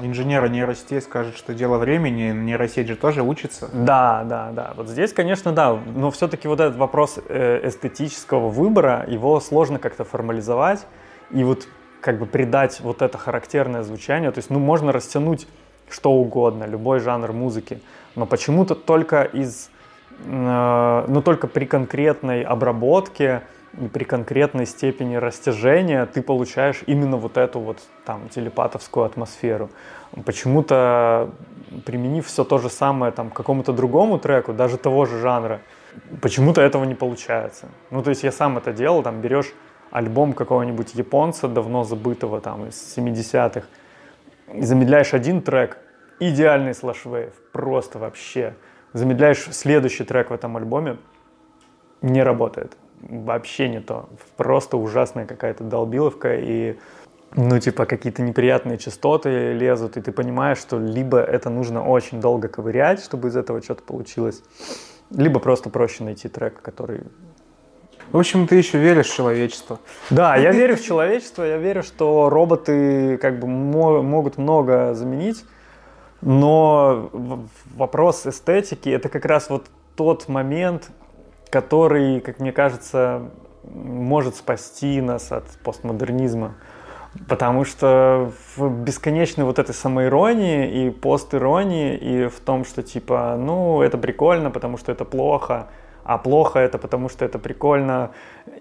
инженера 0.02 0.48
нейросетей 0.48 1.02
скажет, 1.02 1.36
что 1.36 1.54
дело 1.54 1.78
времени, 1.78 2.32
нейросеть 2.32 2.88
же 2.88 2.96
тоже 2.96 3.24
учится. 3.24 3.70
Да, 3.74 4.24
да, 4.24 4.52
да. 4.54 4.74
Вот 4.78 4.88
здесь, 4.88 5.12
конечно, 5.12 5.52
да, 5.52 5.78
но 5.96 6.12
все-таки 6.12 6.48
вот 6.48 6.62
этот 6.62 6.78
вопрос 6.78 7.20
э, 7.28 7.68
эстетического 7.68 8.48
выбора, 8.48 9.04
его 9.06 9.38
сложно 9.42 9.80
как-то 9.80 10.06
формализовать. 10.06 10.86
И 11.32 11.44
вот 11.44 11.68
как 12.04 12.20
бы 12.20 12.26
придать 12.26 12.82
вот 12.82 13.02
это 13.02 13.18
характерное 13.18 13.84
звучание. 13.84 14.30
То 14.32 14.40
есть, 14.40 14.50
ну, 14.50 14.60
можно 14.60 14.92
растянуть 14.92 15.48
что 15.90 16.12
угодно, 16.12 16.66
любой 16.66 17.00
жанр 17.00 17.32
музыки, 17.32 17.80
но 18.16 18.26
почему-то 18.26 18.76
только 18.76 19.24
из, 19.24 19.70
э, 20.26 21.06
ну, 21.08 21.22
только 21.22 21.48
при 21.48 21.66
конкретной 21.66 22.44
обработке 22.44 23.44
и 23.80 23.88
при 23.88 24.04
конкретной 24.04 24.66
степени 24.66 25.16
растяжения 25.16 26.06
ты 26.06 26.22
получаешь 26.22 26.84
именно 26.88 27.18
вот 27.18 27.38
эту 27.38 27.60
вот 27.60 27.80
там 28.06 28.30
телепатовскую 28.30 29.06
атмосферу. 29.06 29.70
Почему-то 30.26 31.32
применив 31.86 32.28
все 32.28 32.44
то 32.44 32.58
же 32.58 32.70
самое 32.70 33.12
там 33.12 33.30
к 33.30 33.34
какому-то 33.34 33.72
другому 33.72 34.20
треку, 34.20 34.54
даже 34.54 34.78
того 34.78 35.06
же 35.06 35.20
жанра, 35.20 35.62
почему-то 36.22 36.62
этого 36.62 36.84
не 36.84 36.96
получается. 36.96 37.70
Ну, 37.92 38.04
то 38.04 38.10
есть 38.10 38.24
я 38.24 38.32
сам 38.32 38.58
это 38.58 38.74
делал, 38.74 39.04
там 39.04 39.22
берешь 39.22 39.54
альбом 39.94 40.34
какого-нибудь 40.34 40.96
японца, 40.96 41.48
давно 41.48 41.84
забытого 41.84 42.42
там 42.42 42.66
из 42.66 42.98
70-х, 42.98 43.68
и 44.52 44.62
замедляешь 44.64 45.14
один 45.14 45.44
трек, 45.44 45.78
идеальный 46.20 46.74
слэшвейв, 46.74 47.32
просто 47.52 48.00
вообще. 48.00 48.56
Замедляешь 48.94 49.44
следующий 49.52 50.04
трек 50.04 50.32
в 50.32 50.34
этом 50.34 50.58
альбоме, 50.58 50.98
не 52.02 52.24
работает. 52.24 52.76
Вообще 53.02 53.70
не 53.70 53.82
то. 53.82 54.10
Просто 54.36 54.78
ужасная 54.78 55.28
какая-то 55.28 55.64
долбиловка 55.64 56.38
и 56.38 56.80
ну, 57.36 57.60
типа, 57.60 57.86
какие-то 57.86 58.22
неприятные 58.24 58.78
частоты 58.78 59.54
лезут, 59.54 59.98
и 59.98 60.02
ты 60.02 60.12
понимаешь, 60.12 60.58
что 60.58 60.80
либо 60.80 61.20
это 61.20 61.50
нужно 61.50 61.88
очень 61.88 62.20
долго 62.20 62.48
ковырять, 62.48 63.04
чтобы 63.04 63.28
из 63.28 63.36
этого 63.36 63.62
что-то 63.62 63.84
получилось, 63.84 64.44
либо 65.12 65.40
просто 65.40 65.70
проще 65.70 66.04
найти 66.04 66.30
трек, 66.30 66.62
который 66.62 67.02
в 68.12 68.18
общем, 68.18 68.48
ты 68.48 68.56
еще 68.56 68.78
веришь 68.78 69.08
в 69.08 69.16
человечество. 69.16 69.80
Да, 70.10 70.36
я 70.36 70.52
верю 70.52 70.76
в 70.78 70.84
человечество, 70.84 71.44
я 71.44 71.58
верю, 71.58 71.84
что 71.84 72.30
роботы 72.30 73.18
как 73.18 73.40
бы 73.40 73.48
могут 73.48 74.38
много 74.38 74.94
заменить, 74.94 75.46
но 76.22 77.10
вопрос 77.76 78.26
эстетики 78.26 78.90
это 78.90 79.10
как 79.10 79.26
раз 79.26 79.50
вот 79.50 79.66
тот 79.96 80.28
момент, 80.28 80.90
который, 81.50 82.20
как 82.22 82.40
мне 82.40 82.52
кажется, 82.52 83.30
может 83.64 84.36
спасти 84.36 85.02
нас 85.02 85.32
от 85.32 85.46
постмодернизма. 85.64 86.56
Потому 87.28 87.64
что 87.64 88.32
в 88.56 88.70
бесконечной 88.70 89.46
вот 89.46 89.60
этой 89.60 89.76
самоиронии 89.76 90.88
и 90.88 90.90
постиронии, 90.90 91.96
и 91.96 92.28
в 92.28 92.40
том, 92.40 92.66
что 92.66 92.82
типа, 92.82 93.36
ну, 93.38 93.84
это 93.84 94.00
прикольно, 94.00 94.50
потому 94.50 94.78
что 94.78 94.92
это 94.92 95.06
плохо, 95.06 95.68
а 96.04 96.18
плохо 96.18 96.60
это 96.60 96.78
потому, 96.78 97.10
что 97.10 97.26
это 97.26 97.40
прикольно. 97.40 98.12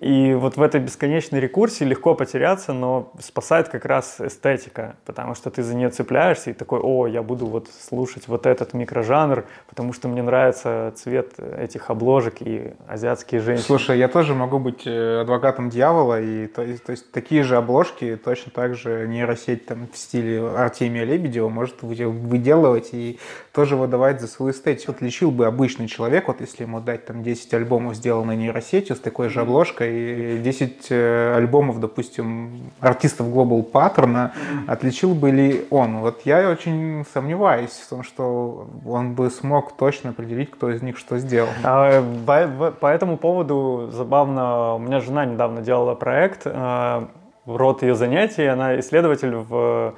И 0.01 0.35
вот 0.35 0.57
в 0.57 0.63
этой 0.63 0.81
бесконечной 0.81 1.41
рекурсии 1.41 1.85
легко 1.85 2.15
потеряться, 2.15 2.73
но 2.73 3.13
спасает 3.21 3.69
как 3.69 3.85
раз 3.85 4.21
эстетика, 4.21 4.97
потому 5.05 5.35
что 5.35 5.51
ты 5.51 5.63
за 5.63 5.75
нее 5.75 5.91
цепляешься 5.91 6.51
и 6.51 6.53
такой, 6.53 6.81
о, 6.81 7.07
я 7.07 7.23
буду 7.23 7.47
вот 7.47 7.69
слушать 7.69 8.29
вот 8.29 8.47
этот 8.47 8.75
микрожанр, 8.75 9.45
потому 9.69 9.93
что 9.93 10.09
мне 10.09 10.23
нравится 10.23 10.93
цвет 10.97 11.35
этих 11.39 11.91
обложек 11.91 12.37
и 12.41 12.75
азиатские 12.87 13.41
женщины. 13.41 13.65
Слушай, 13.65 13.99
я 13.99 14.09
тоже 14.09 14.35
могу 14.35 14.59
быть 14.59 14.87
э, 14.87 15.21
адвокатом 15.21 15.71
дьявола, 15.71 16.21
и 16.21 16.47
то, 16.47 16.65
то 16.79 16.93
есть 16.93 17.11
такие 17.13 17.43
же 17.43 17.57
обложки, 17.57 18.17
точно 18.17 18.53
так 18.53 18.75
же 18.75 19.07
нейросеть 19.09 19.67
там 19.67 19.89
в 19.93 19.97
стиле 19.97 20.47
Артемия 20.47 21.05
Лебедева 21.05 21.49
может 21.49 21.83
выделывать 21.83 22.91
и 22.93 23.19
тоже 23.53 23.77
выдавать 23.77 24.21
за 24.21 24.27
свою 24.27 24.53
эстетику. 24.53 24.93
Отличил 24.93 25.31
бы 25.31 25.47
обычный 25.47 25.89
человек, 25.89 26.29
вот 26.29 26.41
если 26.41 26.63
ему 26.65 26.81
дать 26.81 27.07
там 27.07 27.23
10 27.23 27.53
альбомов, 27.55 27.97
сделанных 27.97 28.37
нейросетью, 28.37 28.97
с 28.97 29.01
такой 29.01 29.29
же 29.29 29.41
обложкой, 29.41 29.72
и 29.81 30.39
10 30.39 30.87
э, 30.91 31.35
альбомов, 31.37 31.81
допустим, 31.81 32.71
артистов 32.81 33.29
Global 33.29 33.65
Pattern, 33.71 34.31
отличил 34.67 35.15
бы 35.15 35.31
ли 35.31 35.67
он? 35.71 35.99
Вот 35.99 36.23
я 36.25 36.51
очень 36.51 37.05
сомневаюсь 37.13 37.71
в 37.71 37.89
том, 37.89 38.03
что 38.03 38.67
он 38.87 39.15
бы 39.15 39.31
смог 39.31 39.77
точно 39.77 40.11
определить, 40.11 40.51
кто 40.51 40.71
из 40.71 40.83
них 40.83 40.99
что 40.99 41.19
сделал. 41.19 41.49
А, 41.65 42.03
по, 42.27 42.71
по 42.73 42.87
этому 42.87 43.17
поводу 43.17 43.89
забавно, 43.93 44.75
у 44.75 44.79
меня 44.79 45.01
жена 45.01 45.25
недавно 45.25 45.63
делала 45.63 45.95
проект, 45.95 46.43
э, 46.45 47.07
род 47.47 47.83
ее 47.83 47.95
занятий, 47.95 48.45
она 48.45 48.79
исследователь 48.81 49.35
в 49.35 49.95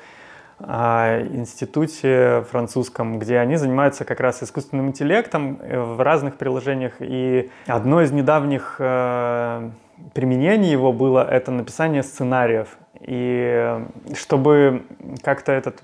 институте 0.67 2.45
французском, 2.51 3.19
где 3.19 3.39
они 3.39 3.57
занимаются 3.57 4.05
как 4.05 4.21
раз 4.21 4.43
искусственным 4.43 4.89
интеллектом 4.89 5.59
э, 5.61 5.79
в 5.79 6.01
разных 6.01 6.37
приложениях. 6.37 6.95
И 7.01 7.51
одно 7.67 8.03
из 8.03 8.13
недавних 8.13 8.77
э, 8.79 9.71
применений 10.15 10.71
его 10.71 10.93
было 10.93 11.29
это 11.29 11.51
написание 11.51 12.03
сценариев. 12.03 12.79
И 13.01 13.81
чтобы 14.17 14.87
как-то 15.23 15.53
этот 15.53 15.83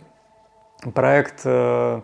проект 0.95 1.43
э, 1.45 2.01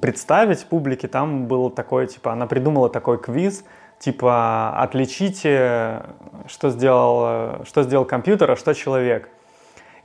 представить 0.00 0.66
публике, 0.66 1.08
там 1.08 1.46
был 1.46 1.70
такой, 1.70 2.06
типа, 2.06 2.32
она 2.32 2.46
придумала 2.46 2.88
такой 2.88 3.20
квиз, 3.20 3.64
типа, 3.98 4.74
отличите, 4.78 6.02
что 6.46 6.70
сделал, 6.70 7.64
что 7.64 7.82
сделал 7.82 8.04
компьютер, 8.04 8.50
а 8.52 8.56
что 8.56 8.74
человек 8.74 9.28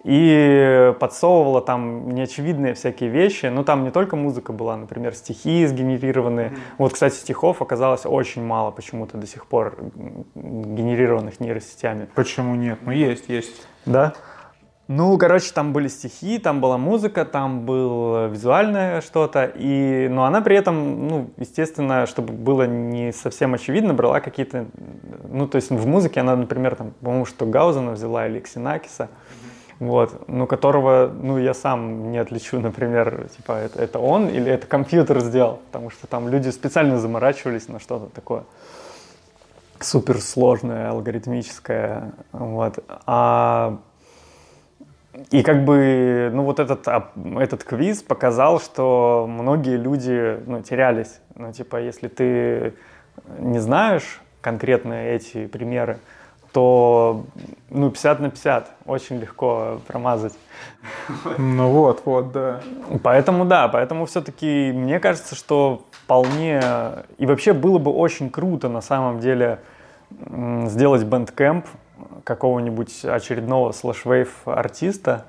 и 0.04 0.94
подсовывала 1.00 1.62
там 1.62 2.12
неочевидные 2.12 2.74
всякие 2.74 3.10
вещи. 3.10 3.48
Ну, 3.48 3.64
там 3.64 3.84
не 3.84 3.92
только 3.92 4.16
музыка 4.16 4.52
была, 4.52 4.76
например, 4.78 5.14
стихи 5.14 5.66
сгенерированные. 5.66 6.50
Mm-hmm. 6.50 6.60
Вот, 6.80 6.94
кстати, 6.94 7.16
стихов 7.16 7.62
оказалось 7.62 8.06
очень 8.06 8.44
мало 8.44 8.72
почему-то 8.72 9.18
до 9.18 9.28
сих 9.28 9.46
пор 9.46 9.78
генерированных 10.36 11.40
нейросетями. 11.40 12.08
Почему 12.16 12.56
нет? 12.56 12.80
Ну, 12.84 12.92
есть, 12.92 13.30
есть. 13.30 13.68
Да? 13.86 14.14
Ну, 14.88 15.18
короче, 15.18 15.54
там 15.54 15.72
были 15.72 15.88
стихи, 15.88 16.38
там 16.38 16.60
была 16.60 16.78
музыка, 16.78 17.24
там 17.24 17.66
было 17.66 18.28
визуальное 18.28 19.00
что-то, 19.00 19.46
и, 19.46 20.10
но 20.10 20.26
она 20.26 20.42
при 20.42 20.58
этом, 20.58 21.08
ну, 21.08 21.30
естественно, 21.38 22.06
чтобы 22.08 22.34
было 22.34 22.64
не 22.64 23.14
совсем 23.14 23.54
очевидно, 23.54 23.94
брала 23.94 24.20
какие-то, 24.20 24.66
ну, 25.30 25.48
то 25.48 25.56
есть 25.56 25.70
в 25.70 25.88
музыке 25.88 26.20
она, 26.20 26.36
например, 26.36 26.76
там, 26.76 26.92
по-моему, 27.00 27.26
что 27.26 27.46
Гаузена 27.46 27.92
взяла 27.92 28.28
или 28.28 28.42
Ксенакиса, 28.42 29.08
вот, 29.82 30.28
ну, 30.28 30.46
которого, 30.46 31.12
ну, 31.12 31.40
я 31.40 31.56
сам 31.56 32.12
не 32.12 32.20
отличу, 32.20 32.60
например, 32.60 33.28
типа, 33.36 33.54
это, 33.54 33.82
это 33.82 33.98
он 33.98 34.30
или 34.30 34.52
это 34.52 34.68
компьютер 34.68 35.22
сделал, 35.22 35.60
потому 35.72 35.90
что 35.90 36.06
там 36.06 36.30
люди 36.30 36.50
специально 36.50 37.00
заморачивались 37.00 37.68
на 37.68 37.80
что-то 37.80 38.06
такое 38.14 38.44
суперсложное, 39.80 40.92
алгоритмическое, 40.92 42.12
вот. 42.32 42.78
А, 43.08 43.80
и 45.32 45.42
как 45.42 45.66
бы, 45.66 46.30
ну, 46.32 46.44
вот 46.44 46.60
этот, 46.60 46.88
этот 47.40 47.64
квиз 47.64 48.04
показал, 48.04 48.62
что 48.62 49.26
многие 49.28 49.78
люди, 49.78 50.40
ну, 50.46 50.62
терялись. 50.62 51.22
Ну, 51.34 51.52
типа, 51.52 51.78
если 51.78 52.08
ты 52.08 52.76
не 53.40 53.58
знаешь 53.58 54.22
конкретно 54.42 54.94
эти 54.94 55.48
примеры, 55.48 55.98
то 56.54 57.26
ну, 57.70 57.90
50 57.90 58.20
на 58.20 58.30
50 58.30 58.72
очень 58.86 59.18
легко 59.18 59.80
промазать. 59.88 60.34
Ну 61.38 61.70
вот, 61.70 62.02
вот, 62.06 62.32
да. 62.32 62.62
Поэтому 63.04 63.46
да, 63.46 63.68
поэтому 63.68 64.06
все-таки 64.06 64.72
мне 64.74 65.00
кажется, 65.00 65.36
что 65.36 65.84
вполне... 65.92 66.62
И 67.18 67.26
вообще 67.26 67.54
было 67.54 67.78
бы 67.78 67.92
очень 67.92 68.30
круто 68.30 68.68
на 68.70 68.82
самом 68.82 69.20
деле 69.20 69.60
сделать 70.66 71.04
Bandcamp 71.06 71.66
какого-нибудь 72.24 73.06
очередного 73.06 73.72
slushwave 73.72 74.46
артиста, 74.46 75.26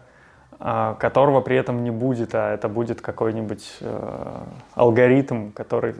а, 0.58 0.94
которого 0.94 1.40
при 1.40 1.56
этом 1.56 1.84
не 1.84 1.90
будет, 1.90 2.34
а 2.34 2.52
это 2.54 2.68
будет 2.68 3.00
какой-нибудь 3.00 3.78
э, 3.80 4.38
алгоритм, 4.74 5.50
который... 5.50 5.94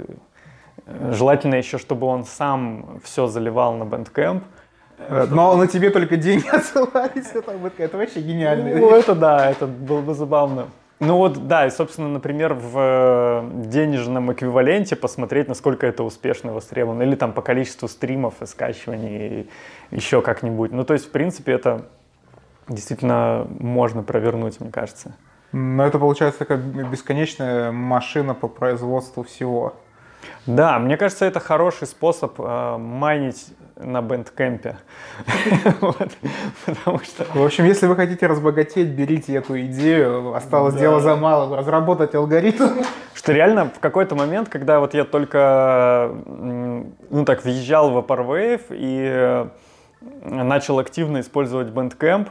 Э, 0.87 1.13
желательно 1.13 1.57
еще, 1.57 1.79
чтобы 1.79 2.07
он 2.07 2.25
сам 2.25 3.01
все 3.03 3.27
заливал 3.27 3.75
на 3.75 3.85
Bandcamp, 3.85 4.45
но 5.09 5.57
на 5.57 5.67
тебе 5.67 5.91
только 5.91 6.17
деньги 6.17 6.49
отсылались, 6.53 7.31
это, 7.35 7.55
это 7.79 7.97
вообще 7.97 8.21
гениально. 8.21 8.77
Ну, 8.79 8.91
это 8.91 9.15
да, 9.15 9.51
это 9.51 9.67
было 9.67 10.01
бы 10.01 10.15
забавно. 10.15 10.69
Ну 11.05 11.17
вот, 11.17 11.49
да, 11.49 11.67
и, 11.67 11.71
собственно, 11.71 12.09
например, 12.09 12.55
в 12.55 12.79
э, 12.79 13.51
денежном 13.67 14.33
эквиваленте 14.33 14.95
посмотреть, 14.95 15.49
насколько 15.49 15.85
это 15.85 16.05
успешно 16.05 16.53
востребовано, 16.53 17.03
или 17.03 17.17
там 17.17 17.33
по 17.33 17.43
количеству 17.43 17.89
стримов 17.89 18.41
и 18.41 18.47
скачиваний, 18.47 19.41
и 19.41 19.51
еще 19.91 20.23
как-нибудь. 20.23 20.71
Ну, 20.71 20.85
то 20.85 20.93
есть, 20.93 21.07
в 21.07 21.11
принципе, 21.11 21.55
это 21.55 21.87
действительно 22.69 23.49
можно 23.59 24.05
провернуть, 24.05 24.61
мне 24.61 24.71
кажется. 24.71 25.17
Но 25.51 25.85
это 25.85 25.99
получается 25.99 26.45
как 26.45 26.61
бесконечная 26.61 27.73
машина 27.73 28.35
по 28.35 28.47
производству 28.47 29.25
всего. 29.25 29.75
Да, 30.47 30.79
мне 30.79 30.97
кажется, 30.97 31.25
это 31.25 31.41
хороший 31.41 31.89
способ 31.89 32.39
э, 32.39 32.77
майнить 32.79 33.49
на 33.85 34.03
бэндкэмпе. 34.03 34.77
Потому 36.67 36.99
что... 37.01 37.25
В 37.35 37.45
общем, 37.45 37.65
если 37.65 37.87
вы 37.87 37.97
хотите 37.97 38.27
разбогатеть, 38.27 38.89
берите 38.89 39.35
эту 39.35 39.61
идею. 39.63 40.35
Осталось 40.35 40.75
дело 40.75 41.01
за 41.01 41.17
малым. 41.17 41.55
Разработать 41.59 42.15
алгоритм. 42.15 42.83
Что 43.15 43.33
реально 43.33 43.67
в 43.67 43.79
какой-то 43.81 44.15
момент, 44.15 44.49
когда 44.49 44.81
вот 44.81 44.95
я 44.95 45.05
только, 45.05 46.13
ну 46.27 47.25
так, 47.25 47.45
въезжал 47.45 47.91
в 47.91 47.99
Vaporwave 47.99 48.63
и 48.71 49.05
э, 49.05 49.47
начал 50.25 50.79
активно 50.79 51.21
использовать 51.21 51.69
Bandcamp, 51.69 52.29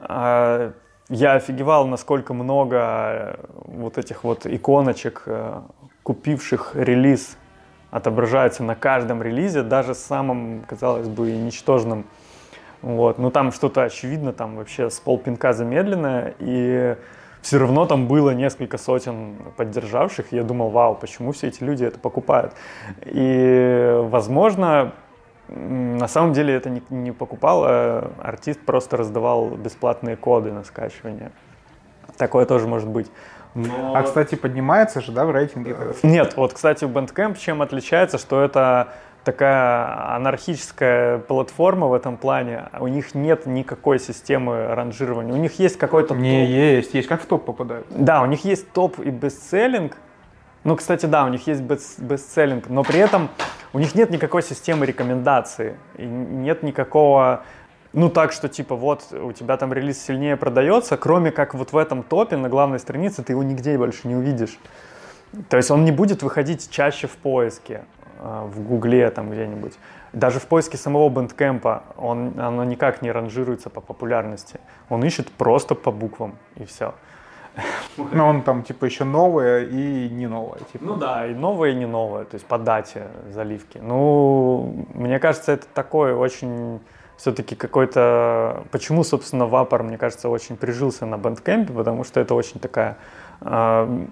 а, 0.00 0.72
я 1.08 1.34
офигевал, 1.34 1.86
насколько 1.86 2.32
много 2.32 3.40
вот 3.64 3.98
этих 3.98 4.24
вот 4.24 4.46
иконочек, 4.46 5.24
э, 5.26 5.60
купивших 6.02 6.72
релиз 6.74 7.36
отображается 7.92 8.64
на 8.64 8.74
каждом 8.74 9.22
релизе, 9.22 9.62
даже 9.62 9.94
самом, 9.94 10.64
казалось 10.66 11.08
бы, 11.08 11.30
ничтожном. 11.30 12.06
Вот. 12.80 13.18
Но 13.18 13.30
там 13.30 13.52
что-то 13.52 13.84
очевидно, 13.84 14.32
там 14.32 14.56
вообще 14.56 14.90
с 14.90 14.98
полпинка 14.98 15.52
замедленное, 15.52 16.34
и 16.40 16.96
все 17.42 17.58
равно 17.58 17.84
там 17.84 18.08
было 18.08 18.30
несколько 18.30 18.78
сотен 18.78 19.36
поддержавших, 19.56 20.32
и 20.32 20.36
я 20.36 20.42
думал, 20.42 20.70
вау, 20.70 20.94
почему 20.94 21.32
все 21.32 21.48
эти 21.48 21.62
люди 21.62 21.84
это 21.84 21.98
покупают? 21.98 22.54
И, 23.04 24.00
возможно, 24.04 24.92
на 25.48 26.08
самом 26.08 26.32
деле 26.32 26.54
это 26.54 26.70
не, 26.70 26.82
не 26.88 27.12
покупал, 27.12 27.62
а 27.66 28.10
артист 28.22 28.60
просто 28.64 28.96
раздавал 28.96 29.50
бесплатные 29.50 30.16
коды 30.16 30.50
на 30.50 30.64
скачивание. 30.64 31.30
Такое 32.16 32.46
тоже 32.46 32.66
может 32.66 32.88
быть. 32.88 33.10
Но... 33.54 33.94
А, 33.94 34.02
кстати, 34.02 34.34
поднимается 34.34 35.00
же, 35.00 35.12
да, 35.12 35.24
в 35.24 35.30
рейтинге? 35.30 35.76
Нет, 36.02 36.36
вот, 36.36 36.54
кстати, 36.54 36.84
Bandcamp 36.84 37.36
чем 37.38 37.62
отличается, 37.62 38.18
что 38.18 38.42
это 38.42 38.88
такая 39.24 40.14
анархическая 40.16 41.18
платформа 41.18 41.86
в 41.86 41.94
этом 41.94 42.16
плане. 42.16 42.64
У 42.80 42.88
них 42.88 43.14
нет 43.14 43.46
никакой 43.46 43.98
системы 43.98 44.74
ранжирования. 44.74 45.32
У 45.32 45.36
них 45.36 45.58
есть 45.58 45.78
какой-то 45.78 46.14
Не, 46.14 46.44
топ. 46.44 46.50
есть, 46.50 46.94
есть. 46.94 47.08
Как 47.08 47.22
в 47.22 47.26
топ 47.26 47.44
попадают? 47.44 47.86
Да, 47.90 48.22
у 48.22 48.26
них 48.26 48.44
есть 48.44 48.70
топ 48.72 48.98
и 48.98 49.10
бестселлинг. 49.10 49.96
Ну, 50.64 50.76
кстати, 50.76 51.06
да, 51.06 51.24
у 51.24 51.28
них 51.28 51.46
есть 51.46 51.60
best-selling, 51.60 52.68
но 52.68 52.84
при 52.84 53.00
этом 53.00 53.28
у 53.72 53.78
них 53.78 53.94
нет 53.94 54.10
никакой 54.10 54.42
системы 54.42 54.86
рекомендаций. 54.86 55.74
И 55.96 56.04
нет 56.04 56.62
никакого 56.62 57.42
ну 57.92 58.08
так, 58.08 58.32
что 58.32 58.48
типа 58.48 58.74
вот 58.74 59.12
у 59.12 59.32
тебя 59.32 59.56
там 59.56 59.72
релиз 59.72 60.02
сильнее 60.02 60.36
продается, 60.36 60.96
кроме 60.96 61.30
как 61.30 61.54
вот 61.54 61.72
в 61.72 61.76
этом 61.76 62.02
топе 62.02 62.36
на 62.36 62.48
главной 62.48 62.78
странице 62.78 63.22
ты 63.22 63.32
его 63.32 63.42
нигде 63.42 63.76
больше 63.76 64.08
не 64.08 64.16
увидишь. 64.16 64.58
То 65.48 65.56
есть 65.56 65.70
он 65.70 65.84
не 65.84 65.92
будет 65.92 66.22
выходить 66.22 66.70
чаще 66.70 67.06
в 67.06 67.16
поиске, 67.16 67.84
э, 68.18 68.46
в 68.46 68.62
Гугле 68.62 69.10
там 69.10 69.30
где-нибудь. 69.30 69.74
Даже 70.12 70.40
в 70.40 70.46
поиске 70.46 70.76
самого 70.76 71.08
Bandcamp 71.08 71.76
а 71.76 71.84
он, 71.96 72.38
оно 72.38 72.64
никак 72.64 73.02
не 73.02 73.10
ранжируется 73.10 73.70
по 73.70 73.80
популярности. 73.80 74.60
Он 74.90 75.02
ищет 75.04 75.30
просто 75.30 75.74
по 75.74 75.90
буквам, 75.90 76.36
и 76.56 76.64
все. 76.64 76.94
Но 78.12 78.28
он 78.28 78.42
там 78.42 78.62
типа 78.62 78.84
еще 78.84 79.04
новое 79.04 79.64
и 79.64 80.08
не 80.08 80.26
новое. 80.26 80.58
Типа. 80.72 80.84
Ну 80.84 80.96
да, 80.96 81.26
и 81.26 81.34
новое, 81.34 81.70
и 81.70 81.74
не 81.74 81.86
новое, 81.86 82.24
то 82.24 82.34
есть 82.34 82.46
по 82.46 82.58
дате 82.58 83.08
заливки. 83.30 83.78
Ну, 83.78 84.86
мне 84.94 85.18
кажется, 85.18 85.52
это 85.52 85.66
такой 85.74 86.14
очень 86.14 86.80
все-таки 87.22 87.54
какой-то... 87.54 88.64
Почему, 88.72 89.04
собственно, 89.04 89.46
Вапор, 89.46 89.84
мне 89.84 89.96
кажется, 89.96 90.28
очень 90.28 90.56
прижился 90.56 91.06
на 91.06 91.18
бэндкэмпе, 91.18 91.72
потому 91.72 92.02
что 92.02 92.18
это 92.18 92.34
очень 92.34 92.58
такая 92.58 92.98
э, 93.40 94.06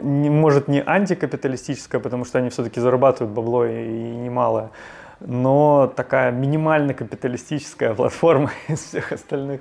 не, 0.00 0.30
может, 0.30 0.66
не 0.66 0.82
антикапиталистическая, 0.84 2.00
потому 2.00 2.24
что 2.24 2.38
они 2.38 2.48
все-таки 2.48 2.80
зарабатывают 2.80 3.34
бабло 3.34 3.66
и, 3.66 3.84
и 3.84 4.16
немалое, 4.16 4.70
но 5.20 5.92
такая 5.94 6.32
минимально 6.32 6.94
капиталистическая 6.94 7.92
платформа 7.94 8.50
из 8.68 8.78
всех 8.78 9.12
остальных. 9.12 9.60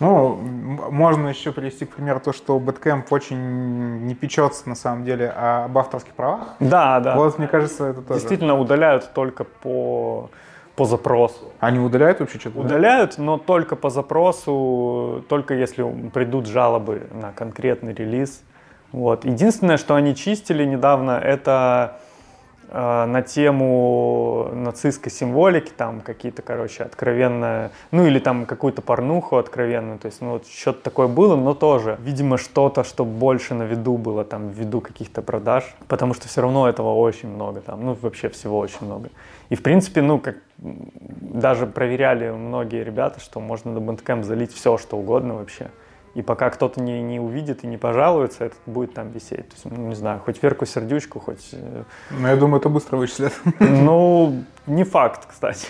Ну, 0.00 0.34
можно 0.34 1.28
еще 1.28 1.52
привести, 1.52 1.84
к 1.84 1.94
примеру, 1.94 2.18
то, 2.18 2.32
что 2.32 2.58
Badcamp 2.58 3.04
очень 3.10 4.04
не 4.04 4.16
печется, 4.16 4.68
на 4.68 4.74
самом 4.74 5.04
деле, 5.04 5.30
об 5.30 5.78
авторских 5.78 6.12
правах. 6.12 6.56
Да, 6.58 6.98
да. 6.98 7.14
Вот, 7.14 7.38
мне 7.38 7.46
кажется, 7.46 7.84
это 7.84 8.02
тоже. 8.02 8.18
Действительно, 8.18 8.58
удаляют 8.58 9.12
только 9.14 9.44
по 9.44 10.28
по 10.76 10.84
запросу. 10.84 11.52
Они 11.58 11.78
удаляют 11.78 12.20
вообще 12.20 12.38
что-то? 12.38 12.60
Удаляют, 12.60 13.14
да? 13.16 13.22
но 13.22 13.38
только 13.38 13.76
по 13.76 13.90
запросу, 13.90 15.24
только 15.28 15.54
если 15.54 15.84
придут 16.10 16.46
жалобы 16.46 17.06
на 17.12 17.32
конкретный 17.32 17.94
релиз. 17.94 18.42
Вот. 18.92 19.24
Единственное, 19.24 19.78
что 19.78 19.94
они 19.94 20.14
чистили 20.14 20.64
недавно, 20.64 21.12
это 21.12 21.98
Э, 22.68 23.04
на 23.06 23.22
тему 23.22 24.50
нацистской 24.52 25.12
символики, 25.12 25.70
там 25.70 26.00
какие-то, 26.00 26.42
короче, 26.42 26.82
откровенно, 26.82 27.70
ну 27.92 28.06
или 28.06 28.18
там 28.18 28.44
какую-то 28.44 28.82
порнуху 28.82 29.36
откровенную, 29.36 29.98
то 29.98 30.06
есть, 30.06 30.20
ну 30.20 30.32
вот 30.32 30.48
что-то 30.48 30.82
такое 30.82 31.06
было, 31.06 31.36
но 31.36 31.54
тоже, 31.54 31.96
видимо, 32.00 32.38
что-то, 32.38 32.82
что 32.82 33.04
больше 33.04 33.54
на 33.54 33.62
виду 33.62 33.96
было, 33.96 34.24
там, 34.24 34.48
в 34.48 34.58
виду 34.58 34.80
каких-то 34.80 35.22
продаж, 35.22 35.76
потому 35.86 36.12
что 36.14 36.26
все 36.26 36.40
равно 36.40 36.68
этого 36.68 36.92
очень 36.94 37.28
много 37.28 37.60
там, 37.60 37.84
ну 37.84 37.96
вообще 38.00 38.28
всего 38.30 38.58
очень 38.58 38.84
много. 38.84 39.10
И 39.48 39.54
в 39.54 39.62
принципе, 39.62 40.02
ну 40.02 40.18
как 40.18 40.36
даже 40.58 41.66
проверяли 41.66 42.30
многие 42.30 42.82
ребята, 42.82 43.20
что 43.20 43.40
можно 43.40 43.72
на 43.72 43.78
Bandcamp 43.78 44.22
залить 44.22 44.52
все, 44.52 44.78
что 44.78 44.96
угодно 44.96 45.34
вообще. 45.34 45.70
И 46.14 46.22
пока 46.22 46.48
кто-то 46.48 46.80
не, 46.80 47.02
не 47.02 47.20
увидит 47.20 47.62
и 47.62 47.66
не 47.66 47.76
пожалуется, 47.76 48.46
этот 48.46 48.58
будет 48.64 48.94
там 48.94 49.10
висеть. 49.10 49.50
То 49.50 49.54
есть, 49.54 49.64
ну, 49.66 49.88
не 49.88 49.94
знаю, 49.94 50.18
хоть 50.24 50.42
Верку 50.42 50.64
Сердючку, 50.64 51.20
хоть... 51.20 51.50
Э, 51.52 51.82
ну, 52.10 52.26
я 52.26 52.36
думаю, 52.36 52.58
это 52.58 52.70
быстро 52.70 52.96
вычислят. 52.96 53.34
Ну, 53.60 54.42
не 54.66 54.84
факт, 54.84 55.26
кстати. 55.28 55.68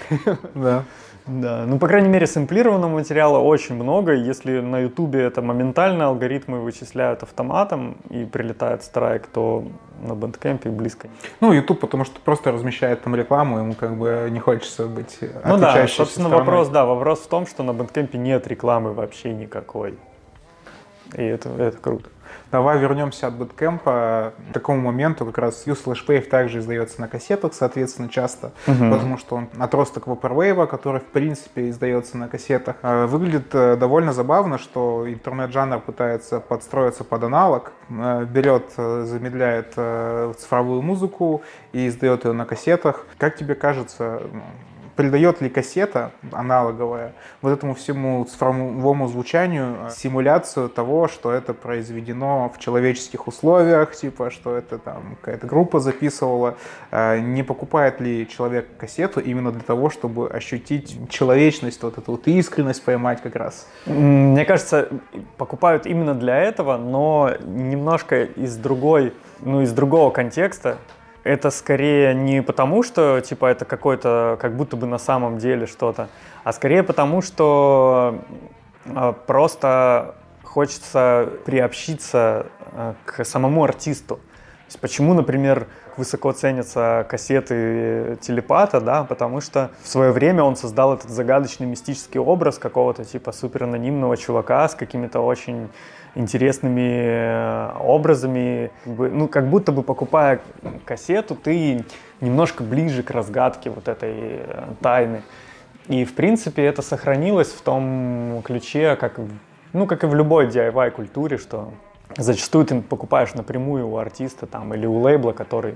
Да. 0.54 0.84
Да, 1.26 1.64
ну, 1.66 1.78
по 1.78 1.88
крайней 1.88 2.08
мере, 2.08 2.26
сэмплированного 2.26 2.90
материала 2.90 3.38
очень 3.38 3.74
много. 3.74 4.12
Если 4.12 4.60
на 4.60 4.78
Ютубе 4.80 5.22
это 5.22 5.42
моментально 5.42 6.06
алгоритмы 6.06 6.60
вычисляют 6.60 7.24
автоматом 7.24 7.96
и 8.10 8.24
прилетает 8.24 8.84
страйк, 8.84 9.26
то 9.26 9.64
на 10.02 10.14
Bandcamp 10.14 10.64
е 10.64 10.70
близко. 10.70 11.08
Ну, 11.40 11.52
YouTube, 11.52 11.80
потому 11.80 12.04
что 12.04 12.20
просто 12.20 12.52
размещает 12.52 13.02
там 13.02 13.16
рекламу, 13.16 13.58
ему 13.58 13.74
как 13.74 13.96
бы 13.96 14.28
не 14.30 14.38
хочется 14.38 14.86
быть 14.86 15.18
Ну 15.44 15.58
да, 15.58 15.88
собственно, 15.88 16.28
стороной. 16.28 16.38
вопрос, 16.38 16.68
да, 16.68 16.84
вопрос 16.86 17.20
в 17.20 17.28
том, 17.28 17.46
что 17.46 17.64
на 17.64 17.72
Bandcamp 17.72 18.13
е 18.13 18.18
нет 18.18 18.46
рекламы 18.46 18.92
вообще 18.92 19.32
никакой. 19.32 19.98
И 21.14 21.22
это, 21.22 21.48
это 21.58 21.76
круто. 21.78 22.08
Давай 22.53 22.78
вернемся 22.78 23.26
от 23.26 23.34
Bandcamp 23.34 24.22
а 24.22 24.32
к 24.51 24.53
такому 24.53 24.80
моменту, 24.80 25.26
как 25.26 25.38
раз 25.38 25.66
Slushwave 25.66 26.28
также 26.28 26.61
издается 26.61 27.01
на 27.01 27.09
кассетах, 27.09 27.55
соответственно, 27.55 28.09
часто, 28.09 28.53
угу. 28.66 28.90
потому 28.90 29.18
что 29.18 29.36
он 29.36 29.49
отросток 29.59 30.07
Vaporwave, 30.07 30.66
который, 30.66 31.01
в 31.01 31.07
принципе, 31.07 31.68
издается 31.70 32.16
на 32.16 32.28
кассетах. 32.28 32.76
А, 32.82 33.07
выглядит 33.07 33.53
э, 33.53 33.76
довольно 33.76 34.12
забавно, 34.12 34.59
что 34.59 35.05
интернет-жанр 35.09 35.80
пытается 35.80 36.40
подстроиться 36.40 37.03
под 37.03 37.24
аналог, 37.24 37.72
э, 37.90 38.24
берет, 38.24 38.72
э, 38.76 39.05
замедляет 39.07 39.74
цифровую 40.38 40.82
музыку 40.82 41.42
и 41.72 41.88
издает 41.88 42.24
ее 42.24 42.32
на 42.32 42.44
кассетах. 42.44 43.07
Как 43.18 43.36
тебе 43.36 43.55
кажется, 43.55 44.22
придает 44.97 45.42
ли 45.42 45.51
кассета 45.51 46.11
аналоговая 46.32 47.12
вот 47.42 47.51
этому 47.51 47.74
всему 47.74 48.24
цифровому 48.24 49.07
звучанию 49.09 49.76
э, 49.86 49.90
симуляцию 49.94 50.70
того, 50.70 51.07
что 51.07 51.30
это 51.30 51.53
произведено 51.55 52.51
в 52.55 52.59
человеческих 52.59 53.28
условиях, 53.28 53.94
типа, 53.94 54.30
что 54.30 54.57
это 54.57 54.78
там 54.78 55.16
какая-то 55.20 55.47
группа 55.47 55.80
записывала. 55.80 56.57
Э, 56.90 57.18
не 57.18 57.42
покупает 57.42 58.01
ли 58.01 58.26
человек 58.26 58.68
кассету 58.78 59.20
именно 59.20 59.53
для 59.53 59.62
того, 59.62 59.90
чтобы 59.90 60.28
ощутить 60.28 60.99
человечность, 61.11 61.82
вот 61.82 61.99
эту 61.99 62.12
вот 62.12 62.26
искренность 62.26 62.82
поймать 62.82 63.20
как 63.20 63.36
раз? 63.36 63.68
Мне 63.84 64.44
кажется, 64.47 64.88
покупают 65.36 65.86
именно 65.86 66.14
для 66.14 66.38
этого, 66.38 66.78
но 66.78 67.32
немножко 67.44 68.24
из 68.24 68.57
другой, 68.57 69.12
ну, 69.40 69.61
из 69.61 69.72
другого 69.72 70.11
контекста 70.11 70.78
это 71.26 71.50
скорее 71.50 72.14
не 72.14 72.42
потому, 72.42 72.82
что 72.82 73.20
типа 73.20 73.46
это 73.46 73.64
какой-то, 73.64 74.38
как 74.40 74.56
будто 74.56 74.76
бы 74.76 74.86
на 74.86 74.98
самом 74.98 75.38
деле 75.38 75.66
что-то, 75.66 76.08
а 76.44 76.52
скорее 76.52 76.82
потому, 76.82 77.20
что 77.22 78.20
э, 78.84 79.12
просто 79.26 80.14
хочется 80.44 81.28
приобщиться 81.44 82.46
э, 82.72 82.94
к 83.04 83.24
самому 83.24 83.64
артисту. 83.64 84.16
То 84.16 84.68
есть 84.68 84.80
почему, 84.80 85.14
например, 85.14 85.66
высоко 85.96 86.32
ценятся 86.32 87.06
кассеты 87.08 88.18
телепата, 88.20 88.80
да, 88.80 89.04
потому 89.04 89.40
что 89.40 89.70
в 89.82 89.88
свое 89.88 90.12
время 90.12 90.42
он 90.42 90.56
создал 90.56 90.94
этот 90.94 91.10
загадочный 91.10 91.66
мистический 91.66 92.18
образ 92.18 92.58
какого-то 92.58 93.04
типа 93.04 93.32
суперанонимного 93.32 94.16
чувака 94.16 94.68
с 94.68 94.74
какими-то 94.74 95.20
очень 95.20 95.68
интересными 96.16 97.04
э, 97.04 97.72
образами. 97.78 98.70
Ну, 98.84 99.28
как 99.28 99.48
будто 99.48 99.70
бы 99.70 99.82
покупая 99.82 100.40
кассету, 100.84 101.36
ты 101.36 101.84
немножко 102.20 102.64
ближе 102.64 103.02
к 103.02 103.10
разгадке 103.10 103.70
вот 103.70 103.86
этой 103.86 104.14
э, 104.16 104.64
тайны. 104.80 105.22
И, 105.88 106.04
в 106.04 106.14
принципе, 106.14 106.64
это 106.64 106.82
сохранилось 106.82 107.52
в 107.52 107.60
том 107.60 108.42
ключе, 108.44 108.96
как, 108.96 109.20
ну, 109.72 109.86
как 109.86 110.02
и 110.02 110.06
в 110.06 110.14
любой 110.14 110.48
DIY-культуре, 110.48 111.36
что 111.38 111.72
зачастую 112.16 112.64
ты 112.64 112.80
покупаешь 112.80 113.34
напрямую 113.34 113.88
у 113.88 113.98
артиста 113.98 114.46
там, 114.46 114.74
или 114.74 114.86
у 114.86 114.98
лейбла, 114.98 115.32
который 115.32 115.74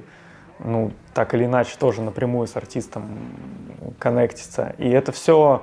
ну, 0.58 0.90
так 1.14 1.34
или 1.34 1.44
иначе 1.44 1.76
тоже 1.78 2.02
напрямую 2.02 2.46
с 2.46 2.56
артистом 2.56 3.04
коннектится. 3.98 4.74
И 4.78 4.88
это 4.88 5.12
все, 5.12 5.62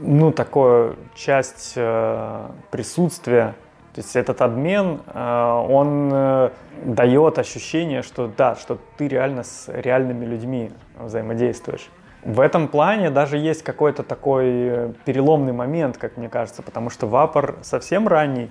ну, 0.00 0.32
такое 0.32 0.96
часть 1.14 1.74
э, 1.76 2.48
присутствия 2.70 3.54
то 3.94 4.00
есть 4.00 4.16
этот 4.16 4.42
обмен, 4.42 5.02
э, 5.06 5.66
он 5.68 6.10
э, 6.12 6.50
дает 6.84 7.38
ощущение, 7.38 8.02
что 8.02 8.26
да, 8.26 8.56
что 8.56 8.78
ты 8.96 9.06
реально 9.06 9.44
с 9.44 9.68
реальными 9.68 10.24
людьми 10.24 10.72
взаимодействуешь. 10.98 11.88
В 12.24 12.40
этом 12.40 12.66
плане 12.66 13.10
даже 13.10 13.38
есть 13.38 13.62
какой-то 13.62 14.02
такой 14.02 14.46
э, 14.46 14.92
переломный 15.04 15.52
момент, 15.52 15.96
как 15.96 16.16
мне 16.16 16.28
кажется, 16.28 16.60
потому 16.62 16.90
что 16.90 17.06
Вапор 17.06 17.54
совсем 17.62 18.08
ранний, 18.08 18.50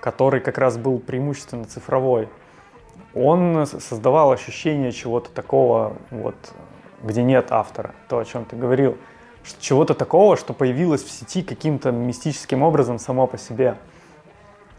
который 0.00 0.40
как 0.40 0.58
раз 0.58 0.78
был 0.78 1.00
преимущественно 1.00 1.64
цифровой, 1.64 2.28
он 3.14 3.66
создавал 3.66 4.30
ощущение 4.30 4.92
чего-то 4.92 5.28
такого, 5.30 5.96
вот, 6.12 6.36
где 7.02 7.24
нет 7.24 7.46
автора, 7.50 7.96
то, 8.08 8.18
о 8.20 8.24
чем 8.24 8.44
ты 8.44 8.54
говорил, 8.54 8.96
чего-то 9.58 9.94
такого, 9.94 10.36
что 10.36 10.52
появилось 10.52 11.02
в 11.02 11.10
сети 11.10 11.42
каким-то 11.42 11.90
мистическим 11.90 12.62
образом 12.62 13.00
само 13.00 13.26
по 13.26 13.38
себе 13.38 13.76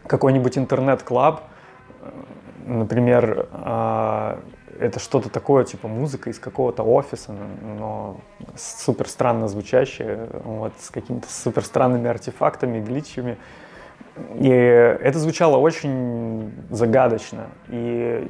какой-нибудь 0.06 0.58
интернет-клаб, 0.58 1.42
э, 2.02 2.10
например, 2.66 3.48
а, 3.52 4.40
это 4.80 4.98
что-то 4.98 5.28
такое, 5.28 5.64
типа 5.64 5.88
музыка 5.88 6.30
из 6.30 6.38
какого-то 6.38 6.82
офиса, 6.82 7.34
но 7.62 8.20
супер 8.56 9.08
странно 9.08 9.46
звучащее, 9.46 10.28
вот, 10.44 10.72
с 10.78 10.90
какими-то 10.90 11.30
супер 11.30 11.64
странными 11.64 12.08
артефактами, 12.08 12.80
гличами. 12.80 13.36
И 14.38 14.48
это 14.48 15.18
звучало 15.18 15.56
очень 15.58 16.52
загадочно, 16.70 17.48
и 17.68 18.26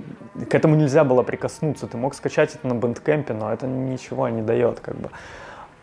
к 0.48 0.54
этому 0.54 0.74
нельзя 0.74 1.04
было 1.04 1.22
прикоснуться. 1.22 1.86
Ты 1.86 1.96
мог 1.96 2.14
скачать 2.14 2.54
это 2.54 2.66
на 2.66 2.74
бэндкэмпе, 2.74 3.32
но 3.32 3.52
это 3.52 3.66
ничего 3.66 4.28
не 4.28 4.42
дает, 4.42 4.80
как 4.80 4.96
бы. 4.96 5.10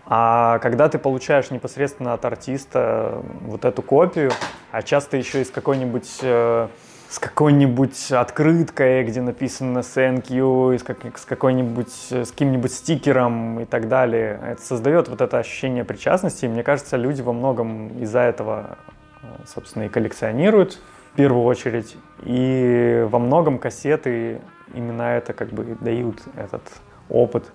А 0.10 0.60
когда 0.60 0.88
ты 0.88 1.00
получаешь 1.00 1.52
непосредственно 1.52 2.14
от 2.14 2.24
артиста 2.24 3.22
вот 3.42 3.66
эту 3.66 3.82
копию, 3.82 4.32
а 4.72 4.82
часто 4.82 5.18
еще 5.18 5.42
из 5.42 5.52
какой-нибудь 5.52 6.20
э, 6.22 6.68
с 7.10 7.20
какой-нибудь 7.20 8.12
открыткой, 8.12 9.04
где 9.04 9.22
написано 9.22 9.80
thank 9.80 10.28
you, 10.28 10.78
с, 10.78 10.84
как, 10.84 11.18
с 11.18 11.26
какой-нибудь, 11.26 11.92
с 12.12 12.32
каким-нибудь 12.32 12.72
стикером 12.72 13.62
и 13.62 13.66
так 13.66 13.90
далее. 13.90 14.40
Это 14.46 14.62
создает 14.62 15.10
вот 15.10 15.22
это 15.22 15.40
ощущение 15.40 15.84
причастности. 15.84 16.46
И 16.46 16.48
мне 16.48 16.64
кажется, 16.64 16.96
люди 16.96 17.22
во 17.22 17.34
многом 17.34 18.00
из-за 18.02 18.20
этого, 18.20 18.78
э, 19.22 19.28
собственно, 19.46 19.84
и 19.84 19.90
коллекционируют 19.90 20.80
в 21.14 21.16
первую 21.16 21.44
очередь. 21.44 21.98
И 22.24 23.06
во 23.10 23.20
многом 23.20 23.58
кассеты 23.58 24.40
именно 24.74 25.04
это 25.04 25.34
как 25.34 25.50
бы 25.50 25.78
дают 25.82 26.22
этот 26.38 26.64
опыт 27.10 27.52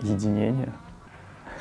единения. 0.00 0.72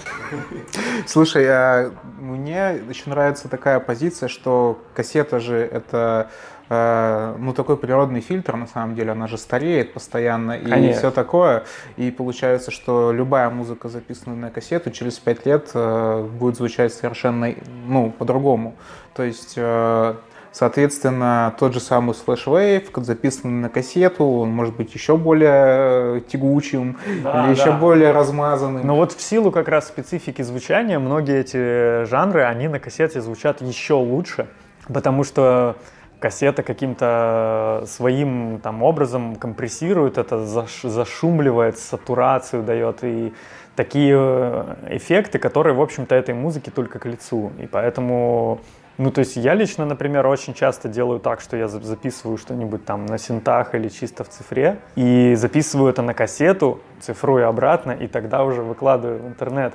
Слушай, 1.08 1.46
а 1.48 1.92
мне 2.20 2.80
еще 2.90 3.10
нравится 3.10 3.48
такая 3.48 3.80
позиция, 3.80 4.30
что 4.30 4.82
кассета 4.96 5.40
же 5.40 5.58
это 5.58 6.30
э, 6.70 7.36
ну, 7.38 7.54
такой 7.54 7.78
природный 7.78 8.22
фильтр, 8.22 8.56
на 8.56 8.68
самом 8.68 8.96
деле, 8.96 9.12
она 9.12 9.28
же 9.28 9.38
стареет 9.38 9.94
постоянно 9.94 10.54
и 10.54 10.66
Конечно. 10.66 11.00
все 11.00 11.12
такое. 11.12 11.64
И 11.98 12.12
получается, 12.12 12.72
что 12.72 13.12
любая 13.12 13.50
музыка, 13.50 13.90
записанная 13.90 14.38
на 14.38 14.50
кассету, 14.50 14.92
через 14.92 15.20
пять 15.20 15.46
лет 15.46 15.72
э, 15.74 16.28
будет 16.40 16.56
звучать 16.56 16.94
совершенно, 16.94 17.54
ну, 17.88 18.12
по-другому. 18.12 18.76
То 19.14 19.24
есть, 19.24 19.54
э, 19.58 20.16
соответственно, 20.52 21.54
тот 21.60 21.74
же 21.74 21.80
самый 21.80 22.14
Flash 22.14 22.46
Wave, 22.46 23.04
записанный 23.04 23.62
на 23.62 23.70
кассету, 23.70 24.26
он 24.26 24.50
может 24.50 24.76
быть 24.76 24.94
еще 24.94 25.18
более 25.18 26.18
э, 26.18 26.22
тягучим 26.28 26.98
Да, 27.24 27.46
или 27.46 27.52
еще 27.52 27.72
да. 27.72 27.78
более 27.78 28.12
размазанным. 28.12 28.86
Но 28.86 28.96
вот 28.96 29.12
в 29.14 29.22
силу 29.22 29.52
как 29.52 29.68
раз 29.68 29.88
специфики 29.88 30.42
звучания, 30.42 31.00
многие 31.00 31.40
эти 31.40 32.06
жанры, 32.06 32.44
они 32.44 32.68
на 32.68 32.80
кассете 32.80 33.22
звучат 33.22 33.62
еще 33.62 33.94
лучше, 33.94 34.48
потому 34.88 35.24
что 35.24 35.76
кассета 36.20 36.62
каким-то 36.62 37.84
своим 37.88 38.60
там 38.62 38.84
образом 38.84 39.36
компрессирует 39.36 40.18
это, 40.20 40.36
заш- 40.36 40.88
зашумливает, 40.88 41.80
сатурацию 41.80 42.62
дает 42.62 43.04
и 43.04 43.34
такие 43.76 44.16
э, 44.16 44.76
эффекты, 44.98 45.40
которые, 45.40 45.74
в 45.74 45.82
общем-то, 45.82 46.14
этой 46.14 46.36
музыке 46.36 46.70
только 46.70 47.00
к 47.00 47.06
лицу. 47.08 47.52
И 47.60 47.66
поэтому, 47.66 48.60
ну, 49.02 49.10
то 49.10 49.20
есть 49.20 49.36
я 49.36 49.56
лично, 49.56 49.86
например, 49.86 50.28
очень 50.28 50.54
часто 50.54 50.88
делаю 50.88 51.20
так, 51.20 51.42
что 51.42 51.58
я 51.58 51.68
за- 51.68 51.80
записываю 51.82 52.38
что-нибудь 52.38 52.86
там 52.86 53.08
на 53.08 53.18
синтах 53.18 53.74
или 53.74 53.90
чисто 53.90 54.24
в 54.24 54.30
цифре, 54.30 54.78
и 54.96 55.34
записываю 55.36 55.90
это 55.90 56.04
на 56.04 56.14
кассету, 56.14 56.80
цифрую 57.00 57.48
обратно, 57.48 57.94
и 57.94 58.08
тогда 58.08 58.44
уже 58.44 58.62
выкладываю 58.62 59.24
в 59.24 59.28
интернет. 59.28 59.74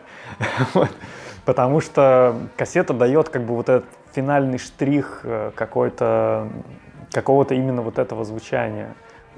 Потому 1.45 1.81
что 1.81 2.37
кассета 2.57 2.95
дает 2.95 3.29
как 3.29 3.43
бы 3.43 3.57
вот 3.57 3.69
этот 3.69 3.87
финальный 4.15 4.59
штрих 4.59 5.23
э, 5.25 5.51
какой-то 5.57 6.49
какого-то 7.11 7.55
именно 7.55 7.83
вот 7.83 7.99
этого 7.99 8.25
звучания. 8.25 8.95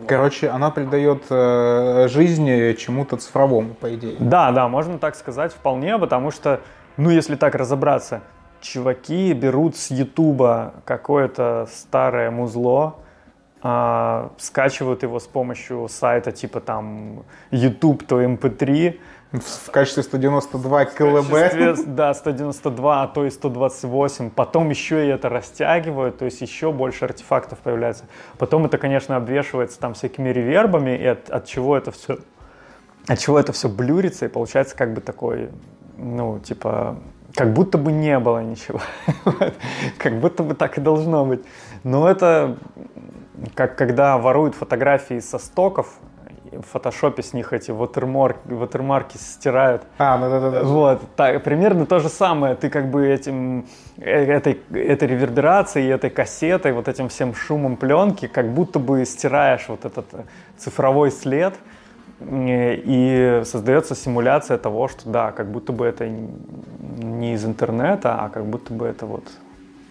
Короче, 0.07 0.49
она 0.49 0.71
придает 0.71 1.25
э, 1.31 2.09
жизни 2.09 2.75
чему-то 2.75 3.17
цифровому, 3.17 3.75
по 3.75 3.95
идее. 3.95 4.17
Да, 4.19 4.53
да, 4.53 4.69
можно 4.69 4.99
так 4.99 5.17
сказать 5.17 5.53
вполне, 5.53 5.99
потому 5.99 6.31
что, 6.31 6.61
ну, 6.99 7.09
если 7.11 7.37
так 7.37 7.55
разобраться, 7.55 8.21
чуваки 8.61 9.33
берут 9.33 9.77
с 9.77 9.91
Ютуба 9.91 10.75
какое-то 10.85 11.69
старое 11.73 12.31
музло, 12.31 12.97
а, 13.61 14.31
скачивают 14.39 15.03
его 15.03 15.19
с 15.19 15.27
помощью 15.27 15.89
сайта 15.89 16.33
типа 16.33 16.61
там 16.61 17.25
YouTube, 17.51 18.07
то 18.07 18.23
MP3, 18.23 19.01
В, 19.33 19.41
в 19.41 19.71
качестве 19.71 20.03
192 20.05 20.85
В 20.85 20.95
КЛБ. 20.95 21.31
качестве, 21.31 21.75
Да, 21.87 22.15
192, 22.15 23.03
а 23.03 23.09
то 23.09 23.27
и 23.27 23.31
128. 23.31 24.31
Потом 24.31 24.71
еще 24.71 25.07
и 25.07 25.09
это 25.09 25.29
растягивают, 25.29 26.19
то 26.19 26.25
есть 26.25 26.41
еще 26.41 26.73
больше 26.73 27.05
артефактов 27.05 27.59
появляется. 27.59 28.05
Потом 28.39 28.65
это, 28.67 28.79
конечно, 28.79 29.17
обвешивается 29.17 29.81
там 29.81 29.95
всякими 29.95 30.31
ревербами, 30.31 30.97
и 30.97 31.07
от, 31.07 31.29
от 31.31 31.47
чего 31.47 31.77
это 31.77 31.91
все 31.91 32.19
от 33.09 33.19
чего 33.19 33.39
это 33.39 33.53
все 33.53 33.69
блюрится, 33.69 34.27
и 34.27 34.29
получается 34.29 34.77
как 34.77 34.93
бы 34.93 35.01
такой, 35.01 35.49
ну, 35.97 36.39
типа, 36.41 36.99
как 37.35 37.53
будто 37.53 37.79
бы 37.79 37.93
не 37.93 38.19
было 38.19 38.43
ничего. 38.43 38.81
Как 39.99 40.19
будто 40.19 40.43
бы 40.43 40.55
так 40.55 40.79
и 40.79 40.81
должно 40.81 41.25
быть. 41.25 41.45
Но 41.85 42.09
это 42.09 42.57
как 43.55 43.77
когда 43.77 44.19
воруют 44.19 44.55
фотографии 44.55 45.21
со 45.21 45.39
стоков, 45.39 45.99
в 46.51 46.63
фотошопе 46.63 47.23
с 47.23 47.35
них 47.35 47.53
эти 47.53 47.71
ватермарки, 47.71 48.41
ватермарки 48.47 49.17
стирают. 49.17 49.83
А, 49.99 50.19
да-да-да. 50.19 50.63
Вот, 50.65 51.03
так, 51.15 51.43
примерно 51.45 51.87
то 51.87 51.99
же 51.99 52.09
самое. 52.09 52.55
Ты 52.55 52.71
как 52.71 52.91
бы 52.91 53.07
этим, 53.07 53.67
э, 53.99 54.25
этой, 54.25 54.61
этой 54.73 55.09
реверберацией, 55.09 55.89
этой 55.89 56.11
кассетой, 56.11 56.73
вот 56.73 56.89
этим 56.89 57.09
всем 57.09 57.35
шумом 57.35 57.77
пленки, 57.77 58.27
как 58.27 58.49
будто 58.53 58.79
бы 58.79 59.05
стираешь 59.05 59.69
вот 59.69 59.85
этот 59.85 60.07
э, 60.13 60.23
цифровой 60.57 61.11
след, 61.11 61.55
и 62.21 63.43
создается 63.45 63.95
симуляция 63.95 64.59
того, 64.59 64.89
что 64.89 65.09
да, 65.09 65.33
как 65.33 65.51
будто 65.51 65.73
бы 65.73 65.87
это 65.87 66.09
не 66.09 67.35
из 67.35 67.45
интернета, 67.45 68.17
а 68.21 68.29
как 68.29 68.47
будто 68.47 68.73
бы 68.73 68.87
это 68.87 69.07
вот 69.07 69.25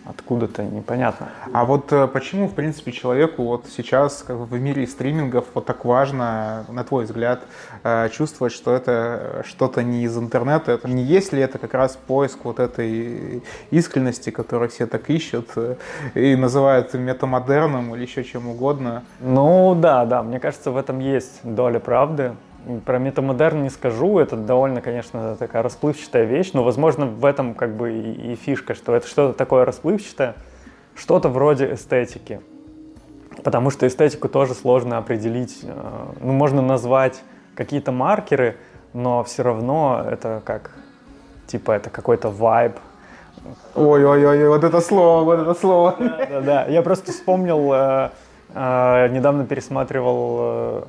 откуда-то 0.09 0.63
непонятно. 0.63 1.29
А 1.53 1.65
вот 1.65 1.91
э, 1.91 2.07
почему, 2.07 2.47
в 2.47 2.53
принципе, 2.53 2.91
человеку 2.91 3.43
вот 3.43 3.65
сейчас 3.75 4.23
как 4.25 4.37
в 4.37 4.59
мире 4.59 4.87
стримингов 4.87 5.45
вот 5.53 5.65
так 5.65 5.85
важно, 5.85 6.65
на 6.69 6.83
твой 6.83 7.05
взгляд, 7.05 7.43
э, 7.83 8.09
чувствовать, 8.09 8.53
что 8.53 8.73
это 8.73 9.43
что-то 9.45 9.83
не 9.83 10.03
из 10.03 10.17
интернета? 10.17 10.71
Это 10.71 10.87
не 10.87 11.03
есть 11.03 11.33
ли 11.33 11.41
это 11.41 11.57
как 11.57 11.73
раз 11.73 11.97
поиск 12.07 12.39
вот 12.43 12.59
этой 12.59 13.43
искренности, 13.71 14.29
которую 14.29 14.69
все 14.69 14.87
так 14.87 15.09
ищут 15.09 15.49
э, 15.55 15.75
и 16.13 16.35
называют 16.35 16.93
метамодерном 16.93 17.95
или 17.95 18.03
еще 18.03 18.23
чем 18.23 18.47
угодно? 18.47 19.03
Ну 19.19 19.75
да, 19.75 20.05
да, 20.05 20.23
мне 20.23 20.39
кажется, 20.39 20.71
в 20.71 20.77
этом 20.77 20.99
есть 20.99 21.39
доля 21.43 21.79
правды. 21.79 22.33
Про 22.85 22.99
метамодерн 22.99 23.63
не 23.63 23.69
скажу, 23.69 24.19
это 24.19 24.35
довольно, 24.35 24.81
конечно, 24.81 25.35
такая 25.35 25.63
расплывчатая 25.63 26.25
вещь, 26.25 26.51
но, 26.53 26.63
возможно, 26.63 27.05
в 27.05 27.23
этом 27.23 27.53
как 27.53 27.75
бы 27.75 27.93
и, 27.93 28.33
и 28.33 28.35
фишка, 28.35 28.73
что 28.73 28.95
это 28.95 29.07
что-то 29.07 29.37
такое 29.37 29.63
расплывчатое, 29.63 30.35
что-то 30.95 31.29
вроде 31.29 31.73
эстетики. 31.73 32.41
Потому 33.43 33.69
что 33.69 33.87
эстетику 33.87 34.27
тоже 34.27 34.53
сложно 34.53 34.97
определить. 34.97 35.59
э, 35.63 36.05
Ну, 36.19 36.33
можно 36.33 36.61
назвать 36.61 37.21
какие-то 37.55 37.91
маркеры, 37.91 38.57
но 38.93 39.23
все 39.23 39.43
равно 39.43 40.03
это 40.09 40.41
как, 40.43 40.71
типа, 41.45 41.71
это 41.71 41.89
какой-то 41.89 42.29
вайб, 42.29 42.77
Ой-ой-ой, 43.75 44.49
вот 44.49 44.63
это 44.63 44.81
слово, 44.81 45.23
вот 45.23 45.39
это 45.39 45.53
слово. 45.53 45.95
Да-да, 45.99 46.65
я 46.65 46.81
просто 46.81 47.11
вспомнил, 47.11 47.71
э, 47.71 48.09
э, 48.53 49.07
недавно 49.09 49.45
пересматривал 49.45 50.85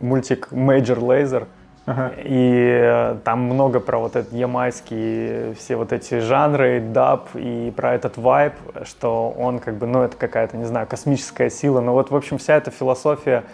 мультик 0.00 0.48
Major 0.52 0.98
Laser, 0.98 1.46
Ага. 1.86 2.12
и 2.22 2.80
э, 2.82 3.16
там 3.24 3.40
много 3.40 3.80
про 3.80 3.98
вот 3.98 4.14
этот 4.14 4.32
ямайский, 4.34 5.54
все 5.54 5.76
вот 5.76 5.92
эти 5.92 6.18
жанры, 6.20 6.80
даб, 6.80 7.28
и 7.34 7.72
про 7.74 7.94
этот 7.94 8.18
вайб, 8.18 8.52
что 8.84 9.30
он 9.30 9.58
как 9.58 9.76
бы, 9.76 9.86
ну, 9.86 10.02
это 10.02 10.14
какая-то, 10.16 10.58
не 10.58 10.66
знаю, 10.66 10.86
космическая 10.86 11.48
сила, 11.48 11.80
но 11.80 11.94
вот, 11.94 12.10
в 12.10 12.16
общем, 12.16 12.36
вся 12.36 12.56
эта 12.56 12.70
философия 12.70 13.44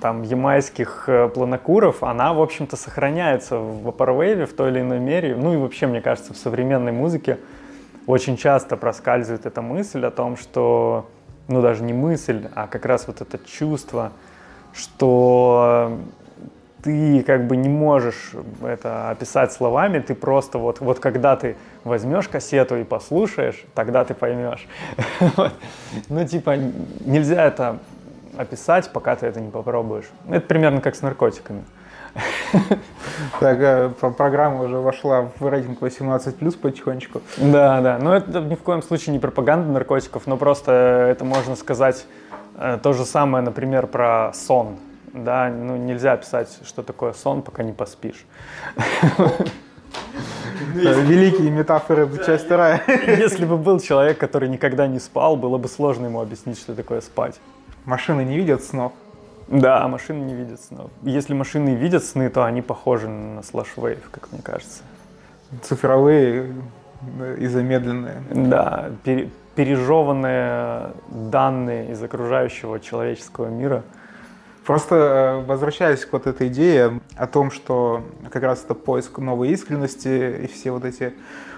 там 0.00 0.22
ямайских 0.22 1.04
э, 1.08 1.28
планокуров, 1.28 2.04
она, 2.04 2.32
в 2.32 2.40
общем-то, 2.40 2.76
сохраняется 2.76 3.58
в 3.58 3.82
вапорвейве 3.82 4.46
в 4.46 4.52
той 4.54 4.70
или 4.70 4.80
иной 4.80 5.00
мере, 5.00 5.34
ну 5.34 5.52
и 5.52 5.56
вообще, 5.56 5.88
мне 5.88 6.00
кажется, 6.00 6.32
в 6.34 6.36
современной 6.36 6.92
музыке 6.92 7.38
очень 8.06 8.36
часто 8.36 8.76
проскальзывает 8.76 9.44
эта 9.44 9.60
мысль 9.60 10.04
о 10.06 10.10
том, 10.12 10.36
что, 10.36 11.08
ну 11.48 11.60
даже 11.62 11.82
не 11.82 11.92
мысль, 11.92 12.46
а 12.54 12.68
как 12.68 12.86
раз 12.86 13.06
вот 13.08 13.20
это 13.20 13.38
чувство, 13.38 14.12
что 14.72 15.98
ты 16.82 17.22
как 17.22 17.46
бы 17.46 17.56
не 17.56 17.68
можешь 17.68 18.32
это 18.62 19.10
описать 19.10 19.52
словами, 19.52 20.00
ты 20.00 20.14
просто 20.14 20.58
вот, 20.58 20.80
вот 20.80 20.98
когда 20.98 21.36
ты 21.36 21.56
возьмешь 21.84 22.28
кассету 22.28 22.76
и 22.76 22.84
послушаешь, 22.84 23.64
тогда 23.74 24.04
ты 24.04 24.14
поймешь. 24.14 24.66
Ну 26.08 26.26
типа 26.26 26.56
нельзя 27.04 27.44
это 27.44 27.78
описать, 28.36 28.90
пока 28.92 29.16
ты 29.16 29.26
это 29.26 29.40
не 29.40 29.50
попробуешь. 29.50 30.10
Это 30.28 30.46
примерно 30.46 30.80
как 30.80 30.94
с 30.94 31.02
наркотиками. 31.02 31.64
Так, 33.40 33.58
э, 33.60 33.88
про- 34.00 34.10
программа 34.10 34.62
уже 34.62 34.76
вошла 34.76 35.30
в 35.38 35.48
рейтинг 35.48 35.80
18+, 35.80 36.58
потихонечку. 36.58 37.22
Да, 37.38 37.80
да. 37.80 37.98
Но 37.98 38.14
это 38.14 38.40
ни 38.40 38.54
в 38.54 38.62
коем 38.62 38.82
случае 38.82 39.14
не 39.14 39.18
пропаганда 39.18 39.70
наркотиков, 39.72 40.26
но 40.26 40.36
просто 40.36 40.72
это 41.10 41.24
можно 41.24 41.56
сказать 41.56 42.06
то 42.54 42.92
же 42.92 43.04
самое, 43.04 43.44
например, 43.44 43.86
про 43.86 44.32
сон. 44.34 44.76
Да, 45.12 45.50
ну 45.50 45.76
нельзя 45.76 46.16
писать, 46.16 46.58
что 46.64 46.82
такое 46.82 47.12
сон, 47.12 47.42
пока 47.42 47.62
не 47.62 47.72
поспишь. 47.72 48.24
Э, 50.74 51.02
Великие 51.02 51.50
метафоры, 51.50 52.08
часть 52.24 52.46
вторая. 52.46 52.82
Если 53.06 53.44
бы 53.44 53.56
был 53.58 53.80
человек, 53.80 54.18
который 54.18 54.48
никогда 54.48 54.86
не 54.86 55.00
спал, 55.00 55.36
было 55.36 55.58
бы 55.58 55.68
сложно 55.68 56.06
ему 56.06 56.20
объяснить, 56.20 56.58
что 56.58 56.74
такое 56.74 57.00
спать. 57.00 57.40
Машины 57.84 58.22
не 58.22 58.36
видят 58.36 58.62
снов. 58.62 58.92
Да, 59.48 59.86
машины 59.88 60.24
не 60.24 60.34
видят 60.34 60.60
снов. 60.60 60.90
Если 61.02 61.34
машины 61.34 61.74
видят 61.74 62.04
сны, 62.04 62.30
то 62.30 62.44
они 62.44 62.62
похожи 62.62 63.08
на 63.08 63.40
Wave, 63.40 64.00
как 64.10 64.32
мне 64.32 64.40
кажется. 64.40 64.82
Цифровые 65.62 66.54
э, 67.20 67.36
и 67.38 67.46
замедленные. 67.48 68.22
Да, 68.30 68.90
пере- 69.04 69.28
пережеванные 69.54 70.92
данные 71.08 71.92
из 71.92 72.02
окружающего 72.02 72.80
человеческого 72.80 73.46
мира. 73.46 73.82
Просто 74.64 74.94
э, 74.94 75.46
возвращаясь 75.46 76.04
к 76.04 76.12
вот 76.12 76.26
этой 76.26 76.48
идее 76.48 77.00
о 77.16 77.26
том, 77.26 77.50
что 77.50 78.04
как 78.30 78.42
раз 78.44 78.64
это 78.64 78.74
поиск 78.74 79.18
новой 79.18 79.50
искренности 79.50 80.44
и 80.44 80.46
все 80.46 80.70
вот 80.70 80.84
эти 80.84 81.14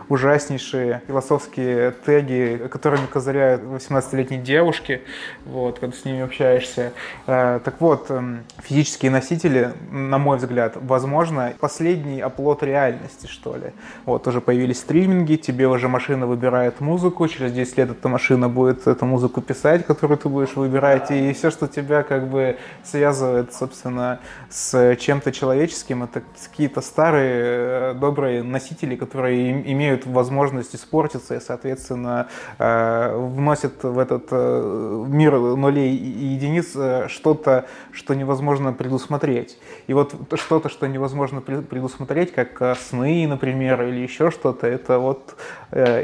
ужаснейшие 0.08 1.02
философские 1.06 1.92
теги, 2.04 2.68
которыми 2.70 3.06
козыряют 3.06 3.62
18-летние 3.62 4.40
девушки, 4.40 5.02
вот, 5.44 5.78
когда 5.78 5.96
с 5.96 6.04
ними 6.04 6.20
общаешься. 6.20 6.92
Э, 7.26 7.60
так 7.64 7.80
вот, 7.80 8.10
эм, 8.10 8.44
физические 8.62 9.10
носители, 9.10 9.72
на 9.90 10.18
мой 10.18 10.38
взгляд, 10.38 10.76
возможно, 10.76 11.52
последний 11.60 12.20
оплот 12.20 12.62
реальности, 12.62 13.26
что 13.26 13.56
ли. 13.56 13.72
Вот, 14.04 14.26
уже 14.26 14.40
появились 14.40 14.78
стриминги, 14.78 15.36
тебе 15.36 15.68
уже 15.68 15.88
машина 15.88 16.26
выбирает 16.26 16.80
музыку, 16.80 17.26
через 17.28 17.52
10 17.52 17.78
лет 17.78 17.90
эта 17.90 18.08
машина 18.08 18.48
будет 18.48 18.86
эту 18.86 19.06
музыку 19.06 19.40
писать, 19.40 19.86
которую 19.86 20.18
ты 20.18 20.28
будешь 20.28 20.56
выбирать, 20.56 21.10
и 21.10 21.32
все, 21.32 21.50
что 21.50 21.66
тебя 21.68 22.02
как 22.02 22.28
бы 22.28 22.56
связывает, 22.82 23.54
собственно, 23.54 24.20
с 24.50 24.96
чем-то 24.96 25.32
человеческим, 25.32 26.02
это 26.04 26.22
какие-то 26.50 26.80
старые 26.80 27.34
э, 27.34 27.94
добрые 27.94 28.42
носители, 28.42 28.96
которые 28.96 29.50
имеют 29.72 29.93
имеют 29.94 30.06
возможность 30.06 30.74
испортиться 30.74 31.34
и, 31.36 31.40
соответственно, 31.40 32.28
э, 32.58 33.16
вносят 33.16 33.82
в 33.82 33.98
этот 33.98 34.26
э, 34.30 35.04
мир 35.08 35.38
нулей 35.38 35.96
и 35.96 36.26
единиц 36.34 36.72
э, 36.74 37.06
что-то, 37.08 37.64
что 37.92 38.14
невозможно 38.14 38.72
предусмотреть. 38.72 39.58
И 39.86 39.94
вот 39.94 40.14
что-то, 40.34 40.68
что 40.68 40.86
невозможно 40.86 41.40
предусмотреть, 41.40 42.32
как 42.32 42.76
сны, 42.78 43.26
например, 43.28 43.82
или 43.82 44.00
еще 44.00 44.30
что-то, 44.30 44.66
это 44.66 44.98
вот 44.98 45.36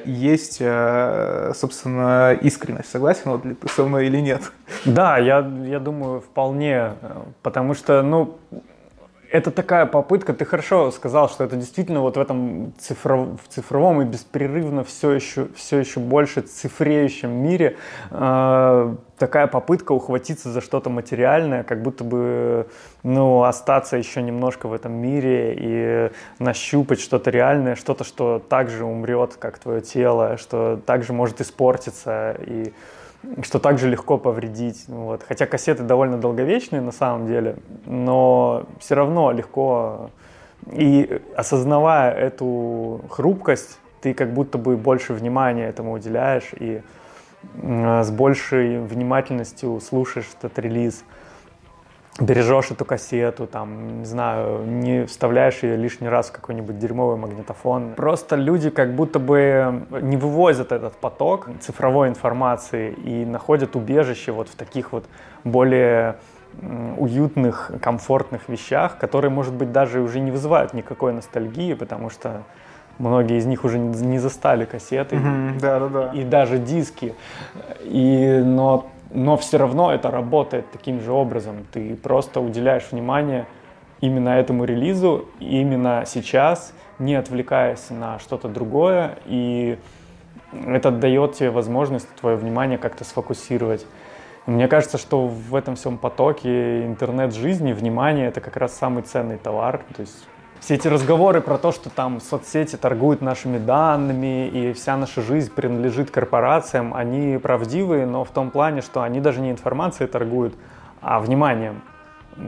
есть, 0.04 0.58
собственно, 1.54 2.32
искренность. 2.32 2.90
Согласен 2.90 3.30
вот 3.30 3.44
ли 3.44 3.54
ты 3.54 3.68
со 3.68 3.84
мной 3.84 4.06
или 4.06 4.20
нет? 4.20 4.52
Да, 4.84 5.18
я, 5.18 5.38
я 5.64 5.78
думаю, 5.78 6.20
вполне, 6.20 6.92
потому 7.42 7.74
что, 7.74 8.02
ну, 8.02 8.38
это 9.30 9.50
такая 9.50 9.86
попытка, 9.86 10.34
ты 10.34 10.44
хорошо 10.44 10.90
сказал, 10.90 11.28
что 11.28 11.44
это 11.44 11.56
действительно 11.56 12.00
вот 12.00 12.16
в 12.16 12.20
этом 12.20 12.72
цифров, 12.78 13.40
в 13.42 13.48
цифровом 13.48 14.02
и 14.02 14.04
беспрерывно 14.04 14.82
все 14.82 15.12
еще, 15.12 15.48
все 15.54 15.78
еще 15.78 16.00
больше 16.00 16.40
цифреющем 16.40 17.30
мире 17.30 17.76
э, 18.10 18.94
такая 19.18 19.46
попытка 19.46 19.92
ухватиться 19.92 20.50
за 20.50 20.60
что-то 20.60 20.90
материальное, 20.90 21.62
как 21.62 21.82
будто 21.82 22.02
бы 22.02 22.66
ну, 23.04 23.44
остаться 23.44 23.96
еще 23.96 24.20
немножко 24.20 24.66
в 24.66 24.72
этом 24.72 24.92
мире 24.92 25.54
и 25.56 26.10
нащупать 26.42 27.00
что-то 27.00 27.30
реальное, 27.30 27.76
что-то, 27.76 28.02
что 28.02 28.42
также 28.48 28.84
умрет, 28.84 29.36
как 29.38 29.58
твое 29.58 29.80
тело, 29.80 30.38
что 30.38 30.80
также 30.84 31.12
может 31.12 31.40
испортиться. 31.40 32.36
И 32.46 32.72
что 33.42 33.58
также 33.58 33.88
легко 33.88 34.18
повредить. 34.18 34.84
Вот. 34.88 35.22
Хотя 35.26 35.46
кассеты 35.46 35.82
довольно 35.82 36.18
долговечные 36.18 36.80
на 36.80 36.92
самом 36.92 37.26
деле, 37.26 37.56
но 37.86 38.66
все 38.78 38.94
равно 38.94 39.32
легко. 39.32 40.10
И 40.72 41.20
осознавая 41.36 42.12
эту 42.12 43.00
хрупкость, 43.08 43.78
ты 44.00 44.14
как 44.14 44.32
будто 44.32 44.58
бы 44.58 44.76
больше 44.76 45.12
внимания 45.12 45.68
этому 45.68 45.92
уделяешь 45.92 46.50
и 46.58 46.82
с 47.62 48.10
большей 48.10 48.78
внимательностью 48.80 49.80
слушаешь 49.80 50.28
этот 50.38 50.58
релиз 50.58 51.04
бережешь 52.18 52.70
эту 52.70 52.84
кассету, 52.84 53.46
там, 53.46 54.00
не 54.00 54.04
знаю, 54.04 54.64
не 54.66 55.06
вставляешь 55.06 55.62
ее 55.62 55.76
лишний 55.76 56.08
раз 56.08 56.28
в 56.28 56.32
какой-нибудь 56.32 56.78
дерьмовый 56.78 57.16
магнитофон. 57.16 57.94
Просто 57.94 58.36
люди 58.36 58.70
как 58.70 58.94
будто 58.94 59.18
бы 59.18 59.86
не 60.02 60.16
вывозят 60.16 60.72
этот 60.72 60.96
поток 60.96 61.48
цифровой 61.60 62.08
информации 62.08 62.92
и 62.92 63.24
находят 63.24 63.76
убежище 63.76 64.32
вот 64.32 64.48
в 64.48 64.54
таких 64.54 64.92
вот 64.92 65.04
более 65.44 66.16
уютных, 66.96 67.70
комфортных 67.80 68.48
вещах, 68.48 68.98
которые, 68.98 69.30
может 69.30 69.54
быть, 69.54 69.72
даже 69.72 70.00
уже 70.00 70.20
не 70.20 70.30
вызывают 70.30 70.74
никакой 70.74 71.12
ностальгии, 71.12 71.74
потому 71.74 72.10
что 72.10 72.42
многие 72.98 73.38
из 73.38 73.46
них 73.46 73.64
уже 73.64 73.78
не 73.78 74.18
застали 74.18 74.64
кассеты 74.64 75.16
mm-hmm, 75.16 75.60
да, 75.60 75.78
да, 75.78 75.88
да. 75.88 76.10
и 76.12 76.24
даже 76.24 76.58
диски. 76.58 77.14
И, 77.82 78.42
но 78.44 78.90
но 79.10 79.36
все 79.36 79.58
равно 79.58 79.92
это 79.92 80.10
работает 80.10 80.70
таким 80.70 81.00
же 81.00 81.12
образом. 81.12 81.66
Ты 81.72 81.96
просто 81.96 82.40
уделяешь 82.40 82.88
внимание 82.90 83.46
именно 84.00 84.30
этому 84.30 84.64
релизу, 84.64 85.28
именно 85.40 86.04
сейчас, 86.06 86.72
не 86.98 87.14
отвлекаясь 87.14 87.90
на 87.90 88.18
что-то 88.18 88.48
другое, 88.48 89.18
и 89.26 89.78
это 90.52 90.90
дает 90.90 91.34
тебе 91.34 91.50
возможность 91.50 92.08
твое 92.16 92.36
внимание 92.36 92.78
как-то 92.78 93.04
сфокусировать. 93.04 93.86
Мне 94.46 94.68
кажется, 94.68 94.98
что 94.98 95.26
в 95.26 95.54
этом 95.54 95.76
всем 95.76 95.98
потоке 95.98 96.84
интернет-жизни 96.86 97.72
внимание— 97.72 98.26
это 98.28 98.40
как 98.40 98.56
раз 98.56 98.76
самый 98.76 99.02
ценный 99.02 99.36
товар. 99.36 99.82
То 99.94 100.00
есть 100.00 100.26
все 100.60 100.74
эти 100.74 100.88
разговоры 100.88 101.40
про 101.40 101.58
то, 101.58 101.72
что 101.72 101.90
там 101.90 102.20
соцсети 102.20 102.76
торгуют 102.76 103.22
нашими 103.22 103.58
данными 103.58 104.48
и 104.48 104.72
вся 104.72 104.96
наша 104.96 105.22
жизнь 105.22 105.50
принадлежит 105.50 106.10
корпорациям, 106.10 106.94
они 106.94 107.38
правдивые, 107.38 108.06
но 108.06 108.24
в 108.24 108.30
том 108.30 108.50
плане, 108.50 108.82
что 108.82 109.02
они 109.02 109.20
даже 109.20 109.40
не 109.40 109.50
информацией 109.50 110.08
торгуют, 110.08 110.54
а 111.00 111.18
вниманием. 111.18 111.82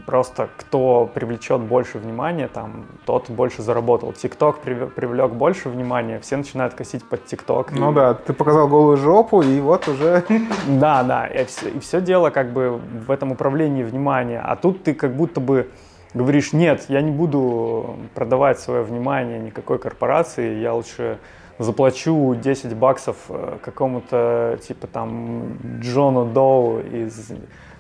Просто 0.06 0.48
кто 0.58 1.10
привлечет 1.12 1.60
больше 1.60 1.98
внимания, 1.98 2.48
там, 2.48 2.86
тот 3.04 3.28
больше 3.28 3.62
заработал. 3.62 4.12
ТикТок 4.12 4.60
привлек 4.60 5.32
больше 5.32 5.68
внимания, 5.68 6.20
все 6.20 6.36
начинают 6.36 6.74
косить 6.74 7.06
под 7.06 7.26
ТикТок. 7.26 7.72
Ну 7.72 7.90
и... 7.90 7.94
да, 7.94 8.14
ты 8.14 8.32
показал 8.32 8.68
голую 8.68 8.96
жопу, 8.96 9.42
и 9.42 9.60
вот 9.60 9.88
уже... 9.88 10.24
Да, 10.68 11.02
да, 11.02 11.26
и 11.26 11.44
все, 11.46 11.68
и 11.68 11.80
все 11.80 12.00
дело 12.00 12.30
как 12.30 12.52
бы 12.52 12.80
в 13.06 13.10
этом 13.10 13.32
управлении 13.32 13.82
внимания. 13.82 14.40
А 14.40 14.54
тут 14.54 14.84
ты 14.84 14.94
как 14.94 15.14
будто 15.14 15.40
бы 15.40 15.68
говоришь, 16.14 16.52
нет, 16.52 16.86
я 16.88 17.00
не 17.00 17.10
буду 17.10 17.96
продавать 18.14 18.58
свое 18.58 18.82
внимание 18.82 19.38
никакой 19.38 19.78
корпорации, 19.78 20.60
я 20.60 20.74
лучше 20.74 21.18
заплачу 21.58 22.34
10 22.34 22.74
баксов 22.74 23.16
э, 23.28 23.58
какому-то 23.62 24.58
типа 24.66 24.86
там 24.86 25.58
Джону 25.80 26.24
Доу 26.24 26.80
из 26.80 27.32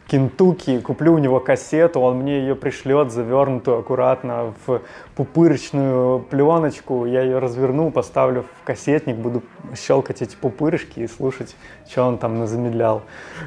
Кентукки, 0.08 0.80
куплю 0.80 1.14
у 1.14 1.18
него 1.18 1.40
кассету, 1.40 2.00
он 2.00 2.18
мне 2.18 2.40
ее 2.40 2.54
пришлет 2.54 3.12
завернутую 3.12 3.78
аккуратно 3.78 4.52
в 4.66 4.82
пупырочную 5.16 6.20
пленочку, 6.20 7.06
я 7.06 7.22
ее 7.22 7.38
разверну, 7.38 7.90
поставлю 7.90 8.42
в 8.42 8.66
кассетник, 8.66 9.16
буду 9.16 9.42
щелкать 9.74 10.20
эти 10.20 10.36
пупырышки 10.36 11.00
и 11.00 11.06
слушать, 11.06 11.56
что 11.88 12.04
он 12.04 12.18
там 12.18 12.46
замедлял. 12.46 13.02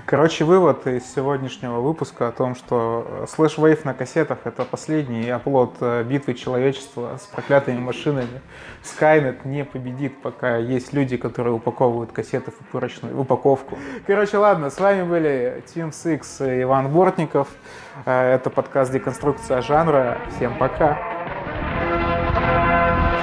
Короче, 0.06 0.44
вывод 0.44 0.88
из 0.88 1.04
сегодняшнего 1.14 1.82
выпуска 1.82 2.30
о 2.30 2.32
том, 2.32 2.56
что 2.56 3.26
Slash 3.26 3.58
Wave 3.58 3.82
на 3.84 3.94
кассетах— 3.94 4.40
это 4.46 4.66
последний 4.66 5.30
оплот 5.30 5.76
э, 5.82 6.04
битвы 6.04 6.34
человечества 6.34 7.20
с 7.22 7.26
проклятыми 7.28 7.80
машинами. 7.80 8.42
Skynet 8.86 9.46
не 9.46 9.66
победит, 9.66 10.22
пока 10.22 10.58
есть 10.58 10.94
люди, 10.94 11.18
которые 11.18 11.54
упаковывают 11.54 12.12
кассеты 12.12 12.52
в 12.52 12.56
пупырочную 12.56 13.20
упаковку. 13.20 13.78
Короче, 14.06 14.38
ладно, 14.38 14.70
с 14.70 14.80
вами 14.80 15.04
были 15.04 15.64
Team 15.74 15.92
Six 15.92 16.64
Иван 16.64 16.90
Бортников. 16.90 17.48
Э, 18.06 18.36
это 18.36 18.50
подкаст 18.50 18.92
«Деконструкция 18.92 19.62
жанра». 19.62 20.18
Всем 20.36 20.58
пока. 20.58 20.98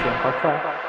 Всем 0.01 0.15
пока. 0.23 0.82